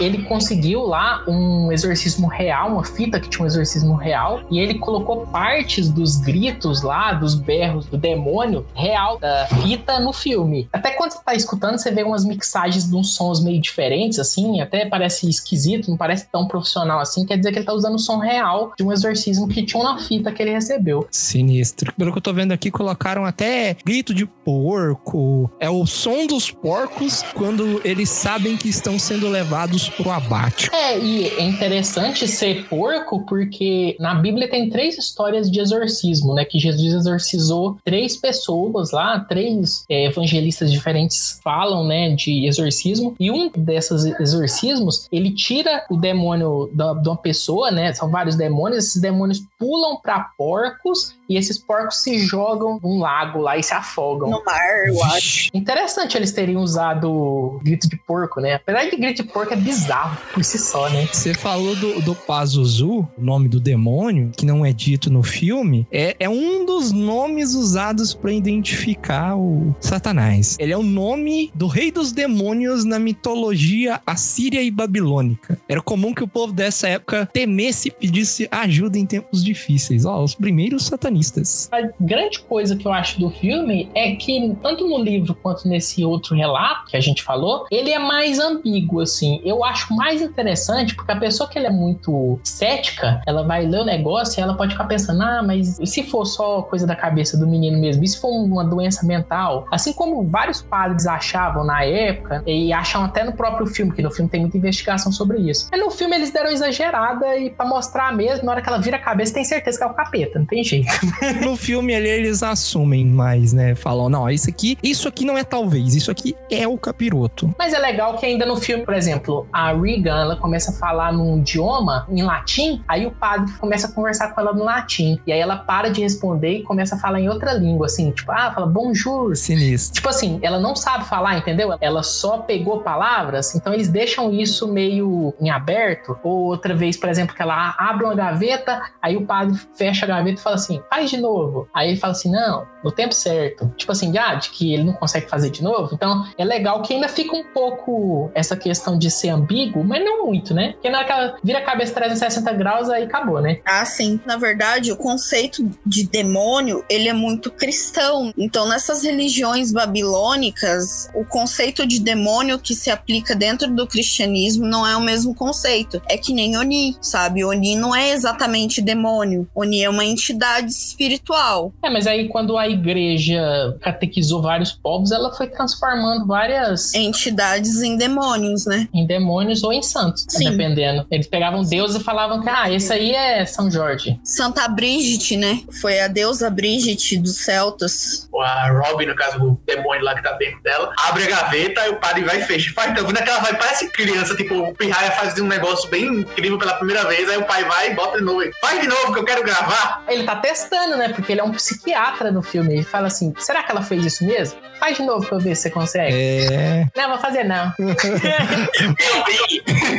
ele 0.00 0.22
conseguiu 0.24 0.82
lá 0.82 1.24
um 1.26 1.72
exorcismo 1.72 2.28
real, 2.28 2.72
uma 2.72 2.84
fita 2.84 3.20
que 3.20 3.28
tinha 3.28 3.44
um 3.44 3.46
exorcismo 3.46 3.94
real, 3.94 4.40
e 4.50 4.58
ele 4.58 4.78
colocou 4.78 5.26
partes 5.26 5.88
dos 5.88 6.16
gritos 6.16 6.82
lá, 6.82 7.12
dos 7.12 7.34
berros 7.34 7.86
do 7.86 7.96
demônio 7.96 8.66
real 8.74 9.18
da 9.18 9.46
fita 9.62 10.00
no 10.00 10.12
filme. 10.12 10.68
Até 10.72 10.92
quando 10.92 11.12
você 11.12 11.20
tá 11.24 11.34
escutando, 11.34 11.78
você 11.78 11.90
vê 11.90 12.02
umas 12.02 12.24
mixagens 12.24 12.88
de 12.88 12.94
uns 12.94 13.14
sons 13.14 13.42
meio 13.42 13.60
diferentes, 13.60 14.18
assim, 14.18 14.60
até 14.60 14.86
parece 14.86 15.28
esquisito, 15.28 15.90
não 15.90 15.96
parece 15.96 16.26
tão 16.30 16.46
profissional 16.46 17.00
assim, 17.00 17.24
quer 17.24 17.36
dizer 17.36 17.52
que 17.52 17.58
ele 17.58 17.66
tá 17.66 17.72
usando 17.72 17.94
o 17.94 17.98
som 17.98 18.18
real 18.18 18.72
de 18.76 18.84
um 18.84 18.92
exorcismo 18.92 19.48
que 19.48 19.62
tinha 19.64 19.82
uma 19.82 19.98
fita 19.98 20.32
que 20.32 20.42
ele 20.42 20.52
recebeu. 20.52 21.06
Sinistro. 21.10 21.92
Pelo 21.94 22.12
que 22.12 22.18
eu 22.18 22.22
tô 22.22 22.32
vendo 22.32 22.52
aqui, 22.52 22.70
colocaram 22.70 23.24
até 23.24 23.76
grito 23.84 24.14
de 24.14 24.26
porco. 24.26 25.50
É 25.60 25.68
o 25.68 25.86
som 25.86 26.26
dos 26.26 26.50
porcos 26.50 27.22
quando 27.34 27.80
eles 27.84 28.08
sabem 28.08 28.56
que 28.56 28.68
estão 28.68 28.98
sendo 28.98 29.19
levados 29.28 29.88
pro 29.88 30.10
abate. 30.10 30.68
É, 30.72 30.98
e 30.98 31.28
é 31.28 31.42
interessante 31.42 32.26
ser 32.26 32.66
porco 32.68 33.24
porque 33.26 33.96
na 33.98 34.14
Bíblia 34.14 34.48
tem 34.48 34.68
três 34.70 34.98
histórias 34.98 35.50
de 35.50 35.60
exorcismo, 35.60 36.34
né? 36.34 36.44
Que 36.44 36.58
Jesus 36.58 36.92
exorcizou 36.94 37.78
três 37.84 38.16
pessoas 38.16 38.92
lá, 38.92 39.20
três 39.20 39.84
é, 39.88 40.06
evangelistas 40.06 40.72
diferentes 40.72 41.40
falam, 41.42 41.84
né, 41.84 42.14
de 42.14 42.46
exorcismo. 42.46 43.14
E 43.18 43.30
um 43.30 43.50
desses 43.56 44.04
exorcismos, 44.20 45.08
ele 45.10 45.32
tira 45.32 45.84
o 45.90 45.96
demônio 45.96 46.70
da, 46.72 46.94
de 46.94 47.08
uma 47.08 47.16
pessoa, 47.16 47.70
né? 47.70 47.92
São 47.92 48.10
vários 48.10 48.36
demônios, 48.36 48.84
esses 48.84 49.00
demônios 49.00 49.42
pulam 49.60 50.00
pra 50.00 50.30
porcos 50.38 51.14
e 51.28 51.36
esses 51.36 51.58
porcos 51.58 52.02
se 52.02 52.18
jogam 52.18 52.80
num 52.82 52.98
lago 52.98 53.38
lá 53.38 53.58
e 53.58 53.62
se 53.62 53.74
afogam. 53.74 54.30
No 54.30 54.42
mar, 54.42 54.86
eu 54.88 55.04
acho. 55.04 55.48
Interessante 55.54 56.16
eles 56.16 56.32
terem 56.32 56.56
usado 56.56 57.60
grito 57.62 57.88
de 57.88 57.96
porco, 57.96 58.40
né? 58.40 58.54
Apesar 58.54 58.90
de 58.90 58.96
grito 58.96 59.22
de 59.22 59.28
porco 59.28 59.52
é 59.52 59.56
bizarro 59.56 60.18
por 60.32 60.42
si 60.42 60.58
só, 60.58 60.88
né? 60.88 61.06
Você 61.12 61.34
falou 61.34 61.76
do, 61.76 62.00
do 62.00 62.14
Pazuzu, 62.14 63.06
o 63.16 63.22
nome 63.22 63.48
do 63.48 63.60
demônio, 63.60 64.32
que 64.36 64.46
não 64.46 64.64
é 64.64 64.72
dito 64.72 65.10
no 65.10 65.22
filme, 65.22 65.86
é, 65.92 66.16
é 66.18 66.28
um 66.28 66.64
dos 66.64 66.90
nomes 66.90 67.54
usados 67.54 68.14
para 68.14 68.32
identificar 68.32 69.36
o 69.36 69.74
Satanás. 69.78 70.56
Ele 70.58 70.72
é 70.72 70.76
o 70.76 70.82
nome 70.82 71.52
do 71.54 71.66
rei 71.66 71.92
dos 71.92 72.12
demônios 72.12 72.84
na 72.84 72.98
mitologia 72.98 74.00
assíria 74.06 74.62
e 74.62 74.70
babilônica. 74.70 75.60
Era 75.68 75.82
comum 75.82 76.14
que 76.14 76.24
o 76.24 76.28
povo 76.28 76.52
dessa 76.52 76.88
época 76.88 77.28
temesse 77.32 77.88
e 77.88 77.90
pedisse 77.90 78.48
ajuda 78.50 78.98
em 78.98 79.06
tempos 79.06 79.44
difíceis. 79.52 80.04
Ó, 80.04 80.22
os 80.22 80.34
primeiros 80.34 80.86
satanistas. 80.86 81.68
A 81.72 81.88
grande 82.00 82.40
coisa 82.40 82.76
que 82.76 82.86
eu 82.86 82.92
acho 82.92 83.18
do 83.20 83.30
filme 83.30 83.90
é 83.94 84.12
que, 84.12 84.56
tanto 84.62 84.86
no 84.88 84.98
livro 85.02 85.34
quanto 85.34 85.68
nesse 85.68 86.04
outro 86.04 86.34
relato 86.34 86.90
que 86.90 86.96
a 86.96 87.00
gente 87.00 87.22
falou, 87.22 87.66
ele 87.70 87.90
é 87.90 87.98
mais 87.98 88.38
ambíguo, 88.38 89.00
assim. 89.00 89.40
Eu 89.44 89.64
acho 89.64 89.94
mais 89.94 90.22
interessante 90.22 90.94
porque 90.94 91.12
a 91.12 91.16
pessoa 91.16 91.48
que 91.48 91.58
ela 91.58 91.68
é 91.68 91.72
muito 91.72 92.38
cética, 92.44 93.20
ela 93.26 93.42
vai 93.42 93.66
ler 93.66 93.80
o 93.80 93.84
negócio 93.84 94.40
e 94.40 94.42
ela 94.42 94.54
pode 94.54 94.72
ficar 94.72 94.84
pensando, 94.84 95.22
ah, 95.22 95.42
mas 95.42 95.78
se 95.84 96.02
for 96.04 96.24
só 96.24 96.62
coisa 96.62 96.86
da 96.86 96.96
cabeça 96.96 97.36
do 97.36 97.46
menino 97.46 97.78
mesmo? 97.78 98.06
Se 98.06 98.20
for 98.20 98.30
uma 98.30 98.64
doença 98.64 99.06
mental? 99.06 99.66
Assim 99.70 99.92
como 99.92 100.26
vários 100.26 100.62
padres 100.62 101.06
achavam 101.06 101.64
na 101.64 101.84
época, 101.84 102.42
e 102.46 102.72
acham 102.72 103.04
até 103.04 103.24
no 103.24 103.32
próprio 103.32 103.66
filme, 103.66 103.92
que 103.92 104.02
no 104.02 104.10
filme 104.10 104.30
tem 104.30 104.40
muita 104.40 104.56
investigação 104.56 105.12
sobre 105.12 105.38
isso. 105.38 105.68
Mas 105.70 105.80
no 105.80 105.90
filme 105.90 106.16
eles 106.16 106.30
deram 106.30 106.50
exagerada 106.50 107.36
e 107.36 107.50
pra 107.50 107.66
mostrar 107.66 108.14
mesmo, 108.14 108.44
na 108.44 108.52
hora 108.52 108.62
que 108.62 108.68
ela 108.68 108.78
vira 108.78 108.96
a 108.96 109.00
cabeça, 109.00 109.39
tem 109.40 109.44
certeza 109.44 109.78
que 109.78 109.84
é 109.84 109.86
o 109.86 109.94
capeta, 109.94 110.38
não 110.38 110.46
tem 110.46 110.62
jeito. 110.62 110.90
No 111.40 111.56
filme 111.56 111.94
ali 111.94 112.08
eles 112.08 112.42
assumem 112.42 113.04
mais, 113.06 113.52
né? 113.52 113.74
Falam, 113.74 114.08
não, 114.08 114.28
isso 114.28 114.50
aqui, 114.50 114.76
isso 114.82 115.08
aqui 115.08 115.24
não 115.24 115.38
é 115.38 115.44
talvez, 115.44 115.94
isso 115.94 116.10
aqui 116.10 116.36
é 116.50 116.68
o 116.68 116.76
capiroto. 116.76 117.54
Mas 117.58 117.72
é 117.72 117.78
legal 117.78 118.18
que 118.18 118.26
ainda 118.26 118.44
no 118.44 118.56
filme, 118.56 118.84
por 118.84 118.94
exemplo, 118.94 119.46
a 119.52 119.72
Regan, 119.72 120.20
ela 120.20 120.36
começa 120.36 120.72
a 120.72 120.74
falar 120.74 121.12
num 121.12 121.38
idioma, 121.38 122.06
em 122.10 122.22
latim, 122.22 122.82
aí 122.86 123.06
o 123.06 123.10
padre 123.10 123.52
começa 123.54 123.86
a 123.86 123.92
conversar 123.92 124.34
com 124.34 124.40
ela 124.40 124.52
no 124.52 124.64
latim. 124.64 125.18
E 125.26 125.32
aí 125.32 125.40
ela 125.40 125.56
para 125.56 125.88
de 125.88 126.02
responder 126.02 126.58
e 126.58 126.62
começa 126.62 126.96
a 126.96 126.98
falar 126.98 127.20
em 127.20 127.28
outra 127.28 127.52
língua, 127.54 127.86
assim, 127.86 128.10
tipo, 128.10 128.30
ah, 128.32 128.52
fala 128.52 128.66
bonjour. 128.66 129.34
Sinistro. 129.36 129.94
Tipo 129.94 130.08
assim, 130.08 130.38
ela 130.42 130.58
não 130.58 130.76
sabe 130.76 131.06
falar, 131.06 131.38
entendeu? 131.38 131.76
Ela 131.80 132.02
só 132.02 132.38
pegou 132.38 132.80
palavras, 132.80 133.54
então 133.54 133.72
eles 133.72 133.88
deixam 133.88 134.32
isso 134.32 134.68
meio 134.68 135.34
em 135.40 135.48
aberto. 135.48 136.18
Ou 136.22 136.46
outra 136.46 136.74
vez, 136.74 136.96
por 136.96 137.08
exemplo, 137.08 137.34
que 137.34 137.42
ela 137.42 137.74
abre 137.78 138.04
uma 138.04 138.14
gaveta, 138.14 138.80
aí 139.00 139.16
o 139.16 139.29
padre 139.30 139.56
fecha 139.76 140.04
a 140.04 140.08
gaveta 140.08 140.40
e 140.40 140.42
fala 140.42 140.56
assim, 140.56 140.82
faz 140.90 141.08
de 141.08 141.16
novo. 141.16 141.68
Aí 141.72 141.90
ele 141.90 142.00
fala 142.00 142.10
assim, 142.10 142.32
não, 142.32 142.66
no 142.82 142.90
tempo 142.90 143.14
certo. 143.14 143.72
Tipo 143.76 143.92
assim, 143.92 144.18
ah, 144.18 144.34
de 144.34 144.50
que 144.50 144.74
ele 144.74 144.82
não 144.82 144.92
consegue 144.94 145.28
fazer 145.28 145.50
de 145.50 145.62
novo. 145.62 145.94
Então 145.94 146.26
é 146.36 146.44
legal 146.44 146.82
que 146.82 146.94
ainda 146.94 147.08
fica 147.08 147.36
um 147.36 147.44
pouco 147.44 148.28
essa 148.34 148.56
questão 148.56 148.98
de 148.98 149.08
ser 149.08 149.28
ambíguo, 149.28 149.84
mas 149.84 150.04
não 150.04 150.26
muito, 150.26 150.52
né? 150.52 150.72
Porque 150.72 150.90
na 150.90 150.98
hora 150.98 151.06
que 151.06 151.12
ela 151.12 151.36
vira 151.44 151.58
a 151.60 151.64
cabeça 151.64 151.94
360 151.94 152.52
graus, 152.54 152.88
aí 152.88 153.04
acabou, 153.04 153.40
né? 153.40 153.60
Ah, 153.64 153.84
sim. 153.84 154.18
Na 154.26 154.36
verdade, 154.36 154.90
o 154.90 154.96
conceito 154.96 155.70
de 155.86 156.08
demônio, 156.08 156.84
ele 156.90 157.08
é 157.08 157.12
muito 157.12 157.52
cristão. 157.52 158.34
Então, 158.36 158.68
nessas 158.68 159.04
religiões 159.04 159.70
babilônicas, 159.70 161.08
o 161.14 161.24
conceito 161.24 161.86
de 161.86 162.00
demônio 162.00 162.58
que 162.58 162.74
se 162.74 162.90
aplica 162.90 163.36
dentro 163.36 163.72
do 163.72 163.86
cristianismo 163.86 164.66
não 164.66 164.84
é 164.84 164.96
o 164.96 165.00
mesmo 165.00 165.32
conceito. 165.34 166.02
É 166.08 166.18
que 166.18 166.32
nem 166.32 166.56
Oni, 166.56 166.96
sabe? 167.00 167.44
Oni 167.44 167.76
não 167.76 167.94
é 167.94 168.10
exatamente 168.10 168.82
demônio. 168.82 169.19
Oni 169.54 169.82
é 169.82 169.90
uma 169.90 170.04
entidade 170.04 170.70
espiritual. 170.70 171.72
É, 171.82 171.90
mas 171.90 172.06
aí 172.06 172.28
quando 172.28 172.56
a 172.56 172.68
igreja 172.68 173.76
catequizou 173.80 174.42
vários 174.42 174.72
povos, 174.72 175.12
ela 175.12 175.32
foi 175.32 175.46
transformando 175.46 176.26
várias 176.26 176.94
Entidades 176.94 177.82
em 177.82 177.96
demônios, 177.96 178.66
né? 178.66 178.88
em 178.94 179.06
demônios 179.06 179.62
ou 179.62 179.72
em 179.72 179.82
santos, 179.82 180.26
Sim. 180.28 180.50
dependendo. 180.50 181.06
Eles 181.10 181.26
pegavam 181.26 181.62
Deus 181.62 181.94
e 181.94 182.00
falavam 182.00 182.42
que, 182.42 182.48
ah, 182.48 182.70
esse 182.70 182.92
aí 182.92 183.12
é 183.12 183.44
São 183.44 183.70
Jorge. 183.70 184.18
Santa 184.24 184.66
Brigitte, 184.68 185.36
né? 185.36 185.60
Foi 185.80 186.00
a 186.00 186.08
deusa 186.08 186.50
Brigitte 186.50 187.16
dos 187.16 187.36
celtas. 187.36 188.28
A 188.40 188.70
Robin, 188.70 189.06
no 189.06 189.14
caso, 189.14 189.42
o 189.42 189.60
demônio 189.66 190.04
lá 190.04 190.14
que 190.14 190.22
tá 190.22 190.32
dentro 190.32 190.62
dela, 190.62 190.92
abre 191.08 191.24
a 191.24 191.28
gaveta 191.28 191.86
e 191.86 191.90
o 191.90 192.00
padre 192.00 192.24
vai 192.24 192.40
e 192.40 192.44
fecha. 192.44 192.72
Faz, 192.72 192.94
vendo 192.94 193.14
que 193.14 193.28
ela 193.28 193.40
vai, 193.40 193.56
parece 193.56 193.88
criança, 193.90 194.34
tipo, 194.34 194.54
o 194.54 194.74
Pirraia 194.74 195.10
faz 195.12 195.38
um 195.38 195.46
negócio 195.46 195.88
bem 195.90 196.06
incrível 196.06 196.58
pela 196.58 196.74
primeira 196.74 197.04
vez, 197.04 197.28
aí 197.28 197.38
o 197.38 197.44
pai 197.44 197.64
vai 197.64 197.90
e 197.90 197.94
bota 197.94 198.18
de 198.18 198.24
novo. 198.24 198.40
Faz 198.60 198.80
de 198.80 198.88
novo 198.88 199.09
que 199.12 199.18
eu 199.18 199.24
quero 199.24 199.42
gravar. 199.42 200.02
Ele 200.08 200.24
tá 200.24 200.36
testando, 200.36 200.96
né? 200.96 201.08
Porque 201.10 201.32
ele 201.32 201.40
é 201.40 201.44
um 201.44 201.52
psiquiatra 201.52 202.30
no 202.30 202.42
filme. 202.42 202.72
Ele 202.74 202.82
fala 202.82 203.06
assim: 203.08 203.32
será 203.38 203.62
que 203.62 203.70
ela 203.70 203.82
fez 203.82 204.04
isso 204.04 204.24
mesmo? 204.24 204.58
Faz 204.78 204.96
de 204.96 205.02
novo 205.02 205.26
pra 205.26 205.36
eu 205.36 205.40
ver 205.40 205.54
se 205.54 205.62
você 205.62 205.70
consegue. 205.70 206.16
É. 206.16 206.86
Não, 206.96 207.10
vou 207.10 207.18
fazer 207.18 207.44
não. 207.44 207.72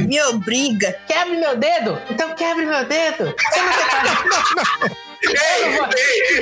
Me 0.08 0.22
obriga. 0.24 0.96
Quebre 1.08 1.38
meu 1.38 1.56
dedo? 1.56 2.02
Então 2.10 2.34
quebre 2.34 2.66
meu 2.66 2.84
dedo. 2.86 3.34
Você 3.38 3.62
não 3.62 3.72
quer 3.72 3.90
fazer? 3.90 4.18
Ei, 4.84 4.92
ei, 5.24 5.78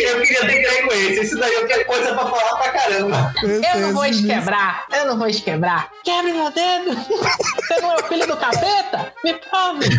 eu 0.10 0.22
queria 0.22 0.64
ter 0.64 0.86
com 0.86 0.94
esse. 0.94 1.22
Isso 1.24 1.38
daí 1.38 1.54
eu 1.54 1.68
tenho 1.68 1.86
coisa 1.86 2.14
pra 2.14 2.26
falar 2.26 2.56
pra 2.58 2.72
caramba. 2.72 3.34
Eu 3.44 3.80
não 3.82 3.94
vou 3.94 4.06
te 4.06 4.26
quebrar. 4.26 4.86
Eu 4.92 5.06
não 5.06 5.18
vou 5.18 5.32
te 5.32 5.42
quebrar. 5.42 5.92
Quebre 6.04 6.34
meu 6.34 6.52
dedo. 6.52 6.96
Você 6.96 7.82
não 7.82 7.92
é 7.92 7.96
o 7.96 8.04
filho 8.08 8.28
do 8.28 8.38
capeta? 8.38 9.14
Me 9.24 9.34
prove. 9.34 9.90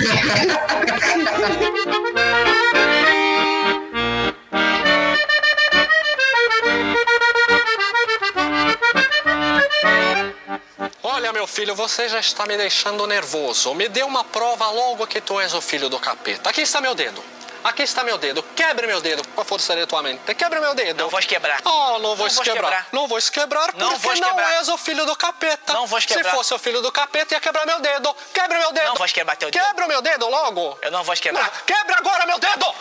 Olha, 11.02 11.32
meu 11.32 11.46
filho, 11.46 11.74
você 11.74 12.08
já 12.08 12.18
está 12.18 12.46
me 12.46 12.56
deixando 12.56 13.06
nervoso. 13.06 13.74
Me 13.74 13.88
dê 13.88 14.02
uma 14.02 14.24
prova 14.24 14.70
logo 14.70 15.06
que 15.06 15.20
tu 15.20 15.38
és 15.38 15.52
o 15.52 15.60
filho 15.60 15.88
do 15.88 15.98
capeta. 15.98 16.48
Aqui 16.48 16.62
está 16.62 16.80
meu 16.80 16.94
dedo. 16.94 17.22
Aqui 17.62 17.82
está 17.82 18.02
meu 18.02 18.16
dedo. 18.16 18.42
Quebre 18.56 18.86
meu 18.86 19.00
dedo 19.00 19.26
com 19.28 19.40
a 19.40 19.44
força 19.44 19.76
de 19.76 19.86
tua 19.86 20.02
mente. 20.02 20.34
Quebre 20.34 20.60
meu 20.60 20.74
dedo. 20.74 21.02
Não 21.02 21.10
vou 21.10 21.20
quebrar. 21.20 21.60
Oh, 21.64 21.98
não 21.98 22.16
vou 22.16 22.28
quebrar. 22.28 22.52
quebrar. 22.54 22.86
Não 22.92 23.06
vou 23.06 23.18
quebrar 23.20 23.74
Não 23.74 23.90
porque 23.92 24.06
vou 24.06 24.16
não 24.16 24.28
quebrar. 24.28 24.52
és 24.54 24.68
o 24.68 24.78
filho 24.78 25.04
do 25.04 25.14
capeta. 25.16 25.72
Não 25.72 25.86
vou 25.86 26.00
Se 26.00 26.06
quebrar. 26.06 26.30
fosse 26.34 26.54
o 26.54 26.58
filho 26.58 26.80
do 26.80 26.90
capeta, 26.90 27.34
ia 27.34 27.40
quebrar 27.40 27.66
meu 27.66 27.80
dedo. 27.80 28.14
Quebre 28.32 28.58
meu 28.58 28.72
dedo. 28.72 28.86
Não 28.88 28.94
vou 28.94 29.06
quebrar 29.06 29.36
teu 29.36 29.50
dedo. 29.50 29.62
Quebra 29.64 29.86
meu 29.86 30.00
dedo 30.00 30.28
logo. 30.28 30.78
Eu 30.82 30.90
não 30.90 31.04
vou 31.04 31.14
quebrar. 31.16 31.44
Ah, 31.44 31.60
Quebra 31.66 31.96
agora 31.98 32.26
meu 32.26 32.38
dedo. 32.38 32.74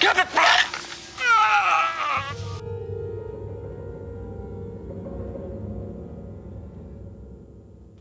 Quebra. 0.00 0.28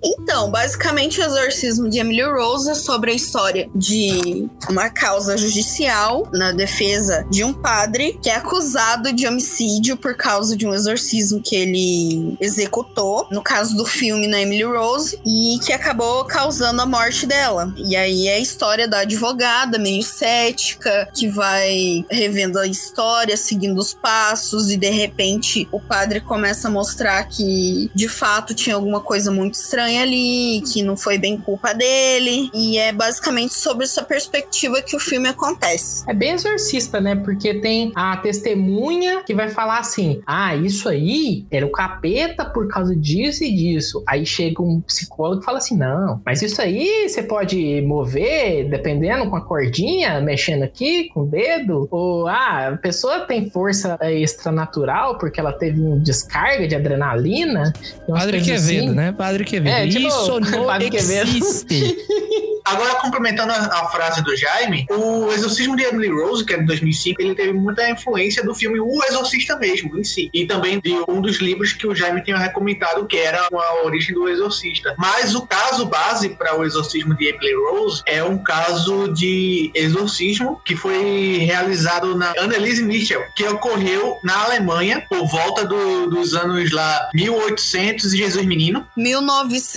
Então, 0.07 0.49
basicamente, 0.49 1.19
o 1.19 1.23
exorcismo 1.23 1.89
de 1.89 1.99
Emily 1.99 2.21
Rose 2.21 2.69
é 2.69 2.75
sobre 2.75 3.11
a 3.11 3.13
história 3.13 3.69
de 3.75 4.47
uma 4.69 4.89
causa 4.89 5.35
judicial 5.35 6.29
na 6.31 6.53
defesa 6.53 7.25
de 7.29 7.43
um 7.43 7.53
padre 7.53 8.17
que 8.21 8.29
é 8.29 8.35
acusado 8.35 9.11
de 9.11 9.27
homicídio 9.27 9.97
por 9.97 10.15
causa 10.15 10.55
de 10.55 10.65
um 10.65 10.73
exorcismo 10.73 11.41
que 11.41 11.55
ele 11.55 12.37
executou, 12.39 13.27
no 13.31 13.41
caso 13.41 13.75
do 13.75 13.85
filme 13.85 14.27
na 14.27 14.39
Emily 14.39 14.63
Rose, 14.63 15.19
e 15.25 15.59
que 15.65 15.73
acabou 15.73 16.23
causando 16.23 16.81
a 16.81 16.85
morte 16.85 17.25
dela. 17.25 17.73
E 17.75 17.93
aí 17.95 18.27
é 18.27 18.35
a 18.35 18.39
história 18.39 18.87
da 18.87 18.99
advogada, 18.99 19.77
meio 19.77 20.03
cética, 20.03 21.09
que 21.13 21.27
vai 21.27 22.05
revendo 22.09 22.59
a 22.59 22.67
história, 22.67 23.35
seguindo 23.35 23.77
os 23.77 23.93
passos, 23.93 24.71
e 24.71 24.77
de 24.77 24.89
repente 24.89 25.67
o 25.69 25.81
padre 25.81 26.21
começa 26.21 26.69
a 26.69 26.71
mostrar 26.71 27.25
que 27.25 27.91
de 27.93 28.07
fato 28.07 28.53
tinha 28.53 28.75
alguma 28.75 29.01
coisa 29.01 29.31
muito 29.31 29.55
estranha 29.55 29.96
ali, 30.01 30.61
que 30.71 30.81
não 30.83 30.95
foi 30.95 31.17
bem 31.17 31.37
culpa 31.37 31.73
dele. 31.73 32.49
E 32.53 32.77
é 32.77 32.91
basicamente 32.91 33.53
sobre 33.53 33.85
essa 33.85 34.03
perspectiva 34.03 34.81
que 34.81 34.95
o 34.95 34.99
filme 34.99 35.27
acontece. 35.27 36.03
É 36.07 36.13
bem 36.13 36.31
exorcista, 36.31 36.99
né? 36.99 37.15
Porque 37.15 37.55
tem 37.55 37.91
a 37.95 38.17
testemunha 38.17 39.23
que 39.23 39.33
vai 39.33 39.49
falar 39.49 39.79
assim: 39.79 40.21
ah, 40.25 40.55
isso 40.55 40.89
aí 40.89 41.45
era 41.51 41.65
o 41.65 41.71
capeta 41.71 42.45
por 42.45 42.67
causa 42.67 42.95
disso 42.95 43.43
e 43.43 43.53
disso. 43.53 44.03
Aí 44.07 44.25
chega 44.25 44.61
um 44.61 44.81
psicólogo 44.81 45.41
e 45.41 45.45
fala 45.45 45.57
assim: 45.57 45.77
não, 45.77 46.21
mas 46.25 46.41
isso 46.41 46.61
aí 46.61 47.07
você 47.07 47.23
pode 47.23 47.81
mover 47.81 48.69
dependendo 48.69 49.29
com 49.29 49.35
a 49.35 49.41
cordinha, 49.41 50.19
mexendo 50.21 50.63
aqui 50.63 51.09
com 51.09 51.21
o 51.21 51.25
dedo. 51.25 51.87
Ou 51.91 52.27
ah, 52.27 52.69
a 52.69 52.77
pessoa 52.77 53.21
tem 53.21 53.49
força 53.49 53.97
é, 54.01 54.13
extranatural 54.13 55.17
porque 55.17 55.39
ela 55.39 55.53
teve 55.53 55.81
um 55.81 55.99
descarga 55.99 56.67
de 56.67 56.75
adrenalina. 56.75 57.73
Padre 58.07 58.41
Quevedo, 58.41 58.87
assim. 58.87 58.95
né? 58.95 59.11
Padre 59.11 59.43
Quevedo. 59.43 59.75
É, 59.75 59.86
tipo, 59.89 60.07
Isso 60.07 60.39
não 60.39 60.67
Quevedo. 60.89 61.29
existe. 61.29 61.97
Agora, 62.67 62.95
complementando 62.95 63.53
a, 63.53 63.55
a 63.83 63.89
frase 63.89 64.21
do 64.21 64.35
Jaime, 64.35 64.85
o 64.89 65.31
Exorcismo 65.31 65.73
de 65.77 65.83
Emily 65.83 66.09
Rose, 66.09 66.43
que 66.43 66.53
é 66.53 66.57
de 66.57 66.65
2005, 66.65 67.21
ele 67.21 67.33
teve 67.33 67.53
muita 67.53 67.89
influência 67.89 68.43
do 68.43 68.53
filme 68.53 68.77
O 68.77 69.01
Exorcista 69.05 69.55
mesmo, 69.55 69.97
em 69.97 70.03
si. 70.03 70.29
E 70.33 70.45
também 70.45 70.77
de 70.81 70.91
um 71.07 71.21
dos 71.21 71.37
livros 71.37 71.71
que 71.71 71.87
o 71.87 71.95
Jaime 71.95 72.21
tinha 72.21 72.35
recomendado, 72.37 73.05
que 73.07 73.15
era 73.15 73.47
A 73.49 73.85
Origem 73.85 74.13
do 74.13 74.27
Exorcista. 74.27 74.93
Mas 74.97 75.33
o 75.33 75.43
caso 75.47 75.85
base 75.85 76.27
para 76.27 76.59
o 76.59 76.65
Exorcismo 76.65 77.15
de 77.15 77.27
Emily 77.29 77.53
Rose 77.71 78.01
é 78.05 78.21
um 78.21 78.37
caso 78.37 79.13
de 79.13 79.71
exorcismo 79.73 80.61
que 80.65 80.75
foi 80.75 81.37
realizado 81.45 82.17
na 82.17 82.33
Anneliese 82.37 82.83
Michel, 82.83 83.23
que 83.33 83.45
ocorreu 83.45 84.17
na 84.21 84.43
Alemanha 84.43 85.05
por 85.07 85.25
volta 85.25 85.63
do- 85.65 86.09
dos 86.09 86.33
anos 86.35 86.69
lá 86.73 87.09
1800 87.13 88.13
e 88.13 88.17
Jesus 88.17 88.45
Menino. 88.45 88.85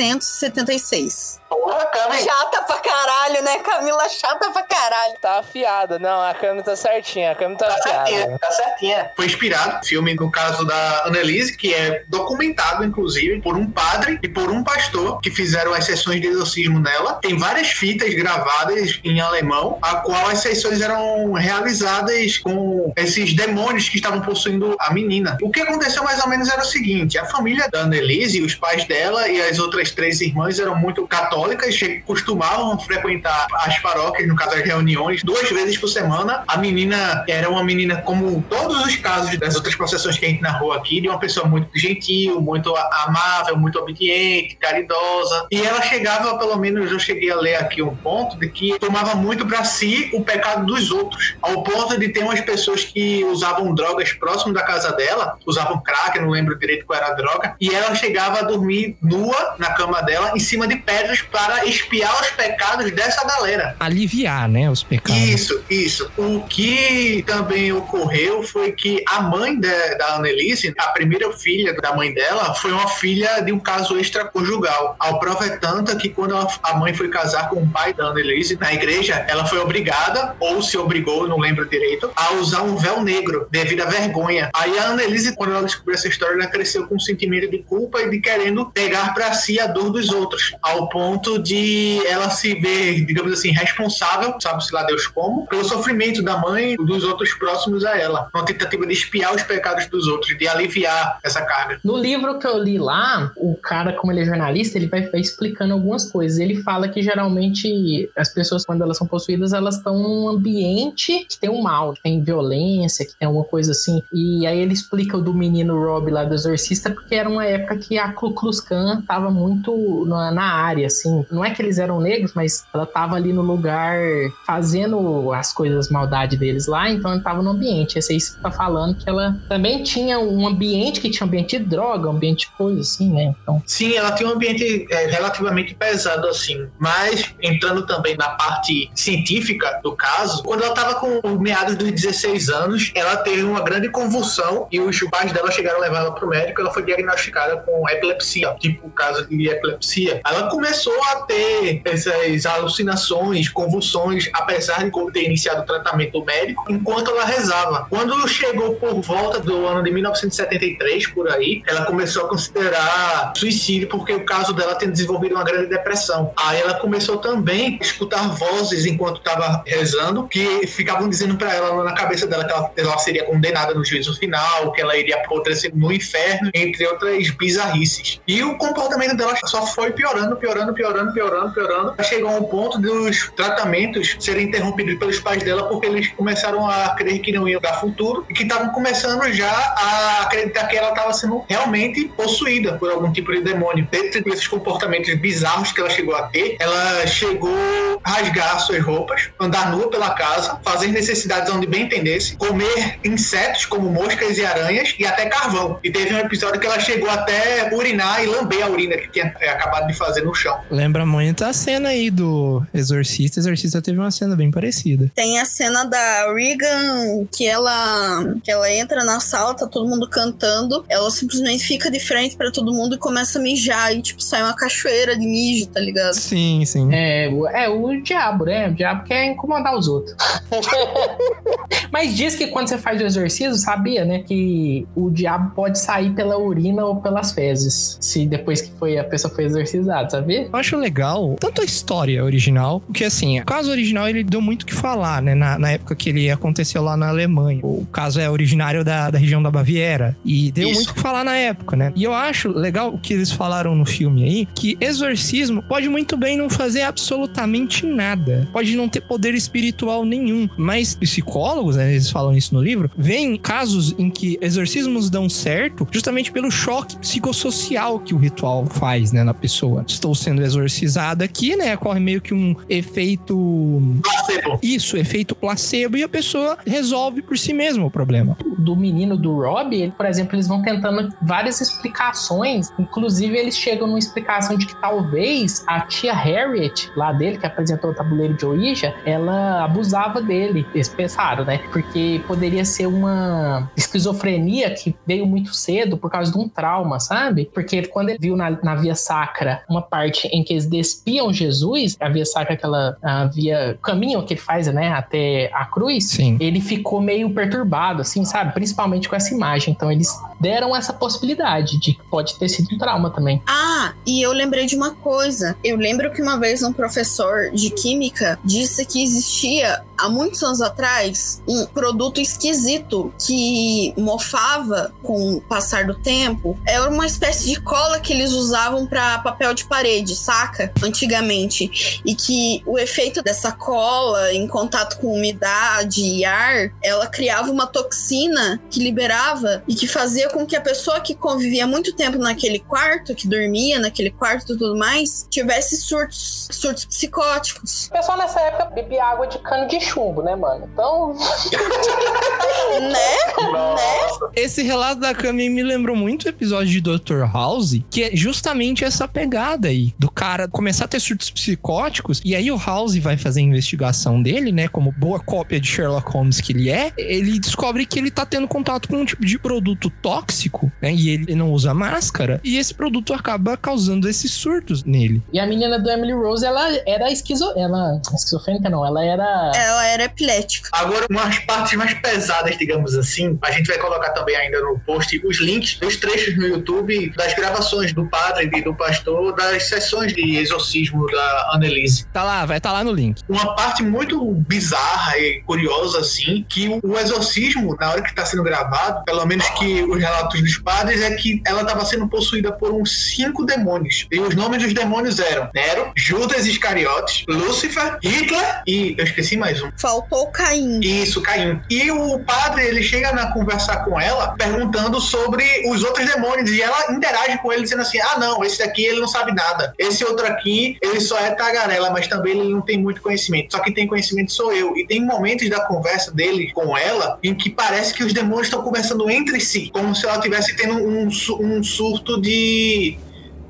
1976. 0.01 1.40
Porra, 1.51 1.85
Cami. 1.87 2.23
Chata 2.23 2.63
pra 2.63 2.77
caralho, 2.79 3.43
né? 3.43 3.59
Camila 3.59 4.09
chata 4.09 4.51
pra 4.53 4.63
caralho. 4.63 5.15
Tá 5.21 5.41
afiada. 5.41 5.99
Não, 5.99 6.23
a 6.23 6.33
Cami 6.33 6.63
tá 6.63 6.77
certinha. 6.77 7.33
A 7.33 7.35
Cami 7.35 7.57
tá, 7.57 7.67
Tá 7.67 7.75
afiada. 7.75 8.07
certinha, 8.07 8.39
tá 8.39 8.51
certinha. 8.53 9.11
Foi 9.17 9.27
inspirado 9.27 9.79
no 9.79 9.85
filme, 9.85 10.15
no 10.15 10.31
caso 10.31 10.65
da 10.65 11.07
Annelise, 11.07 11.57
que 11.57 11.75
é 11.75 12.05
documentado, 12.09 12.85
inclusive, 12.85 13.41
por 13.43 13.57
um 13.57 13.69
padre 13.69 14.19
e 14.23 14.29
por 14.29 14.49
um 14.49 14.63
pastor 14.63 15.21
que 15.21 15.31
fizeram 15.31 15.75
as 15.75 15.85
sessões 15.85 16.21
de 16.21 16.29
exorcismo 16.29 16.79
nela. 16.79 17.15
Tem 17.15 17.37
várias 17.37 17.69
fitas 17.71 18.15
gravadas 18.15 19.01
em 19.03 19.21
alemão, 19.21 19.79
a 19.83 19.97
qual 19.97 20.29
as 20.29 20.39
sessões 20.39 20.81
eram 20.81 21.33
realizadas 21.33 22.39
com 22.39 22.93
esses 22.97 23.35
demônios 23.35 23.89
que 23.89 23.97
estavam 23.97 24.21
possuindo 24.21 24.77
a 24.79 24.93
menina. 24.93 25.37
O 25.43 25.51
que 25.51 25.61
aconteceu 25.61 26.05
mais 26.05 26.21
ou 26.23 26.29
menos 26.29 26.49
era 26.49 26.61
o 26.63 26.65
seguinte: 26.65 27.19
a 27.19 27.25
família 27.27 27.69
da 27.69 27.81
Annelise, 27.81 28.41
os 28.41 28.55
pais 28.55 28.85
dela 28.85 29.29
e 29.29 29.41
as 29.41 29.59
outras 29.59 29.91
três 29.91 30.21
irmãs 30.21 30.61
eram 30.61 30.77
muito 30.77 31.07
católicas, 31.41 31.79
costumavam 32.05 32.79
frequentar 32.79 33.47
as 33.55 33.79
paróquias, 33.79 34.29
no 34.29 34.37
caso 34.37 34.57
as 34.57 34.63
reuniões, 34.63 35.23
duas 35.23 35.49
vezes 35.49 35.79
por 35.79 35.89
semana. 35.89 36.45
A 36.47 36.57
menina 36.59 37.25
era 37.29 37.49
uma 37.49 37.65
menina, 37.65 38.03
como 38.03 38.45
todos 38.49 38.85
os 38.85 38.97
casos 38.97 39.39
das 39.39 39.57
outras 39.57 39.75
processões 39.75 40.19
que 40.19 40.27
a 40.27 40.29
gente 40.29 40.43
narrou 40.43 40.73
aqui, 40.73 41.01
de 41.01 41.09
uma 41.09 41.19
pessoa 41.19 41.47
muito 41.47 41.71
gentil, 41.79 42.41
muito 42.41 42.75
amável, 42.77 43.57
muito 43.57 43.79
obediente, 43.79 44.57
caridosa. 44.57 45.47
E 45.51 45.61
ela 45.61 45.81
chegava, 45.83 46.39
pelo 46.39 46.57
menos 46.57 46.91
eu 46.91 46.99
cheguei 46.99 47.31
a 47.31 47.37
ler 47.37 47.57
aqui 47.57 47.83
um 47.83 47.95
ponto, 47.95 48.39
de 48.39 48.49
que 48.49 48.79
tomava 48.79 49.15
muito 49.15 49.47
para 49.47 49.65
si 49.65 50.11
o 50.13 50.23
pecado 50.23 50.67
dos 50.67 50.91
outros, 50.91 51.35
ao 51.41 51.63
ponto 51.63 51.99
de 51.99 52.09
ter 52.09 52.23
umas 52.23 52.41
pessoas 52.41 52.85
que 52.85 53.25
usavam 53.25 53.75
drogas 53.75 54.13
próximo 54.13 54.53
da 54.53 54.63
casa 54.63 54.93
dela, 54.93 55.39
usavam 55.47 55.81
crack, 55.81 56.19
não 56.21 56.31
lembro 56.31 56.59
direito 56.59 56.85
qual 56.85 56.99
era 56.99 57.09
a 57.09 57.15
droga, 57.15 57.57
e 57.61 57.73
ela 57.73 57.95
chegava 57.95 58.41
a 58.41 58.43
dormir 58.43 58.97
nua 59.01 59.57
na 59.59 59.73
cama 59.73 60.03
dela, 60.03 60.33
em 60.35 60.41
cima 60.41 60.67
de 60.67 60.77
pedras, 60.77 61.23
para 61.31 61.65
espiar 61.67 62.21
os 62.21 62.31
pecados 62.31 62.91
dessa 62.93 63.27
galera. 63.27 63.77
Aliviar, 63.79 64.49
né, 64.49 64.71
os 64.71 64.83
pecados. 64.83 65.21
Isso, 65.23 65.63
isso. 65.69 66.11
O 66.17 66.43
que 66.43 67.23
também 67.27 67.73
ocorreu 67.73 68.43
foi 68.43 68.73
que 68.73 69.03
a 69.09 69.23
mãe 69.23 69.59
da, 69.59 69.95
da 69.95 70.15
Annelise, 70.17 70.75
a 70.79 70.89
primeira 70.89 71.31
filha 71.33 71.75
da 71.75 71.95
mãe 71.95 72.13
dela, 72.13 72.55
foi 72.55 72.73
uma 72.73 72.89
filha 72.89 73.41
de 73.41 73.53
um 73.53 73.59
caso 73.59 73.99
extraconjugal. 73.99 74.97
A 74.99 75.15
prova 75.15 75.47
é 75.47 75.57
tanta 75.57 75.97
que 75.97 76.09
quando 76.09 76.35
a 76.63 76.77
mãe 76.77 76.95
foi 76.95 77.09
casar 77.09 77.49
com 77.49 77.63
o 77.63 77.69
pai 77.69 77.93
da 77.93 78.07
Annelise 78.07 78.57
na 78.61 78.73
igreja, 78.73 79.25
ela 79.29 79.47
foi 79.47 79.59
obrigada, 79.59 80.37
ou 80.41 80.63
se 80.63 80.77
obrigou, 80.77 81.29
não 81.29 81.39
lembro 81.39 81.69
direito, 81.69 82.11
a 82.17 82.35
usar 82.35 82.63
um 82.63 82.77
véu 82.77 83.03
negro 83.03 83.47
devido 83.51 83.83
à 83.83 83.87
vergonha. 83.87 84.51
Aí 84.55 84.79
a 84.79 84.89
Annelise, 84.89 85.37
quando 85.37 85.53
ela 85.53 85.65
descobriu 85.65 85.95
essa 85.95 86.09
história, 86.09 86.35
ela 86.35 86.47
cresceu 86.47 86.87
com 86.87 86.97
um 86.97 87.01
sentimento 87.01 87.51
de 87.51 87.59
culpa 87.59 88.01
e 88.01 88.11
de 88.11 88.21
querendo 88.21 88.67
pegar 88.67 89.15
para 89.15 89.33
si 89.35 89.61
a 89.61 89.67
dor 89.67 89.91
dos 89.91 90.11
outros, 90.11 90.55
ao 90.63 90.89
ponto 90.89 91.20
de 91.43 92.01
ela 92.07 92.31
se 92.31 92.55
ver, 92.55 93.05
digamos 93.05 93.33
assim, 93.33 93.51
responsável, 93.51 94.35
sabe-se 94.41 94.73
lá 94.75 94.83
Deus 94.85 95.07
como, 95.07 95.47
pelo 95.47 95.65
sofrimento 95.65 96.23
da 96.23 96.39
mãe 96.39 96.73
e 96.73 96.77
dos 96.77 97.05
outros 97.05 97.33
próximos 97.35 97.85
a 97.85 97.99
ela. 97.99 98.29
Uma 98.35 98.45
tentativa 98.45 98.87
de 98.87 98.93
espiar 98.93 99.35
os 99.35 99.43
pecados 99.43 99.87
dos 99.87 100.07
outros, 100.07 100.37
de 100.37 100.49
aliviar 100.49 101.19
essa 101.23 101.43
carga. 101.43 101.81
No 101.85 101.97
livro 101.97 102.39
que 102.39 102.47
eu 102.47 102.59
li 102.59 102.79
lá, 102.79 103.33
o 103.37 103.55
cara, 103.57 103.93
como 103.93 104.13
ele 104.13 104.23
é 104.23 104.25
jornalista, 104.25 104.79
ele 104.79 104.87
vai, 104.87 105.09
explicando 105.15 105.75
algumas 105.75 106.11
coisas. 106.11 106.39
Ele 106.39 106.63
fala 106.63 106.89
que 106.89 107.03
geralmente 107.03 108.11
as 108.17 108.33
pessoas, 108.33 108.65
quando 108.65 108.83
elas 108.83 108.97
são 108.97 109.07
possuídas, 109.07 109.53
elas 109.53 109.77
estão 109.77 109.99
num 109.99 110.29
ambiente 110.29 111.27
que 111.29 111.39
tem 111.39 111.51
um 111.51 111.63
mal, 111.63 111.93
que 111.95 112.03
tem 112.03 112.23
violência, 112.23 113.05
que 113.05 113.15
tem 113.19 113.27
alguma 113.27 113.45
coisa 113.45 113.73
assim. 113.73 114.03
E 114.13 114.47
aí 114.47 114.59
ele 114.59 114.73
explica 114.73 115.17
o 115.17 115.21
do 115.21 115.35
menino 115.35 115.79
Rob 115.79 116.11
lá 116.11 116.25
do 116.25 116.35
Exorcista, 116.35 116.91
porque 116.91 117.15
era 117.15 117.29
uma 117.29 117.45
época 117.45 117.77
que 117.77 117.99
a 117.99 118.13
Ku 118.13 118.33
Klux 118.33 118.61
Klan 118.61 119.03
tava 119.03 119.31
muito 119.31 120.05
na 120.07 120.45
área, 120.45 120.87
assim. 120.87 121.10
Não 121.31 121.45
é 121.45 121.51
que 121.51 121.63
eles 121.63 121.79
eram 121.79 122.01
negros, 122.01 122.33
mas 122.35 122.65
ela 122.73 122.87
tava 122.87 123.17
ali 123.17 123.33
no 123.33 123.43
lugar 123.43 123.99
fazendo 124.47 125.33
as 125.33 125.53
coisas 125.53 125.91
maldade 125.91 126.37
deles 126.37 126.67
lá, 126.67 126.89
então 126.91 127.11
ela 127.13 127.21
tava 127.21 127.43
no 127.43 127.51
ambiente. 127.51 127.99
Esse 127.99 128.13
aí 128.13 128.19
tá 128.43 128.51
falando 128.51 128.97
que 128.97 129.09
ela 129.09 129.37
também 129.49 129.83
tinha 129.83 130.19
um 130.19 130.47
ambiente 130.47 131.01
que 131.01 131.11
tinha 131.11 131.27
ambiente 131.27 131.59
de 131.59 131.65
droga, 131.65 132.09
ambiente 132.09 132.47
de 132.47 132.53
coisa 132.57 132.81
assim, 132.81 133.11
né? 133.11 133.35
Então, 133.43 133.63
Sim, 133.67 133.95
ela 133.95 134.13
tem 134.13 134.27
um 134.27 134.31
ambiente 134.31 134.87
é, 134.91 135.07
relativamente 135.07 135.75
pesado 135.75 136.27
assim, 136.29 136.69
mas 136.79 137.35
entrando 137.41 137.87
também 137.87 138.17
na 138.17 138.31
parte 138.31 138.91
científica 138.95 139.81
do 139.83 139.95
caso, 139.95 140.43
quando 140.43 140.63
ela 140.63 140.73
estava 140.73 140.95
com 140.95 141.39
meados 141.39 141.77
dos 141.77 141.91
16 141.91 142.49
anos, 142.49 142.93
ela 142.95 143.17
teve 143.19 143.43
uma 143.43 143.61
grande 143.61 143.89
convulsão 143.89 144.69
e 144.71 144.81
os 144.81 145.01
pais 145.11 145.33
dela 145.33 145.51
chegaram 145.51 145.79
a 145.79 145.81
levar 145.81 145.99
ela 146.01 146.15
para 146.15 146.25
o 146.25 146.29
médico, 146.29 146.61
ela 146.61 146.73
foi 146.73 146.85
diagnosticada 146.85 147.57
com 147.59 147.89
epilepsia, 147.89 148.55
tipo 148.59 148.87
o 148.87 148.91
caso 148.91 149.27
de 149.27 149.49
epilepsia. 149.49 150.21
Ela 150.27 150.49
começou 150.51 150.93
a 151.05 151.17
ter 151.23 151.83
essas 151.85 152.47
alucinações, 152.47 153.49
convulsões, 153.49 154.29
apesar 154.33 154.85
de 154.85 155.13
ter 155.13 155.25
iniciado 155.25 155.63
o 155.63 155.67
tratamento 155.67 156.25
médico, 156.25 156.65
enquanto 156.69 157.11
ela 157.11 157.25
rezava. 157.25 157.87
Quando 157.89 158.27
chegou 158.29 158.75
por 158.75 159.01
volta 159.01 159.41
do 159.41 159.67
ano 159.67 159.83
de 159.83 159.91
1973, 159.91 161.09
por 161.09 161.29
aí, 161.31 161.63
ela 161.67 161.85
começou 161.85 162.27
a 162.27 162.29
considerar 162.29 163.33
suicídio 163.37 163.89
porque 163.89 164.13
o 164.13 164.25
caso 164.25 164.53
dela 164.53 164.75
tinha 164.77 164.91
desenvolvido 164.91 165.35
uma 165.35 165.45
grande 165.45 165.69
depressão. 165.69 166.33
Aí 166.37 166.61
ela 166.61 166.75
começou 166.75 167.19
também 167.19 167.79
a 167.81 167.85
escutar 167.85 168.29
vozes 168.35 168.87
enquanto 168.87 169.19
estava 169.19 169.63
rezando 169.67 170.27
que 170.29 170.67
ficavam 170.67 171.09
dizendo 171.09 171.37
para 171.37 171.55
ela 171.55 171.85
na 171.85 171.93
cabeça 171.93 172.27
dela 172.27 172.45
que 172.45 172.53
ela, 172.53 172.73
ela 172.77 172.99
seria 172.99 173.25
condenada 173.25 173.75
no 173.75 173.85
juízo 173.85 174.17
final, 174.17 174.73
que 174.73 174.81
ela 174.81 174.97
iria 174.97 175.17
apodrecer 175.17 175.73
no 175.75 175.93
inferno, 175.93 176.51
entre 176.55 176.87
outras 176.87 177.31
bizarrices. 177.31 178.21
E 178.27 178.43
o 178.43 178.57
comportamento 178.57 179.17
dela 179.17 179.35
só 179.47 179.67
foi 179.67 179.93
piorando, 179.93 180.37
piorando, 180.37 180.73
piorando, 180.73 180.90
piorando, 181.13 181.53
piorando. 181.53 181.95
Chegou 182.03 182.31
ao 182.31 182.45
ponto 182.45 182.79
dos 182.79 183.31
tratamentos 183.37 184.17
serem 184.21 184.47
interrompidos 184.47 184.99
pelos 184.99 185.19
pais 185.21 185.43
dela 185.43 185.69
porque 185.69 185.87
eles 185.87 186.09
começaram 186.09 186.69
a 186.69 186.91
crer 186.91 187.21
que 187.21 187.33
não 187.33 187.49
iam 187.49 187.61
dar 187.61 187.75
futuro 187.75 188.27
e 188.29 188.35
que 188.35 188.43
estavam 188.43 188.71
começando 188.71 189.31
já 189.33 189.51
a 189.51 190.23
acreditar 190.23 190.67
que 190.67 190.77
ela 190.77 190.91
estava 190.91 191.13
sendo 191.13 191.45
realmente 191.49 192.05
possuída 192.17 192.75
por 192.75 192.91
algum 192.91 193.13
tipo 193.13 193.33
de 193.33 193.43
demônio. 193.43 193.87
Dentro 193.91 194.23
desses 194.23 194.47
comportamentos 194.47 195.13
bizarros 195.15 195.73
que 195.73 195.81
ela 195.81 195.91
chegou 195.91 196.15
a 196.15 196.23
ter, 196.23 196.57
ela 196.59 197.07
chegou 197.07 197.55
a 198.03 198.11
rasgar 198.11 198.61
suas 198.61 198.83
roupas, 198.83 199.31
andar 199.39 199.71
nua 199.71 199.89
pela 199.91 200.11
casa, 200.11 200.59
fazer 200.65 200.89
necessidades 200.89 201.53
onde 201.53 201.67
bem 201.67 201.83
entendesse, 201.83 202.37
comer 202.37 202.99
insetos 203.05 203.67
como 203.67 203.91
moscas 203.91 204.39
e 204.39 204.45
aranhas 204.45 204.95
e 204.99 205.07
até 205.07 205.27
carvão. 205.27 205.79
E 205.83 205.91
teve 205.91 206.15
um 206.15 206.19
episódio 206.19 206.61
que 206.61 206.67
ela 206.67 206.81
chegou 206.81 207.11
até 207.11 207.71
urinar 207.75 208.23
e 208.23 208.27
lamber 208.27 208.65
a 208.65 208.69
urina 208.69 208.97
que 208.97 209.09
tinha 209.09 209.27
acabado 209.27 209.87
de 209.87 209.95
fazer 209.95 210.23
no 210.23 210.35
chão. 210.35 210.59
Lembra 210.81 211.05
muito 211.05 211.45
a 211.45 211.53
cena 211.53 211.91
aí 211.91 212.11
do 212.11 212.63
Exorcista. 212.73 213.39
Exorcista 213.39 213.83
teve 213.83 213.99
uma 213.99 214.11
cena 214.11 214.35
bem 214.35 214.51
parecida. 214.51 215.13
Tem 215.15 215.39
a 215.39 215.45
cena 215.45 215.85
da 215.85 216.33
Regan 216.33 217.27
que 217.31 217.47
ela 217.47 218.35
que 218.43 218.51
ela 218.51 218.73
entra 218.73 219.05
na 219.05 219.21
sala, 219.21 219.53
tá 219.53 219.67
todo 219.67 219.87
mundo 219.87 220.09
cantando, 220.09 220.83
ela 220.89 221.11
simplesmente 221.11 221.65
fica 221.65 221.91
de 221.91 222.01
frente 222.01 222.35
pra 222.35 222.51
todo 222.51 222.73
mundo 222.73 222.95
e 222.95 222.99
começa 222.99 223.39
a 223.39 223.43
mijar 223.43 223.95
e 223.95 224.01
tipo 224.01 224.23
sai 224.23 224.43
uma 224.43 224.55
cachoeira 224.55 225.15
de 225.19 225.27
mijo, 225.27 225.67
tá 225.67 225.81
ligado? 225.81 226.15
Sim, 226.15 226.65
sim. 226.65 226.89
é, 226.95 227.29
o- 227.31 227.47
é 227.47 227.69
o 227.69 228.03
diabo, 228.03 228.47
né? 228.47 228.69
O 228.71 228.75
diabo 228.75 229.05
quer 229.05 229.27
incomodar 229.27 229.77
os 229.77 229.87
outros. 229.87 230.17
Mas 231.93 232.17
diz 232.17 232.35
que 232.37 232.47
quando 232.47 232.69
você 232.69 232.79
faz 232.79 233.03
o 233.03 233.05
exorcismo, 233.05 233.55
sabia, 233.57 234.05
né? 234.07 234.21
Que 234.23 234.87
o 234.97 235.11
diabo 235.11 235.51
pode 235.55 235.79
sair 235.79 236.15
pela 236.15 236.39
urina 236.39 236.87
ou 236.87 236.97
pelas 237.03 237.33
fezes. 237.33 237.99
Se 238.01 238.25
depois 238.25 238.63
que 238.63 238.71
foi 238.79 238.97
a 238.97 239.05
pessoa 239.05 239.33
foi 239.35 239.45
exorcizada, 239.45 240.09
sabia? 240.09 240.47
Eu 240.47 240.57
acho 240.57 240.70
legal 240.77 241.37
tanto 241.39 241.61
a 241.61 241.65
história 241.65 242.25
original, 242.25 242.81
porque 242.81 243.05
assim, 243.05 243.41
o 243.41 243.45
caso 243.45 243.71
original 243.71 244.09
ele 244.09 244.23
deu 244.25 244.41
muito 244.41 244.63
o 244.63 244.67
que 244.67 244.75
falar, 244.75 245.23
né? 245.23 245.35
Na, 245.35 245.59
na 245.59 245.71
época 245.71 245.95
que 245.95 246.09
ele 246.09 246.31
aconteceu 246.31 246.83
lá 246.83 246.97
na 246.97 247.09
Alemanha. 247.09 247.61
O 247.63 247.87
caso 247.87 248.21
é 248.21 248.31
originário 248.31 248.85
da, 248.85 249.11
da 249.11 249.19
região 249.19 249.43
da 249.43 249.51
Baviera. 249.51 250.17
E 250.25 250.51
deu 250.53 250.69
Isso. 250.69 250.75
muito 250.75 250.91
o 250.91 250.95
que 250.95 251.01
falar 251.01 251.25
na 251.25 251.37
época, 251.37 251.77
né? 251.77 251.93
E 251.95 252.05
eu 252.05 252.15
acho 252.15 252.49
legal 252.49 252.95
o 252.95 252.99
que 252.99 253.15
eles 253.15 253.31
falaram 253.31 253.75
no 253.75 253.85
filme 253.85 254.25
aí, 254.25 254.49
que 254.55 254.77
exorcismo 254.81 255.63
pode 255.63 255.89
muito 255.89 256.17
bem 256.17 256.37
não 256.37 256.49
fazer 256.49 256.83
absolutamente 256.83 257.87
nada. 257.87 258.49
Pode 258.53 258.77
não 258.77 258.89
ter 258.89 259.01
poder 259.01 259.35
espiritual 259.35 260.05
nenhum. 260.05 260.49
Mas 260.57 260.95
psicólogos, 260.95 261.77
né, 261.77 261.93
eles 261.93 262.11
falam 262.11 262.37
isso 262.37 262.55
no 262.55 262.63
livro, 262.63 262.91
veem 262.97 263.37
casos 263.37 263.95
em 263.99 264.11
que 264.11 264.39
exorcismos 264.41 265.11
dão 265.11 265.29
certo 265.29 265.87
justamente 265.91 266.33
pelo 266.33 266.51
choque 266.51 266.97
psicossocial 266.99 267.99
que 268.01 268.15
o 268.15 268.19
ritual 268.19 268.67
faz, 268.67 269.13
né, 269.13 269.23
na 269.25 269.35
pessoa. 269.35 269.85
Estou 269.87 270.15
sendo 270.15 270.43
exorcizada 270.51 271.25
aqui, 271.25 271.57
né? 271.57 271.77
Corre 271.77 272.01
meio 272.01 272.21
que 272.21 272.35
um 272.35 272.55
efeito. 272.69 273.81
Placebo. 274.03 274.59
Isso, 274.63 274.97
efeito 274.97 275.35
placebo, 275.35 275.97
e 275.97 276.03
a 276.03 276.09
pessoa 276.09 276.59
resolve 276.67 277.23
por 277.23 277.39
si 277.39 277.53
mesma 277.53 277.87
o 277.87 277.91
problema. 277.91 278.37
do 278.59 278.77
menino 278.77 279.17
do 279.17 279.41
Rob, 279.41 279.75
ele, 279.75 279.93
por 279.93 280.07
exemplo, 280.07 280.37
eles 280.37 280.47
vão 280.47 280.63
tentando 280.63 281.09
várias 281.23 281.61
explicações. 281.61 282.71
Inclusive, 282.79 283.37
eles 283.37 283.57
chegam 283.57 283.87
numa 283.87 283.99
explicação 283.99 284.57
de 284.57 284.67
que 284.67 284.81
talvez 284.81 285.65
a 285.67 285.81
tia 285.81 286.13
Harriet, 286.13 286.91
lá 286.97 287.13
dele, 287.13 287.39
que 287.39 287.47
apresentou 287.47 287.91
o 287.91 287.95
tabuleiro 287.95 288.35
de 288.35 288.45
Ouija, 288.45 288.95
ela 289.05 289.65
abusava 289.65 290.21
dele. 290.21 290.67
Eles 290.75 290.89
pensaram, 290.89 291.45
né? 291.45 291.59
Porque 291.73 292.23
poderia 292.27 292.65
ser 292.65 292.87
uma 292.87 293.71
esquizofrenia 293.77 294.71
que 294.75 294.95
veio 295.07 295.27
muito 295.27 295.55
cedo 295.55 295.97
por 295.97 296.11
causa 296.11 296.31
de 296.31 296.39
um 296.39 296.49
trauma, 296.49 297.01
sabe? 297.01 297.51
Porque 297.53 297.83
quando 297.87 298.11
ele 298.11 298.19
viu 298.19 298.37
na, 298.37 298.51
na 298.63 298.75
via 298.75 298.95
sacra 298.95 299.63
uma 299.69 299.83
parte 299.83 300.29
em 300.29 300.40
que 300.45 300.51
que 300.51 300.55
eles 300.55 300.67
despiam 300.67 301.33
Jesus, 301.33 301.97
havia, 302.01 302.27
saca 302.27 302.55
aquela, 302.55 302.97
havia 303.01 303.79
caminho 303.81 304.21
que 304.25 304.35
ele 304.35 304.41
faz, 304.41 304.67
né, 304.67 304.89
até 304.89 305.49
a 305.55 305.65
cruz, 305.65 306.09
Sim. 306.09 306.37
ele 306.41 306.61
ficou 306.61 307.01
meio 307.01 307.31
perturbado, 307.31 308.03
assim, 308.03 308.25
sabe? 308.25 308.53
Principalmente 308.53 309.09
com 309.09 309.15
essa 309.15 309.33
imagem. 309.33 309.73
Então 309.73 309.93
eles 309.93 310.09
deram 310.41 310.75
essa 310.75 310.93
possibilidade 310.93 311.79
de 311.79 311.95
que 311.95 312.03
pode 312.11 312.35
ter 312.35 312.49
sido 312.49 312.75
um 312.75 312.79
trauma 312.79 313.11
também. 313.11 313.41
Ah, 313.47 313.93
e 314.05 314.21
eu 314.21 314.33
lembrei 314.33 314.67
de 314.67 314.75
uma 314.75 314.91
coisa. 314.91 315.57
Eu 315.63 315.77
lembro 315.77 316.11
que 316.11 316.21
uma 316.21 316.37
vez 316.37 316.65
um 316.65 316.73
professor 316.73 317.53
de 317.53 317.71
química 317.71 318.37
disse 318.45 318.85
que 318.85 319.01
existia 319.01 319.85
há 319.97 320.09
muitos 320.09 320.43
anos 320.43 320.61
atrás 320.61 321.43
um 321.47 321.67
produto 321.67 322.21
esquisito 322.21 323.13
que 323.25 323.95
mofava 323.97 324.93
com 325.03 325.35
o 325.35 325.41
passar 325.43 325.87
do 325.87 325.95
tempo. 325.95 326.59
Era 326.67 326.89
uma 326.89 327.07
espécie 327.07 327.51
de 327.51 327.61
cola 327.61 328.01
que 328.01 328.13
eles 328.13 328.33
usavam 328.33 328.87
para 328.87 329.19
papel 329.19 329.55
de 329.55 329.65
parede, 329.67 330.17
saca? 330.31 330.73
Antigamente. 330.83 332.01
E 332.05 332.15
que 332.15 332.63
o 332.65 332.79
efeito 332.79 333.21
dessa 333.23 333.51
cola 333.51 334.33
em 334.33 334.47
contato 334.47 334.99
com 334.99 335.13
umidade 335.13 336.01
e 336.01 336.25
ar, 336.25 336.73
ela 336.83 337.09
criava 337.09 337.51
uma 337.51 337.67
toxina 337.67 338.61
que 338.71 338.81
liberava 338.81 339.65
e 339.67 339.75
que 339.75 339.89
fazia 339.89 340.29
com 340.31 340.47
que 340.47 340.55
a 340.55 340.61
pessoa 340.61 341.01
que 341.01 341.17
convivia 341.17 341.67
muito 341.67 341.95
tempo 341.97 342.17
naquele 342.19 342.61
quarto, 342.61 343.15
que 343.15 343.27
dormia 343.27 343.81
naquele 343.81 344.11
quarto 344.11 344.55
e 344.55 344.59
tudo 344.59 344.77
mais, 344.77 345.27
tivesse 345.29 345.77
surtos, 345.77 346.49
surtos 346.53 346.85
psicóticos. 346.85 347.87
O 347.87 347.91
pessoal 347.91 348.17
nessa 348.17 348.41
época 348.41 348.67
bebia 348.67 349.05
água 349.05 349.27
de 349.27 349.39
cano 349.39 349.67
de 349.67 349.81
chumbo, 349.81 350.23
né, 350.23 350.37
mano? 350.37 350.69
Então. 350.73 351.17
né? 352.81 353.51
Nossa. 353.53 354.31
Esse 354.35 354.63
relato 354.63 355.01
da 355.01 355.15
Cami 355.15 355.51
me 355.51 355.63
lembrou 355.63 355.97
muito 355.97 356.25
o 356.25 356.29
episódio 356.29 356.71
de 356.71 356.81
Dr. 356.81 357.25
House, 357.33 357.81
que 357.91 358.05
é 358.05 358.17
justamente 358.17 358.85
essa 358.85 359.09
pegada 359.09 359.69
aí, 359.69 359.93
do 359.99 360.11
cara 360.21 360.47
começar 360.47 360.85
a 360.85 360.89
ter 360.89 361.01
surtos 361.01 361.31
psicóticos, 361.31 362.21
e 362.23 362.37
aí 362.37 362.53
o 362.53 362.59
House 362.59 362.95
vai 362.99 363.17
fazer 363.17 363.41
a 363.41 363.43
investigação 363.43 364.23
dele, 364.23 364.53
né, 364.53 364.69
como 364.69 364.93
boa 364.93 365.19
cópia 365.19 365.59
de 365.59 365.67
Sherlock 365.67 366.13
Holmes 366.13 366.43
que 366.43 366.53
ele 366.53 366.69
é, 366.69 366.93
ele 366.99 367.41
descobre 367.41 367.87
que 367.87 367.99
ele 367.99 368.11
tá 368.11 368.27
tendo 368.27 368.47
contato 368.47 368.87
com 368.87 368.97
um 368.97 369.05
tipo 369.07 369.25
de 369.25 369.39
produto 369.39 369.89
tóxico, 370.03 370.71
né, 370.79 370.93
e 370.93 371.09
ele 371.09 371.35
não 371.35 371.51
usa 371.51 371.73
máscara, 371.73 372.39
e 372.45 372.59
esse 372.59 372.75
produto 372.75 373.15
acaba 373.15 373.57
causando 373.57 374.07
esses 374.11 374.31
surtos 374.31 374.85
nele. 374.85 375.23
E 375.33 375.41
a 375.41 375.47
menina 375.47 375.79
do 375.79 375.89
Emily 375.89 376.13
Rose, 376.13 376.45
ela 376.45 376.69
era 376.87 377.11
esquizo... 377.11 377.51
ela 377.57 377.99
esquizofrênica 378.15 378.69
não, 378.69 378.85
ela 378.85 379.03
era 379.03 379.53
Ela 379.55 379.87
era 379.87 380.05
epilética. 380.05 380.69
Agora, 380.73 381.07
umas 381.09 381.39
partes 381.39 381.79
mais 381.79 381.95
pesadas, 381.95 382.59
digamos 382.59 382.95
assim, 382.95 383.39
a 383.41 383.51
gente 383.53 383.69
vai 383.69 383.79
colocar 383.79 384.11
também 384.11 384.37
ainda 384.37 384.61
no 384.61 384.79
post 384.81 385.19
os 385.25 385.41
links 385.41 385.79
dos 385.79 385.97
trechos 385.97 386.37
no 386.37 386.47
YouTube 386.47 387.11
das 387.17 387.33
gravações 387.33 387.95
do 387.95 388.05
padre 388.07 388.51
e 388.55 388.63
do 388.63 388.75
pastor 388.75 389.35
das 389.35 389.63
sessões 389.63 390.10
de 390.15 390.37
exorcismo 390.37 391.07
da 391.07 391.51
Annelise. 391.55 392.07
Tá 392.13 392.25
lá, 392.25 392.47
vai 392.47 392.59
estar 392.59 392.71
tá 392.71 392.75
lá 392.75 392.85
no 392.85 392.93
link. 392.93 393.23
Uma 393.29 393.55
parte 393.55 393.83
muito 393.83 394.25
bizarra 394.47 395.19
e 395.19 395.41
curiosa, 395.43 396.01
assim, 396.01 396.45
que 396.49 396.69
o 396.83 396.99
exorcismo, 396.99 397.77
na 397.79 397.91
hora 397.91 398.03
que 398.03 398.11
está 398.11 398.25
sendo 398.25 398.43
gravado, 398.43 399.05
pelo 399.05 399.25
menos 399.27 399.49
que 399.51 399.83
os 399.83 399.99
relatos 399.99 400.41
dos 400.41 400.59
padres, 400.59 401.01
é 401.03 401.15
que 401.15 401.43
ela 401.47 401.63
estava 401.63 401.85
sendo 401.85 402.09
possuída 402.09 402.53
por 402.53 402.73
uns 402.73 403.15
cinco 403.15 403.45
demônios. 403.45 404.07
E 404.11 404.19
os 404.19 404.35
nomes 404.35 404.63
dos 404.63 404.73
demônios 404.73 405.19
eram 405.19 405.51
Nero, 405.55 405.93
Judas 405.97 406.47
Iscariotes, 406.47 407.25
Lúcifer, 407.29 407.99
Hitler 408.03 408.63
e 408.67 408.95
eu 408.97 409.05
esqueci 409.05 409.37
mais 409.37 409.63
um. 409.63 409.71
Faltou 409.79 410.27
Caim. 410.29 410.81
Isso, 410.81 411.21
Caim. 411.21 411.61
E 411.71 411.91
o 411.91 412.19
padre, 412.21 412.65
ele 412.67 412.83
chega 412.83 413.11
a 413.11 413.33
conversar 413.33 413.85
com 413.85 414.01
ela, 414.01 414.35
perguntando 414.37 415.01
sobre 415.01 415.45
os 415.69 415.83
outros 415.83 416.07
demônios, 416.07 416.51
e 416.51 416.61
ela 416.61 416.93
interage 416.93 417.39
com 417.39 417.53
ele, 417.53 417.63
dizendo 417.63 417.83
assim, 417.83 418.01
ah, 418.01 418.19
não, 418.19 418.45
esse 418.45 418.59
daqui 418.59 418.85
ele 418.85 419.01
não 419.01 419.09
sabe 419.09 419.33
nada. 419.33 419.73
Esse 419.79 420.00
outro 420.05 420.27
aqui, 420.27 420.77
ele 420.81 421.01
só 421.01 421.19
é 421.19 421.31
tagarela, 421.31 421.91
mas 421.91 422.09
também 422.09 422.39
ele 422.39 422.49
não 422.49 422.61
tem 422.61 422.79
muito 422.79 423.01
conhecimento. 423.01 423.53
Só 423.53 423.61
que 423.61 423.73
tem 423.73 423.87
conhecimento 423.87 424.33
sou 424.33 424.53
eu. 424.53 424.77
E 424.77 424.87
tem 424.87 425.05
momentos 425.05 425.49
da 425.49 425.67
conversa 425.67 426.13
dele 426.13 426.53
com 426.53 426.77
ela, 426.77 427.19
em 427.23 427.35
que 427.35 427.51
parece 427.51 427.95
que 427.95 428.05
os 428.05 428.13
demônios 428.13 428.47
estão 428.47 428.63
conversando 428.63 429.09
entre 429.11 429.41
si, 429.41 429.71
como 429.73 429.95
se 429.95 430.07
ela 430.07 430.17
estivesse 430.17 430.57
tendo 430.57 430.75
um, 430.75 431.09
um 431.41 431.63
surto 431.63 432.21
de... 432.21 432.97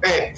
É, 0.03 0.33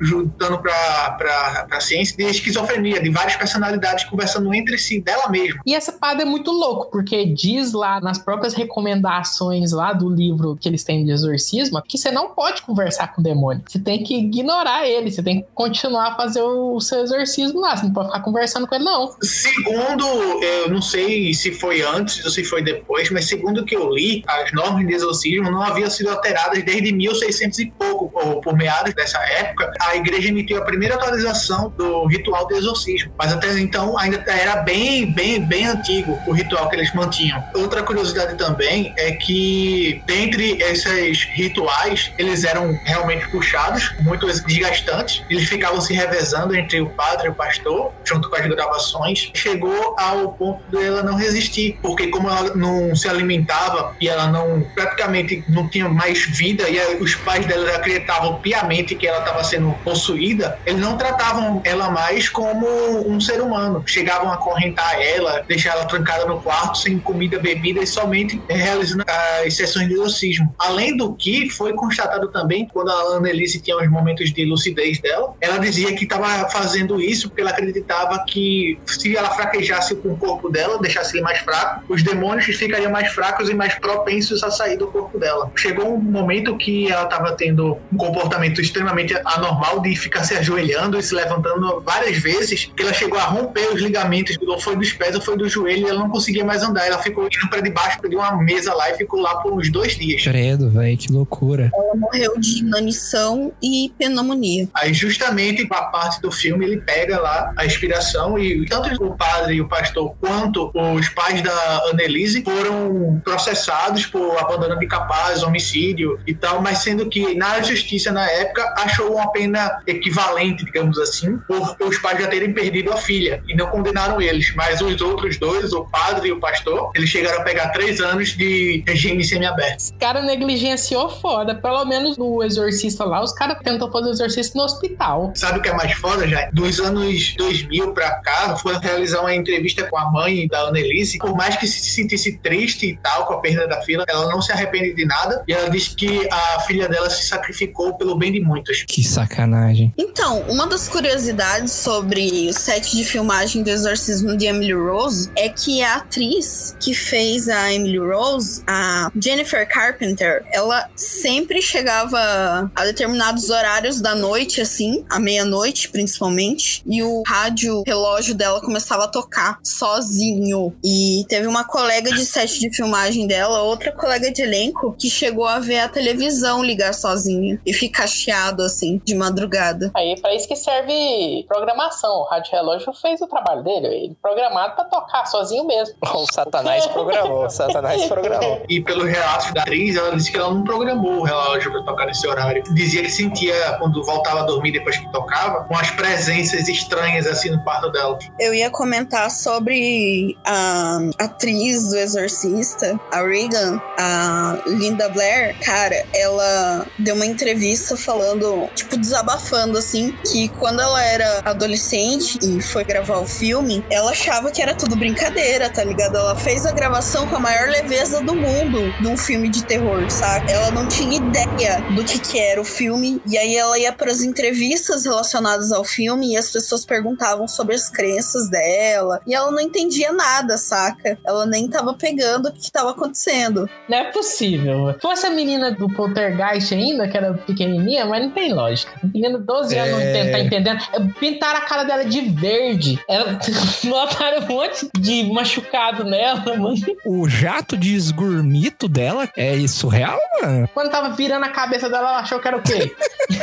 juntando 0.00 0.58
pra, 0.58 1.10
pra, 1.18 1.66
pra 1.68 1.80
ciência, 1.80 2.16
de 2.16 2.24
esquizofrenia, 2.24 3.02
de 3.02 3.10
várias 3.10 3.36
personalidades 3.36 4.04
conversando 4.04 4.52
entre 4.54 4.78
si, 4.78 5.00
dela 5.00 5.28
mesma. 5.28 5.60
E 5.66 5.74
essa 5.74 5.92
parada 5.92 6.22
é 6.22 6.24
muito 6.24 6.50
louco, 6.50 6.90
porque 6.90 7.26
diz 7.26 7.72
lá 7.72 8.00
nas 8.00 8.18
próprias 8.18 8.54
recomendações 8.54 9.72
lá 9.72 9.92
do 9.92 10.08
livro 10.08 10.56
que 10.60 10.68
eles 10.68 10.84
têm 10.84 11.04
de 11.04 11.10
exorcismo 11.10 11.82
que 11.82 11.98
você 11.98 12.10
não 12.10 12.30
pode 12.30 12.62
conversar 12.62 13.08
com 13.08 13.20
o 13.20 13.24
demônio. 13.24 13.62
Você 13.66 13.78
tem 13.78 14.02
que 14.02 14.16
ignorar 14.16 14.86
ele, 14.86 15.10
você 15.10 15.22
tem 15.22 15.42
que 15.42 15.48
continuar 15.54 16.08
a 16.08 16.16
fazer 16.16 16.42
o, 16.42 16.76
o 16.76 16.80
seu 16.80 17.02
exorcismo 17.02 17.60
lá. 17.60 17.76
Você 17.76 17.84
não 17.84 17.92
pode 17.92 18.08
ficar 18.08 18.20
conversando 18.20 18.66
com 18.66 18.74
ele, 18.74 18.84
não. 18.84 19.14
Segundo, 19.22 20.04
eu 20.42 20.70
não 20.70 20.82
sei 20.82 21.32
se 21.34 21.52
foi 21.52 21.82
antes 21.82 22.24
ou 22.24 22.30
se 22.30 22.44
foi 22.44 22.62
depois, 22.62 23.10
mas 23.10 23.26
segundo 23.26 23.60
o 23.60 23.64
que 23.64 23.76
eu 23.76 23.90
li, 23.90 24.22
as 24.26 24.52
normas 24.52 24.86
de 24.86 24.94
exorcismo 24.94 25.50
não 25.50 25.62
haviam 25.62 25.90
sido 25.90 26.10
alteradas 26.10 26.62
desde 26.62 26.92
1600 26.92 27.58
e 27.58 27.66
pouco, 27.70 28.10
ou 28.14 28.40
por 28.40 28.56
meados 28.56 28.94
dessa 28.94 29.18
época, 29.18 29.47
a 29.80 29.96
igreja 29.96 30.28
emitiu 30.28 30.58
a 30.58 30.64
primeira 30.64 30.94
atualização 30.94 31.72
do 31.76 32.06
ritual 32.06 32.46
de 32.46 32.54
exorcismo. 32.54 33.12
Mas 33.18 33.32
até 33.32 33.58
então 33.58 33.98
ainda 33.98 34.22
era 34.26 34.56
bem, 34.62 35.12
bem, 35.12 35.44
bem 35.44 35.66
antigo 35.66 36.18
o 36.26 36.32
ritual 36.32 36.68
que 36.68 36.76
eles 36.76 36.92
mantinham. 36.94 37.42
Outra 37.54 37.82
curiosidade 37.82 38.36
também 38.36 38.92
é 38.96 39.12
que 39.12 40.02
dentre 40.06 40.60
esses 40.62 41.24
rituais, 41.24 42.12
eles 42.18 42.44
eram 42.44 42.78
realmente 42.84 43.28
puxados, 43.28 43.94
muito 44.00 44.26
desgastantes. 44.26 45.22
Eles 45.28 45.48
ficavam 45.48 45.80
se 45.80 45.92
revezando 45.92 46.54
entre 46.54 46.80
o 46.80 46.90
padre 46.90 47.28
e 47.28 47.30
o 47.30 47.34
pastor, 47.34 47.92
junto 48.04 48.28
com 48.28 48.36
as 48.36 48.46
gravações. 48.46 49.30
Chegou 49.34 49.94
ao 49.98 50.32
ponto 50.32 50.62
de 50.70 50.84
ela 50.84 51.02
não 51.02 51.16
resistir, 51.16 51.78
porque 51.82 52.08
como 52.08 52.28
ela 52.28 52.54
não 52.54 52.94
se 52.94 53.08
alimentava 53.08 53.94
e 54.00 54.08
ela 54.08 54.26
não 54.28 54.62
praticamente 54.74 55.44
não 55.48 55.68
tinha 55.68 55.88
mais 55.88 56.24
vida 56.24 56.68
e 56.68 56.78
os 57.02 57.14
pais 57.14 57.46
dela 57.46 57.76
acreditavam 57.76 58.36
piamente 58.36 58.94
que 58.94 59.06
ela 59.06 59.18
estava 59.18 59.37
sendo 59.44 59.72
possuída, 59.84 60.58
eles 60.66 60.80
não 60.80 60.96
tratavam 60.96 61.60
ela 61.64 61.90
mais 61.90 62.28
como 62.28 62.66
um 63.08 63.20
ser 63.20 63.40
humano. 63.40 63.82
Chegavam 63.86 64.30
a 64.30 64.34
acorrentar 64.34 65.00
ela, 65.00 65.44
deixar 65.46 65.74
ela 65.74 65.84
trancada 65.84 66.26
no 66.26 66.40
quarto 66.40 66.78
sem 66.78 66.98
comida, 66.98 67.38
bebida 67.38 67.80
e 67.80 67.86
somente 67.86 68.40
realizando 68.48 69.04
as 69.42 69.54
sessões 69.54 69.88
de 69.88 69.94
exorcismo. 69.94 70.54
Além 70.58 70.96
do 70.96 71.14
que 71.14 71.48
foi 71.50 71.72
constatado 71.72 72.28
também 72.28 72.66
quando 72.72 72.90
a 72.90 73.16
Annelise 73.16 73.60
tinha 73.60 73.76
os 73.76 73.88
momentos 73.88 74.32
de 74.32 74.44
lucidez 74.44 75.00
dela, 75.00 75.34
ela 75.40 75.58
dizia 75.58 75.94
que 75.94 76.04
estava 76.04 76.48
fazendo 76.48 77.00
isso 77.00 77.28
porque 77.28 77.40
ela 77.40 77.50
acreditava 77.50 78.24
que 78.26 78.78
se 78.86 79.16
ela 79.16 79.30
fraquejasse 79.30 79.94
com 79.96 80.12
o 80.12 80.16
corpo 80.16 80.48
dela, 80.48 80.80
deixasse 80.80 81.16
ele 81.16 81.22
mais 81.22 81.38
fraco, 81.38 81.84
os 81.88 82.02
demônios 82.02 82.46
ficariam 82.46 82.90
mais 82.90 83.12
fracos 83.12 83.48
e 83.48 83.54
mais 83.54 83.74
propensos 83.74 84.42
a 84.42 84.50
sair 84.50 84.76
do 84.76 84.86
corpo 84.86 85.18
dela. 85.18 85.50
Chegou 85.56 85.94
um 85.94 86.00
momento 86.00 86.56
que 86.56 86.90
ela 86.90 87.04
estava 87.04 87.32
tendo 87.32 87.78
um 87.92 87.96
comportamento 87.96 88.60
extremamente 88.60 89.14
anormal 89.28 89.80
de 89.80 89.94
ficar 89.96 90.24
se 90.24 90.34
ajoelhando 90.34 90.98
e 90.98 91.02
se 91.02 91.14
levantando 91.14 91.80
várias 91.80 92.18
vezes, 92.18 92.70
que 92.76 92.82
ela 92.82 92.92
chegou 92.92 93.18
a 93.18 93.24
romper 93.24 93.68
os 93.72 93.80
ligamentos, 93.80 94.36
ou 94.46 94.58
foi 94.58 94.76
dos 94.76 94.92
pés 94.92 95.14
ou 95.14 95.20
foi 95.20 95.36
do 95.36 95.48
joelho, 95.48 95.86
e 95.86 95.90
ela 95.90 96.00
não 96.00 96.10
conseguia 96.10 96.44
mais 96.44 96.62
andar. 96.62 96.86
Ela 96.86 96.98
ficou 96.98 97.24
indo 97.24 97.50
para 97.50 97.60
debaixo 97.60 97.98
de 98.08 98.16
uma 98.16 98.36
mesa 98.36 98.74
lá 98.74 98.90
e 98.90 98.94
ficou 98.96 99.20
lá 99.20 99.36
por 99.36 99.52
uns 99.52 99.70
dois 99.70 99.96
dias. 99.96 100.22
Credo, 100.22 100.70
velho, 100.70 100.96
que 100.96 101.12
loucura. 101.12 101.70
Ela 101.74 101.94
morreu 101.94 102.38
de 102.38 102.60
inanição 102.60 103.52
e 103.62 103.92
pneumonia. 103.98 104.68
Aí, 104.74 104.94
justamente, 104.94 105.66
a 105.70 105.82
parte 105.82 106.20
do 106.20 106.30
filme, 106.30 106.64
ele 106.64 106.78
pega 106.78 107.20
lá 107.20 107.52
a 107.56 107.66
inspiração 107.66 108.38
e 108.38 108.64
tanto 108.66 109.04
o 109.04 109.16
padre 109.16 109.54
e 109.54 109.60
o 109.60 109.68
pastor 109.68 110.14
quanto 110.20 110.70
os 110.74 111.08
pais 111.10 111.42
da 111.42 111.82
Annelise 111.90 112.42
foram 112.42 113.20
processados 113.24 114.06
por 114.06 114.38
abandono 114.38 114.78
de 114.78 114.86
capaz, 114.86 115.42
homicídio 115.42 116.18
e 116.26 116.34
tal, 116.34 116.60
mas 116.62 116.78
sendo 116.78 117.08
que 117.08 117.34
na 117.34 117.60
justiça, 117.62 118.10
na 118.12 118.28
época, 118.30 118.74
achou 118.78 119.17
uma 119.18 119.30
pena 119.30 119.82
equivalente, 119.86 120.64
digamos 120.64 120.98
assim, 120.98 121.38
por 121.46 121.76
os 121.80 121.98
pais 121.98 122.20
já 122.20 122.28
terem 122.28 122.52
perdido 122.52 122.92
a 122.92 122.96
filha 122.96 123.42
e 123.46 123.54
não 123.54 123.66
condenaram 123.66 124.20
eles. 124.20 124.52
Mas 124.54 124.80
os 124.80 125.00
outros 125.00 125.36
dois, 125.36 125.72
o 125.72 125.84
padre 125.84 126.28
e 126.28 126.32
o 126.32 126.40
pastor, 126.40 126.90
eles 126.94 127.08
chegaram 127.08 127.40
a 127.40 127.44
pegar 127.44 127.68
três 127.68 128.00
anos 128.00 128.36
de 128.36 128.82
regime 128.86 129.24
semiaberto. 129.24 129.84
Os 129.84 129.94
caras 129.98 130.24
negligenciou 130.24 131.10
foda. 131.20 131.54
Pelo 131.54 131.84
menos 131.84 132.16
no 132.16 132.42
exorcista 132.42 133.04
lá, 133.04 133.22
os 133.22 133.32
caras 133.32 133.58
tentam 133.62 133.90
fazer 133.90 134.10
exorcista 134.10 134.58
no 134.58 134.64
hospital. 134.64 135.32
Sabe 135.34 135.58
o 135.58 135.62
que 135.62 135.68
é 135.68 135.74
mais 135.74 135.92
foda, 135.92 136.26
já? 136.26 136.48
Dos 136.52 136.80
anos 136.80 137.34
2000 137.36 137.92
pra 137.92 138.10
cá, 138.20 138.56
foi 138.56 138.78
realizar 138.78 139.20
uma 139.20 139.34
entrevista 139.34 139.84
com 139.84 139.96
a 139.96 140.10
mãe 140.10 140.46
da 140.46 140.68
Annelise. 140.68 141.18
Por 141.18 141.34
mais 141.34 141.56
que 141.56 141.66
se 141.66 141.80
sentisse 141.90 142.38
triste 142.38 142.86
e 142.86 142.96
tal 142.96 143.26
com 143.26 143.34
a 143.34 143.40
perda 143.40 143.66
da 143.66 143.82
filha, 143.82 144.04
ela 144.08 144.28
não 144.28 144.40
se 144.40 144.52
arrepende 144.52 144.94
de 144.94 145.04
nada. 145.04 145.42
E 145.46 145.52
ela 145.52 145.68
disse 145.68 145.94
que 145.94 146.28
a 146.30 146.60
filha 146.60 146.88
dela 146.88 147.10
se 147.10 147.26
sacrificou 147.26 147.96
pelo 147.96 148.16
bem 148.16 148.32
de 148.32 148.40
muitos. 148.40 148.84
Que 148.86 149.02
sacanagem. 149.08 149.92
Então, 149.96 150.44
uma 150.48 150.66
das 150.66 150.88
curiosidades 150.88 151.72
sobre 151.72 152.48
o 152.48 152.52
set 152.52 152.96
de 152.96 153.04
filmagem 153.04 153.62
do 153.62 153.70
Exorcismo 153.70 154.36
de 154.36 154.46
Emily 154.46 154.74
Rose 154.74 155.30
é 155.34 155.48
que 155.48 155.82
a 155.82 155.96
atriz 155.96 156.76
que 156.78 156.94
fez 156.94 157.48
a 157.48 157.72
Emily 157.72 157.98
Rose, 157.98 158.62
a 158.66 159.10
Jennifer 159.18 159.66
Carpenter, 159.68 160.44
ela 160.52 160.88
sempre 160.94 161.62
chegava 161.62 162.70
a 162.74 162.84
determinados 162.84 163.50
horários 163.50 164.00
da 164.00 164.14
noite, 164.14 164.60
assim, 164.60 165.04
à 165.08 165.18
meia-noite 165.18 165.88
principalmente, 165.88 166.82
e 166.86 167.02
o 167.02 167.22
rádio 167.26 167.82
relógio 167.86 168.34
dela 168.34 168.60
começava 168.60 169.04
a 169.04 169.08
tocar 169.08 169.58
sozinho. 169.62 170.74
E 170.84 171.24
teve 171.28 171.46
uma 171.46 171.64
colega 171.64 172.12
de 172.12 172.24
set 172.24 172.58
de 172.60 172.74
filmagem 172.74 173.26
dela, 173.26 173.62
outra 173.62 173.92
colega 173.92 174.30
de 174.30 174.42
elenco, 174.42 174.94
que 174.98 175.08
chegou 175.08 175.46
a 175.46 175.58
ver 175.58 175.78
a 175.78 175.88
televisão 175.88 176.62
ligar 176.62 176.92
sozinho 176.92 177.58
e 177.64 177.72
ficar 177.72 178.06
chiado 178.06 178.62
assim 178.62 178.97
de 179.04 179.14
madrugada. 179.14 179.90
Aí 179.94 180.12
é 180.12 180.20
pra 180.20 180.34
isso 180.34 180.48
que 180.48 180.56
serve 180.56 181.44
programação. 181.46 182.20
O 182.20 182.24
Rádio 182.24 182.52
Relógio 182.52 182.92
fez 182.92 183.20
o 183.20 183.26
trabalho 183.26 183.62
dele, 183.62 183.86
ele 183.86 184.16
programado 184.20 184.74
pra 184.74 184.84
tocar 184.84 185.26
sozinho 185.26 185.66
mesmo. 185.66 185.94
O 186.18 186.26
Satanás 186.32 186.84
programou, 186.88 187.46
o 187.46 187.50
Satanás 187.50 188.04
programou. 188.06 188.62
E 188.68 188.80
pelo 188.80 189.04
relato 189.04 189.54
da 189.54 189.62
atriz, 189.62 189.94
ela 189.94 190.16
disse 190.16 190.32
que 190.32 190.38
ela 190.38 190.52
não 190.52 190.64
programou 190.64 191.20
o 191.20 191.22
relógio 191.22 191.70
pra 191.70 191.82
tocar 191.82 192.06
nesse 192.06 192.26
horário. 192.26 192.62
Dizia 192.74 193.02
que 193.02 193.10
sentia, 193.10 193.54
quando 193.78 194.04
voltava 194.04 194.40
a 194.40 194.42
dormir 194.42 194.72
depois 194.72 194.96
que 194.96 195.10
tocava, 195.12 195.66
umas 195.70 195.90
presenças 195.92 196.66
estranhas 196.68 197.26
assim 197.26 197.50
no 197.50 197.62
quarto 197.62 197.90
dela. 197.90 198.18
Eu 198.38 198.52
ia 198.52 198.70
comentar 198.70 199.30
sobre 199.30 200.36
a 200.44 200.98
atriz 201.18 201.90
do 201.90 201.96
Exorcista, 201.96 202.98
a 203.12 203.22
Regan, 203.22 203.80
a 203.98 204.58
Linda 204.66 205.08
Blair. 205.08 205.56
Cara, 205.64 206.04
ela 206.14 206.86
deu 206.98 207.14
uma 207.14 207.26
entrevista 207.26 207.96
falando, 207.96 208.68
tipo, 208.78 208.96
desabafando 208.96 209.76
assim, 209.76 210.12
que 210.30 210.48
quando 210.48 210.80
ela 210.80 211.02
era 211.04 211.42
adolescente 211.44 212.38
e 212.42 212.60
foi 212.60 212.84
gravar 212.84 213.18
o 213.18 213.26
filme, 213.26 213.84
ela 213.90 214.10
achava 214.10 214.50
que 214.50 214.62
era 214.62 214.74
tudo 214.74 214.96
brincadeira, 214.96 215.68
tá 215.68 215.82
ligado? 215.82 216.16
Ela 216.16 216.36
fez 216.36 216.64
a 216.64 216.72
gravação 216.72 217.26
com 217.26 217.36
a 217.36 217.40
maior 217.40 217.68
leveza 217.68 218.22
do 218.22 218.34
mundo 218.34 218.92
de 219.00 219.06
um 219.06 219.16
filme 219.16 219.48
de 219.48 219.64
terror, 219.64 220.08
sabe? 220.10 220.50
Ela 220.52 220.70
não 220.70 220.86
tinha 220.86 221.16
ideia 221.16 221.80
do 221.94 222.04
que, 222.04 222.18
que 222.18 222.38
era 222.38 222.60
o 222.60 222.64
filme. 222.64 223.20
E 223.26 223.36
aí 223.36 223.56
ela 223.56 223.78
ia 223.78 223.92
para 223.92 224.10
as 224.10 224.22
entrevistas 224.22 225.04
relacionadas 225.04 225.72
ao 225.72 225.84
filme 225.84 226.32
e 226.32 226.36
as 226.36 226.50
pessoas 226.50 226.84
perguntavam 226.84 227.48
sobre 227.48 227.74
as 227.74 227.88
crenças 227.88 228.48
dela. 228.48 229.20
E 229.26 229.34
ela 229.34 229.50
não 229.50 229.60
entendia 229.60 230.12
nada, 230.12 230.56
saca? 230.56 231.18
Ela 231.26 231.46
nem 231.46 231.68
tava 231.68 231.94
pegando 231.94 232.48
o 232.48 232.52
que, 232.52 232.70
tava 232.70 232.90
acontecendo. 232.90 233.68
Não 233.88 233.98
é 233.98 234.12
possível. 234.12 234.92
Se 234.94 235.00
fosse 235.00 235.26
a 235.26 235.30
menina 235.30 235.72
do 235.72 235.88
Poltergeist 235.88 236.74
ainda, 236.74 237.08
que 237.08 237.16
era 237.16 237.32
pequenininha, 237.34 238.04
mas 238.06 238.22
não 238.22 238.30
tem 238.30 238.52
lógica. 238.52 238.67
A 239.02 239.06
menina 239.06 239.38
de 239.38 239.44
12 239.44 239.76
anos 239.78 239.92
não 239.92 240.00
É. 240.00 240.30
tá 240.30 240.38
entendendo. 240.40 240.78
Pintaram 241.18 241.58
a 241.58 241.62
cara 241.62 241.84
dela 241.84 242.04
de 242.04 242.20
verde. 242.20 242.98
Ela 243.08 243.38
botaram 243.84 244.38
um 244.42 244.46
monte 244.46 244.88
de 244.98 245.24
machucado 245.32 246.04
nela, 246.04 246.56
mano. 246.56 246.74
O 247.04 247.28
jato 247.28 247.76
de 247.76 247.94
esgurmito 247.94 248.88
dela 248.88 249.28
é 249.36 249.54
isso 249.56 249.88
real, 249.88 250.18
mano? 250.42 250.68
Quando 250.74 250.90
tava 250.90 251.10
virando 251.10 251.44
a 251.44 251.48
cabeça 251.50 251.88
dela, 251.88 252.08
ela 252.10 252.18
achou 252.20 252.38
que 252.40 252.48
era 252.48 252.56
o 252.56 252.62
quê? 252.62 252.94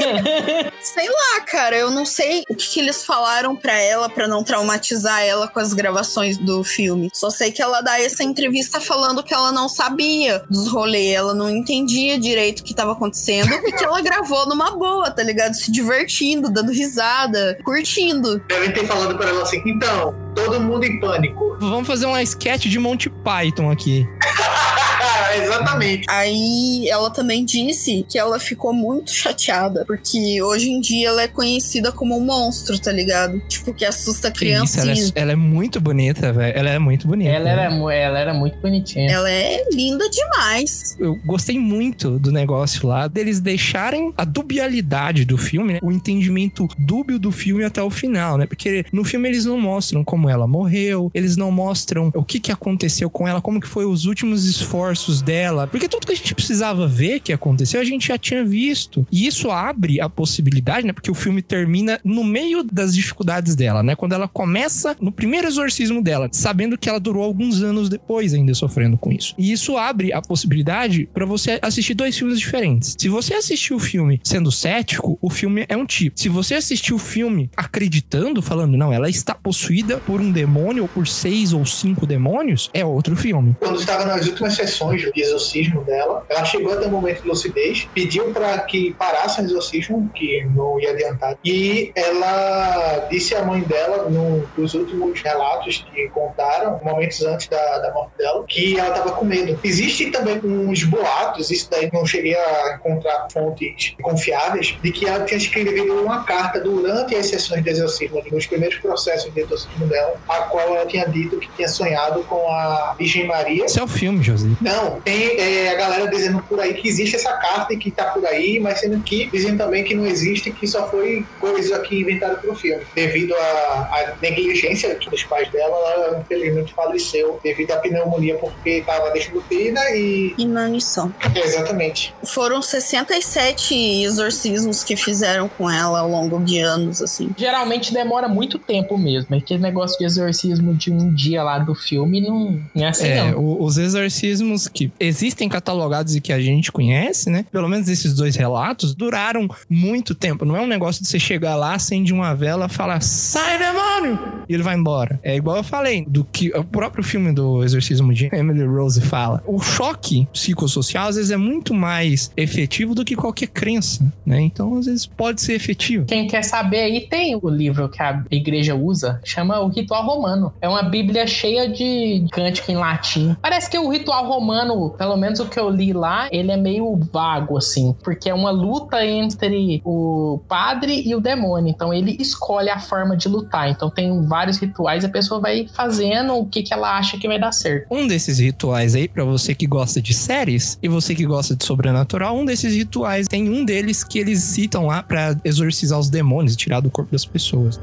Sei 0.82 1.08
lá, 1.08 1.42
cara, 1.46 1.76
eu 1.76 1.90
não 1.92 2.06
sei 2.06 2.44
o 2.50 2.56
que, 2.56 2.68
que 2.70 2.80
eles 2.80 3.04
falaram 3.04 3.56
pra 3.56 3.74
ela 3.80 4.10
pra 4.10 4.28
não 4.28 4.44
traumatizar 4.44 5.22
ela 5.24 5.48
com 5.48 5.60
as 5.60 5.74
gravações 5.74 6.38
do 6.38 6.64
filme. 6.64 7.10
Só 7.14 7.30
sei 7.30 7.52
que 7.52 7.62
ela 7.62 7.82
dá 7.82 8.00
essa 8.00 8.24
entrevista 8.24 8.80
falando 8.80 9.24
que 9.24 9.34
ela 9.34 9.52
não 9.52 9.68
sabia 9.68 10.44
dos 10.50 10.68
rolês, 10.72 11.14
ela 11.16 11.34
não 11.34 11.50
entendia 11.50 12.20
direito 12.20 12.60
o 12.60 12.64
que 12.64 12.74
tava 12.74 12.94
acontecendo 12.94 13.52
e 13.54 13.72
que 13.72 13.84
ela 13.84 14.02
gravou 14.02 14.48
numa 14.48 14.72
boa, 14.72 15.12
tá 15.16 15.24
ligado? 15.24 15.54
Se 15.54 15.72
divertindo, 15.72 16.52
dando 16.52 16.72
risada, 16.72 17.58
curtindo. 17.64 18.40
Devem 18.48 18.72
ter 18.72 18.86
falado 18.86 19.18
pra 19.18 19.30
ela 19.30 19.44
assim, 19.44 19.62
então, 19.66 20.16
todo 20.36 20.60
mundo 20.60 20.84
em 20.84 21.00
pânico. 21.00 21.58
Vamos 21.60 21.88
fazer 21.88 22.06
uma 22.06 22.22
sketch 22.22 22.66
de 22.66 22.80
Monty 22.80 23.10
Python 23.10 23.72
aqui. 23.72 24.06
Exatamente. 25.34 26.06
Aí 26.10 26.88
ela 26.90 27.10
também 27.10 27.44
disse 27.46 28.06
que 28.08 28.18
ela 28.18 28.40
ficou 28.40 28.74
muito 28.74 29.12
chateada, 29.12 29.84
porque 29.86 30.42
hoje 30.42 30.70
em 30.70 30.80
dia 30.80 31.10
ela 31.10 31.24
é 31.24 31.28
conhecida 31.28 31.92
como 31.92 32.18
um 32.18 32.22
monstro, 32.22 32.78
tá 32.80 32.92
ligado? 32.92 33.40
Tipo, 33.48 33.74
que 33.74 33.86
assusta 33.86 34.32
isso, 34.64 34.80
ela, 34.80 34.92
é, 34.92 35.22
ela 35.22 35.32
é 35.32 35.36
muito 35.36 35.80
bonita, 35.80 36.32
velho. 36.32 36.58
Ela 36.58 36.70
é 36.70 36.80
muito 36.80 37.08
bonita. 37.08 37.32
ela, 37.32 37.50
era, 37.50 37.64
ela 37.94 38.20
era 38.20 38.34
muito 38.34 38.58
bonitinha. 38.60 39.12
Ela 39.12 39.30
é 39.30 39.64
linda 39.72 40.10
demais. 40.10 40.96
eu 41.00 41.16
gostei 41.26 41.58
muito 41.60 42.18
do 42.20 42.32
negócio 42.32 42.88
lá, 42.88 43.08
deles 43.08 43.40
deixarem 43.40 44.14
a 44.18 44.24
dubialidade 44.24 45.26
do 45.26 45.38
filme, 45.38 45.74
né? 45.74 45.80
O 45.82 45.92
entendimento 45.92 46.68
dúbio 46.78 47.20
do 47.20 47.32
filme 47.32 47.64
até 47.64 47.82
o 47.82 47.90
final, 47.90 48.38
né? 48.38 48.46
Porque 48.46 48.86
no 48.92 49.04
filme 49.04 49.30
eles 49.30 49.46
não 49.46 49.60
mostram 49.60 50.04
como 50.04 50.30
ela 50.30 50.48
morreu, 50.48 51.12
eles 51.14 51.38
não 51.38 51.52
mostram 51.52 52.12
o 52.14 52.24
que 52.24 52.40
que 52.40 52.52
aconteceu 52.52 53.10
com 53.10 53.28
ela, 53.28 53.42
como 53.42 53.60
que 53.60 53.68
foi 53.68 53.86
os 53.86 54.06
últimos 54.06 54.46
esforços 54.46 55.15
dela. 55.22 55.68
Porque 55.68 55.88
tudo 55.88 56.06
que 56.06 56.14
a 56.14 56.16
gente 56.16 56.36
precisava 56.36 56.88
ver 56.88 57.20
que 57.20 57.34
aconteceu, 57.34 57.80
a 57.80 57.84
gente 57.84 58.08
já 58.08 58.18
tinha 58.18 58.44
visto. 58.44 59.06
E 59.12 59.28
isso 59.28 59.52
abre 59.52 60.00
a 60.02 60.10
possibilidade, 60.10 60.86
né? 60.86 60.94
Porque 60.94 61.12
o 61.12 61.16
filme 61.16 61.42
termina 61.42 62.00
no 62.04 62.24
meio 62.24 62.64
das 62.64 62.94
dificuldades 62.94 63.56
dela, 63.56 63.84
né? 63.84 63.96
Quando 63.96 64.14
ela 64.14 64.28
começa 64.28 64.96
no 65.00 65.12
primeiro 65.12 65.48
exorcismo 65.48 66.02
dela, 66.02 66.30
sabendo 66.32 66.78
que 66.78 66.90
ela 66.90 67.00
durou 67.00 67.24
alguns 67.24 67.62
anos 67.62 67.90
depois 67.90 68.34
ainda 68.34 68.54
sofrendo 68.54 68.98
com 68.98 69.12
isso. 69.12 69.34
E 69.38 69.52
isso 69.52 69.78
abre 69.78 70.14
a 70.14 70.22
possibilidade 70.22 71.08
pra 71.14 71.26
você 71.26 71.60
assistir 71.62 71.94
dois 71.94 72.18
filmes 72.18 72.40
diferentes. 72.40 72.96
Se 72.98 73.10
você 73.10 73.34
assistir 73.34 73.74
o 73.74 73.80
filme 73.80 74.20
sendo 74.24 74.52
cético, 74.52 75.18
o 75.22 75.30
filme 75.30 75.66
é 75.68 75.76
um 75.76 75.86
tipo. 75.86 76.20
Se 76.20 76.30
você 76.30 76.56
assistir 76.56 76.94
o 76.94 77.00
filme 77.00 77.50
acreditando, 77.56 78.42
falando, 78.42 78.78
não, 78.78 78.92
ela 78.92 79.10
está 79.10 79.34
possuída 79.34 79.98
por 79.98 80.22
um 80.22 80.32
demônio 80.32 80.84
ou 80.84 80.90
por 80.90 81.08
seis 81.08 81.54
ou 81.54 81.66
cinco 81.66 82.06
demônios, 82.06 82.70
é 82.74 82.84
outro 82.84 83.16
filme. 83.16 83.56
Quando 83.60 83.80
estava 83.80 84.06
nas 84.06 84.28
últimas 84.28 84.54
sessões 84.54 85.05
de 85.12 85.22
exorcismo 85.22 85.84
dela, 85.84 86.26
ela 86.30 86.46
chegou 86.46 86.74
até 86.74 86.88
o 86.88 86.90
momento 86.90 87.22
de 87.22 87.28
lucidez, 87.28 87.88
pediu 87.94 88.32
para 88.32 88.60
que 88.60 88.94
parasse 88.94 89.42
o 89.42 89.44
exorcismo, 89.44 90.10
que 90.14 90.46
não 90.56 90.80
ia 90.80 90.92
adiantar. 90.92 91.38
E 91.44 91.92
ela 91.96 93.08
disse 93.10 93.36
à 93.36 93.44
mãe 93.44 93.62
dela, 93.62 94.10
num 94.10 94.44
dos 94.56 94.74
últimos 94.74 95.22
relatos 95.22 95.86
que 95.94 96.10
contaram, 96.10 96.80
momentos 96.84 97.22
antes 97.24 97.48
da, 97.48 97.80
da 97.80 97.94
morte 97.94 98.18
dela, 98.18 98.44
que 98.48 98.78
ela 98.78 98.90
estava 98.90 99.12
com 99.12 99.26
medo. 99.26 99.60
Existem 99.64 100.12
também 100.12 100.40
uns 100.44 100.84
boatos, 100.84 101.52
isso 101.52 101.70
daí 101.70 101.90
não 101.92 102.06
cheguei 102.06 102.36
a 102.36 102.76
encontrar 102.76 103.28
fontes 103.32 103.96
confiáveis, 104.02 104.76
de 104.82 104.92
que 104.92 105.08
ela 105.08 105.26
tinha 105.26 105.38
escrevido 105.38 105.94
uma 106.02 106.24
carta 106.24 106.60
durante 106.60 107.16
as 107.16 107.28
sessões 107.28 107.64
de 107.64 107.70
exorcismo, 107.70 108.22
nos 108.32 108.46
primeiros 108.46 108.78
processos 108.78 109.34
de 109.34 109.42
exorcismo 109.42 109.88
dela, 109.88 110.16
a 110.28 110.38
qual 110.44 110.76
ela 110.76 110.86
tinha 110.86 111.08
dito 111.08 111.38
que 111.38 111.50
tinha 111.56 111.68
sonhado 111.68 112.24
com 112.24 112.50
a 112.50 112.96
Virgem 112.98 113.26
Maria 113.26 113.66
Esse 113.66 113.80
é 113.80 113.84
o 113.84 113.88
filme, 113.88 114.24
José. 114.24 114.48
não, 114.62 114.95
tem 115.04 115.40
é, 115.40 115.70
a 115.72 115.76
galera 115.76 116.08
dizendo 116.10 116.42
por 116.48 116.60
aí 116.60 116.74
que 116.74 116.88
existe 116.88 117.16
essa 117.16 117.34
carta 117.34 117.74
e 117.74 117.78
que 117.78 117.92
tá 117.92 118.06
por 118.06 118.26
aí, 118.26 118.60
mas 118.60 118.80
sendo 118.80 119.00
que 119.02 119.30
dizem 119.32 119.58
também 119.58 119.84
que 119.84 119.94
não 119.96 120.06
existe, 120.06 120.52
que 120.52 120.68
só 120.68 120.90
foi 120.90 121.26
coisa 121.40 121.76
aqui 121.78 122.02
inventada 122.02 122.36
pro 122.38 122.56
filme. 122.56 122.84
Devido 122.96 123.34
à, 123.36 124.14
negligência 124.22 124.98
dos 125.10 125.24
pais 125.24 125.50
dela, 125.52 125.76
ela 125.94 126.20
infelizmente 126.20 126.74
faleceu 126.74 127.40
devido 127.44 127.72
à 127.72 127.78
pneumonia 127.78 128.36
porque 128.38 128.82
tava 128.86 129.12
desnutrida 129.12 129.80
e. 129.92 130.34
Inanição. 130.38 131.14
Exatamente. 131.36 132.14
Foram 132.24 132.62
67 132.62 133.76
exorcismos 134.04 134.84
que 134.84 134.96
fizeram 134.96 135.48
com 135.48 135.70
ela 135.70 136.00
ao 136.00 136.10
longo 136.10 136.40
de 136.44 136.60
anos, 136.60 137.02
assim. 137.02 137.30
Geralmente 137.38 137.94
demora 137.94 138.28
muito 138.28 138.58
tempo 138.60 138.98
mesmo. 138.98 139.36
Aquele 139.36 139.62
negócio 139.62 139.98
de 139.98 140.06
exorcismo 140.06 140.74
de 140.74 140.92
um 140.92 141.14
dia 141.14 141.44
lá 141.44 141.60
do 141.60 141.74
filme 141.76 142.22
não, 142.22 142.60
não 142.74 142.86
é 142.86 142.90
assim, 142.90 143.08
É, 143.08 143.32
não. 143.32 143.40
o- 143.40 143.64
os 143.64 143.78
exorcismos 143.78 144.68
que 144.68 144.85
existem 145.00 145.48
catalogados 145.50 146.16
e 146.16 146.22
que 146.22 146.34
a 146.34 146.40
gente 146.40 146.72
conhece, 146.72 147.30
né? 147.30 147.46
Pelo 147.52 147.68
menos 147.68 147.88
esses 147.88 148.14
dois 148.14 148.36
relatos 148.36 148.94
duraram 148.94 149.48
muito 149.70 150.16
tempo. 150.16 150.46
Não 150.46 150.56
é 150.56 150.62
um 150.62 150.68
negócio 150.68 151.02
de 151.02 151.10
você 151.10 151.20
chegar 151.20 151.56
lá, 151.56 151.74
acende 151.74 152.14
uma 152.14 152.34
vela, 152.34 152.70
falar 152.70 153.02
sai 153.02 153.58
demônio 153.58 154.36
e 154.48 154.54
ele 154.54 154.64
vai 154.64 154.76
embora. 154.76 155.20
É 155.24 155.36
igual 155.36 155.58
eu 155.58 155.64
falei 155.64 156.06
do 156.08 156.24
que 156.24 156.50
o 156.56 156.64
próprio 156.64 157.04
filme 157.04 157.32
do 157.32 157.64
Exorcismo 157.64 158.14
de 158.14 158.30
Emily 158.34 158.64
Rose 158.66 159.02
fala. 159.02 159.44
O 159.46 159.60
choque 159.60 160.28
psicossocial 160.32 161.08
às 161.08 161.16
vezes 161.16 161.32
é 161.32 161.38
muito 161.38 161.74
mais 161.74 162.32
efetivo 162.36 162.94
do 162.94 163.04
que 163.04 163.16
qualquer 163.16 163.48
crença, 163.48 164.06
né? 164.26 164.42
Então 164.42 164.78
às 164.78 164.86
vezes 164.86 165.06
pode 165.06 165.42
ser 165.42 165.54
efetivo. 165.54 166.06
Quem 166.06 166.28
quer 166.28 166.44
saber 166.44 166.82
aí 166.82 167.08
tem 167.08 167.36
o 167.36 167.50
livro 167.50 167.90
que 167.90 168.02
a 168.02 168.24
igreja 168.32 168.76
usa, 168.76 169.20
chama 169.24 169.60
o 169.60 169.68
Ritual 169.68 170.06
Romano. 170.06 170.54
É 170.62 170.68
uma 170.68 170.84
bíblia 170.84 171.26
cheia 171.28 171.68
de 171.70 172.26
cântico 172.32 172.72
em 172.72 172.76
latim. 172.76 173.36
Parece 173.42 173.70
que 173.70 173.78
o 173.78 173.90
ritual 173.90 174.28
romano 174.28 174.75
meio, 174.76 174.90
pelo 174.92 175.18
menos 175.18 175.40
o 175.40 175.46
que 175.46 175.60
eu 175.60 175.70
li 175.70 175.94
lá, 175.94 176.28
ele 176.32 176.52
é 176.52 176.58
meio 176.58 177.00
vago, 177.12 177.58
assim, 177.58 177.96
porque 178.04 178.30
é 178.30 178.34
uma 178.34 178.52
luta 178.52 179.04
entre 179.06 179.82
o 179.86 180.40
padre 180.48 181.02
e 181.06 181.16
o 181.16 181.22
demônio. 181.22 181.70
Então 181.70 181.94
ele 181.94 182.16
escolhe 182.20 182.70
a 182.70 182.80
forma 182.80 183.16
de 183.16 183.28
lutar. 183.28 183.70
Então 183.70 183.90
tem 183.90 184.26
vários 184.28 184.58
rituais 184.58 185.06
a 185.06 185.10
pessoa 185.10 185.40
vai 185.40 185.68
fazendo 185.74 186.34
o 186.36 186.46
que, 186.46 186.64
que 186.64 186.74
ela 186.74 186.98
acha 186.98 187.18
que 187.18 187.28
vai 187.28 187.40
dar 187.40 187.52
certo. 187.52 187.88
Um 187.90 188.08
desses 188.08 188.40
rituais 188.40 188.96
aí, 188.96 189.08
pra 189.08 189.24
você 189.24 189.56
que 189.56 189.66
gosta 189.66 190.02
de 190.02 190.14
séries 190.14 190.78
e 190.82 190.88
você 190.88 191.16
que 191.16 191.26
gosta 191.26 191.56
de 191.56 191.64
sobrenatural, 191.64 192.36
um 192.36 192.46
desses 192.46 192.74
rituais 192.76 193.28
tem 193.28 193.50
um 193.50 193.64
deles 193.64 194.04
que 194.04 194.20
eles 194.20 194.40
citam 194.40 194.88
lá 194.88 195.02
pra 195.02 195.36
exorcizar 195.44 196.00
os 196.00 196.10
demônios 196.10 196.54
e 196.54 196.58
tirar 196.58 196.80
do 196.80 196.90
corpo 196.90 197.12
das 197.12 197.26
pessoas. 197.26 197.80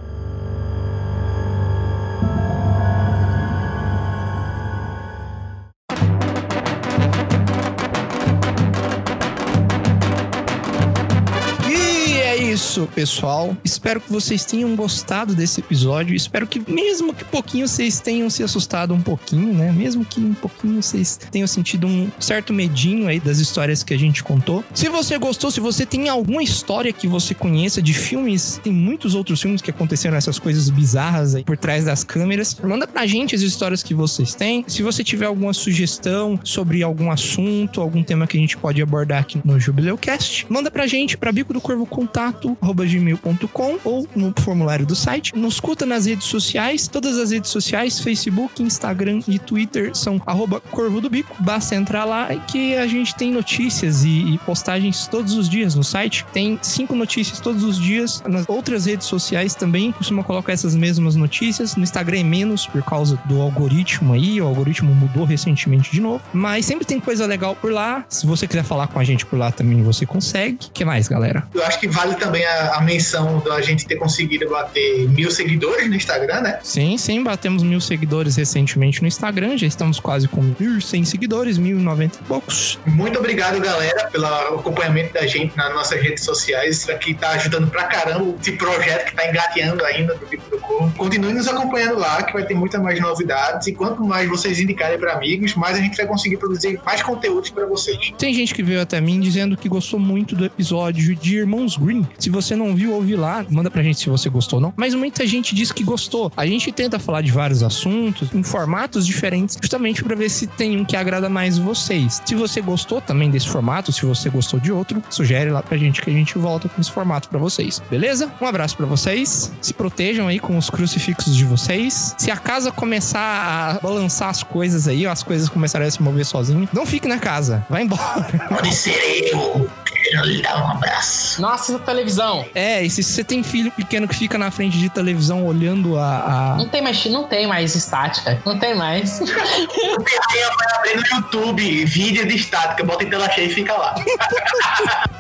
Isso, 12.72 12.88
pessoal. 12.94 13.54
Espero 13.62 14.00
que 14.00 14.10
vocês 14.10 14.46
tenham 14.46 14.74
gostado 14.74 15.34
desse 15.34 15.60
episódio. 15.60 16.14
Espero 16.14 16.46
que, 16.46 16.58
mesmo 16.70 17.12
que 17.12 17.22
pouquinho, 17.22 17.68
vocês 17.68 18.00
tenham 18.00 18.30
se 18.30 18.42
assustado 18.42 18.94
um 18.94 19.02
pouquinho, 19.02 19.52
né? 19.52 19.70
Mesmo 19.70 20.04
que 20.06 20.20
um 20.20 20.32
pouquinho 20.32 20.82
vocês 20.82 21.18
tenham 21.30 21.46
sentido 21.46 21.86
um 21.86 22.10
certo 22.18 22.52
medinho 22.52 23.08
aí 23.08 23.20
das 23.20 23.38
histórias 23.38 23.82
que 23.82 23.92
a 23.92 23.98
gente 23.98 24.24
contou. 24.24 24.64
Se 24.72 24.88
você 24.88 25.18
gostou, 25.18 25.50
se 25.50 25.60
você 25.60 25.84
tem 25.84 26.08
alguma 26.08 26.42
história 26.42 26.92
que 26.92 27.06
você 27.06 27.34
conheça 27.34 27.82
de 27.82 27.92
filmes, 27.92 28.58
tem 28.62 28.72
muitos 28.72 29.14
outros 29.14 29.42
filmes 29.42 29.60
que 29.60 29.70
aconteceram 29.70 30.16
essas 30.16 30.38
coisas 30.38 30.70
bizarras 30.70 31.34
aí 31.34 31.44
por 31.44 31.58
trás 31.58 31.84
das 31.84 32.02
câmeras. 32.02 32.56
Manda 32.62 32.86
pra 32.86 33.06
gente 33.06 33.34
as 33.34 33.42
histórias 33.42 33.82
que 33.82 33.92
vocês 33.92 34.34
têm. 34.34 34.64
Se 34.66 34.82
você 34.82 35.04
tiver 35.04 35.26
alguma 35.26 35.52
sugestão 35.52 36.40
sobre 36.42 36.82
algum 36.82 37.10
assunto, 37.10 37.82
algum 37.82 38.02
tema 38.02 38.26
que 38.26 38.38
a 38.38 38.40
gente 38.40 38.56
pode 38.56 38.80
abordar 38.80 39.20
aqui 39.20 39.40
no 39.44 39.60
Jubileucast, 39.60 40.46
manda 40.48 40.70
pra 40.70 40.86
gente 40.86 41.18
pra 41.18 41.30
bico 41.30 41.52
do 41.52 41.60
corvo 41.60 41.84
contato 41.84 42.56
gmail.com 42.62 43.78
ou 43.84 44.08
no 44.14 44.32
formulário 44.40 44.86
do 44.86 44.94
site. 44.94 45.34
Nos 45.36 45.54
escuta 45.54 45.84
nas 45.84 46.06
redes 46.06 46.26
sociais, 46.26 46.86
todas 46.88 47.18
as 47.18 47.30
redes 47.30 47.50
sociais, 47.50 48.00
Facebook, 48.00 48.62
Instagram 48.62 49.20
e 49.28 49.38
Twitter 49.38 49.94
são 49.94 50.20
arroba 50.26 50.60
corvo 50.60 51.00
do 51.00 51.10
bico. 51.10 51.34
Basta 51.40 51.74
entrar 51.74 52.04
lá 52.04 52.32
e 52.32 52.38
que 52.40 52.76
a 52.76 52.86
gente 52.86 53.14
tem 53.14 53.32
notícias 53.32 54.04
e, 54.04 54.34
e 54.34 54.38
postagens 54.38 55.06
todos 55.06 55.34
os 55.34 55.48
dias 55.48 55.74
no 55.74 55.84
site. 55.84 56.24
Tem 56.32 56.58
cinco 56.62 56.94
notícias 56.94 57.40
todos 57.40 57.64
os 57.64 57.78
dias. 57.78 58.22
Nas 58.26 58.48
outras 58.48 58.86
redes 58.86 59.06
sociais 59.06 59.54
também 59.54 59.92
costuma 59.92 60.22
colocar 60.22 60.52
essas 60.52 60.74
mesmas 60.74 61.16
notícias. 61.16 61.76
No 61.76 61.82
Instagram 61.82 62.20
é 62.20 62.24
menos 62.24 62.66
por 62.66 62.82
causa 62.82 63.18
do 63.26 63.40
algoritmo 63.40 64.14
aí. 64.14 64.40
O 64.40 64.46
algoritmo 64.46 64.94
mudou 64.94 65.24
recentemente 65.24 65.90
de 65.90 66.00
novo. 66.00 66.22
Mas 66.32 66.66
sempre 66.66 66.84
tem 66.84 67.00
coisa 67.00 67.26
legal 67.26 67.56
por 67.56 67.72
lá. 67.72 68.04
Se 68.08 68.26
você 68.26 68.46
quiser 68.46 68.64
falar 68.64 68.88
com 68.88 68.98
a 68.98 69.04
gente 69.04 69.26
por 69.26 69.38
lá 69.38 69.50
também, 69.50 69.82
você 69.82 70.06
consegue. 70.06 70.66
O 70.66 70.70
que 70.70 70.84
mais, 70.84 71.08
galera? 71.08 71.46
Eu 71.54 71.64
acho 71.64 71.78
que 71.80 71.88
vale 71.88 72.14
também 72.14 72.44
a, 72.44 72.51
a 72.72 72.80
menção 72.80 73.40
da 73.40 73.60
gente 73.60 73.86
ter 73.86 73.96
conseguido 73.96 74.48
bater 74.48 75.08
mil 75.08 75.30
seguidores 75.30 75.88
no 75.88 75.94
Instagram, 75.94 76.40
né? 76.40 76.58
Sim, 76.62 76.96
sim, 76.96 77.22
batemos 77.22 77.62
mil 77.62 77.80
seguidores 77.80 78.36
recentemente 78.36 79.00
no 79.02 79.08
Instagram. 79.08 79.56
Já 79.56 79.66
estamos 79.66 80.00
quase 80.00 80.28
com 80.28 80.42
1.100 80.54 81.04
seguidores, 81.04 81.58
1.090 81.58 82.14
e 82.14 82.24
poucos. 82.24 82.78
Muito 82.86 83.18
obrigado, 83.18 83.60
galera, 83.60 84.08
pelo 84.10 84.26
acompanhamento 84.26 85.14
da 85.14 85.26
gente 85.26 85.56
nas 85.56 85.72
nossas 85.74 86.00
redes 86.00 86.24
sociais. 86.24 86.78
Isso 86.78 86.90
aqui 86.90 87.14
tá 87.14 87.30
ajudando 87.30 87.70
pra 87.70 87.84
caramba 87.84 88.34
esse 88.40 88.52
projeto 88.52 89.06
que 89.06 89.14
tá 89.14 89.28
engateando 89.28 89.84
ainda 89.84 90.14
do 90.14 90.26
Bico 90.26 90.50
do 90.50 90.58
Corvo. 90.58 90.92
Continue 90.96 91.32
nos 91.32 91.48
acompanhando 91.48 91.98
lá, 91.98 92.22
que 92.22 92.32
vai 92.32 92.44
ter 92.44 92.54
muitas 92.54 92.80
mais 92.82 93.00
novidades. 93.00 93.66
E 93.66 93.72
quanto 93.72 94.04
mais 94.04 94.28
vocês 94.28 94.60
indicarem 94.60 94.98
pra 94.98 95.14
amigos, 95.14 95.54
mais 95.54 95.78
a 95.78 95.80
gente 95.80 95.96
vai 95.96 96.06
conseguir 96.06 96.36
produzir 96.36 96.80
mais 96.84 97.02
conteúdos 97.02 97.50
pra 97.50 97.66
vocês. 97.66 98.12
Tem 98.18 98.34
gente 98.34 98.54
que 98.54 98.62
veio 98.62 98.80
até 98.80 99.00
mim 99.00 99.20
dizendo 99.20 99.56
que 99.56 99.68
gostou 99.68 99.98
muito 99.98 100.34
do 100.34 100.44
episódio 100.44 101.14
de 101.14 101.36
Irmãos 101.36 101.76
Green. 101.76 102.06
Se 102.18 102.30
você 102.30 102.41
não 102.56 102.74
viu, 102.74 102.92
ouve 102.92 103.16
lá, 103.16 103.44
manda 103.48 103.70
pra 103.70 103.82
gente 103.82 104.00
se 104.00 104.08
você 104.08 104.28
gostou 104.28 104.58
ou 104.58 104.62
não. 104.62 104.74
Mas 104.76 104.94
muita 104.94 105.26
gente 105.26 105.54
diz 105.54 105.72
que 105.72 105.82
gostou. 105.82 106.32
A 106.36 106.46
gente 106.46 106.70
tenta 106.72 106.98
falar 106.98 107.22
de 107.22 107.30
vários 107.30 107.62
assuntos 107.62 108.28
em 108.34 108.42
formatos 108.42 109.06
diferentes, 109.06 109.58
justamente 109.60 110.02
pra 110.02 110.14
ver 110.14 110.28
se 110.28 110.46
tem 110.46 110.78
um 110.78 110.84
que 110.84 110.96
agrada 110.96 111.28
mais 111.28 111.58
vocês. 111.58 112.20
Se 112.24 112.34
você 112.34 112.60
gostou 112.60 113.00
também 113.00 113.30
desse 113.30 113.48
formato, 113.48 113.92
se 113.92 114.04
você 114.04 114.28
gostou 114.28 114.58
de 114.60 114.72
outro, 114.72 115.02
sugere 115.10 115.50
lá 115.50 115.62
pra 115.62 115.76
gente 115.76 116.00
que 116.00 116.10
a 116.10 116.12
gente 116.12 116.38
volta 116.38 116.68
com 116.68 116.80
esse 116.80 116.90
formato 116.90 117.28
pra 117.28 117.38
vocês. 117.38 117.82
Beleza? 117.90 118.30
Um 118.40 118.46
abraço 118.46 118.76
pra 118.76 118.86
vocês. 118.86 119.52
Se 119.60 119.72
protejam 119.72 120.28
aí 120.28 120.38
com 120.38 120.56
os 120.56 120.70
crucifixos 120.70 121.36
de 121.36 121.44
vocês. 121.44 122.14
Se 122.18 122.30
a 122.30 122.36
casa 122.36 122.72
começar 122.72 123.20
a 123.20 123.80
balançar 123.80 124.28
as 124.28 124.42
coisas 124.42 124.88
aí, 124.88 125.06
as 125.06 125.22
coisas 125.22 125.48
começarem 125.48 125.86
a 125.86 125.90
se 125.90 126.02
mover 126.02 126.24
sozinho, 126.24 126.68
não 126.72 126.86
fique 126.86 127.08
na 127.08 127.18
casa. 127.18 127.64
Vai 127.68 127.82
embora. 127.82 128.46
Pode 128.48 128.74
ser 128.74 129.30
eu. 129.32 129.81
Quero 129.92 130.24
lhe 130.26 130.42
dar 130.42 130.62
um 130.64 130.70
abraço. 130.72 131.40
Nossa, 131.40 131.72
essa 131.74 131.78
televisão. 131.82 132.44
É, 132.54 132.82
e 132.82 132.90
se 132.90 133.02
você 133.02 133.22
tem 133.24 133.42
filho 133.42 133.70
pequeno 133.72 134.06
que 134.08 134.14
fica 134.14 134.36
na 134.36 134.50
frente 134.50 134.78
de 134.78 134.88
televisão 134.90 135.44
olhando 135.46 135.98
a. 135.98 136.52
a- 136.54 136.56
Não 136.56 136.68
tem 136.68 136.82
mais, 136.82 137.04
não 137.06 137.24
tem 137.24 137.46
mais 137.46 137.74
estática. 137.74 138.40
Não 138.44 138.58
tem 138.58 138.74
mais. 138.74 139.20
O 139.20 139.26
Ferreira 139.26 140.54
vai 140.58 140.76
abrir 140.78 140.96
no 140.96 141.16
YouTube 141.16 141.84
vídeo 141.86 142.26
de 142.26 142.36
estática, 142.36 142.84
bota 142.84 143.04
em 143.04 143.10
tela 143.10 143.28
cheia 143.30 143.46
e 143.46 143.50
fica 143.54 143.72
lá. 143.74 143.94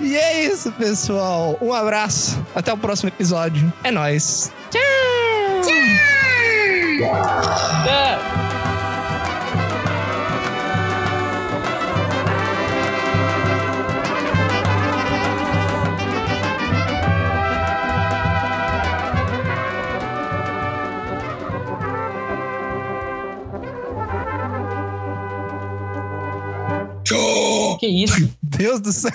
E 0.00 0.16
é 0.16 0.44
isso, 0.46 0.72
pessoal. 0.72 1.56
Um 1.60 1.72
abraço. 1.72 2.44
Até 2.56 2.72
o 2.72 2.76
próximo 2.76 3.08
episódio. 3.08 3.72
É 3.84 3.90
nóis. 3.92 4.50
Tchau! 4.68 4.80
É. 7.88 8.41
Que 27.78 27.86
isso? 27.86 28.30
Deus 28.42 28.80
do 28.80 28.92
céu. 28.92 29.10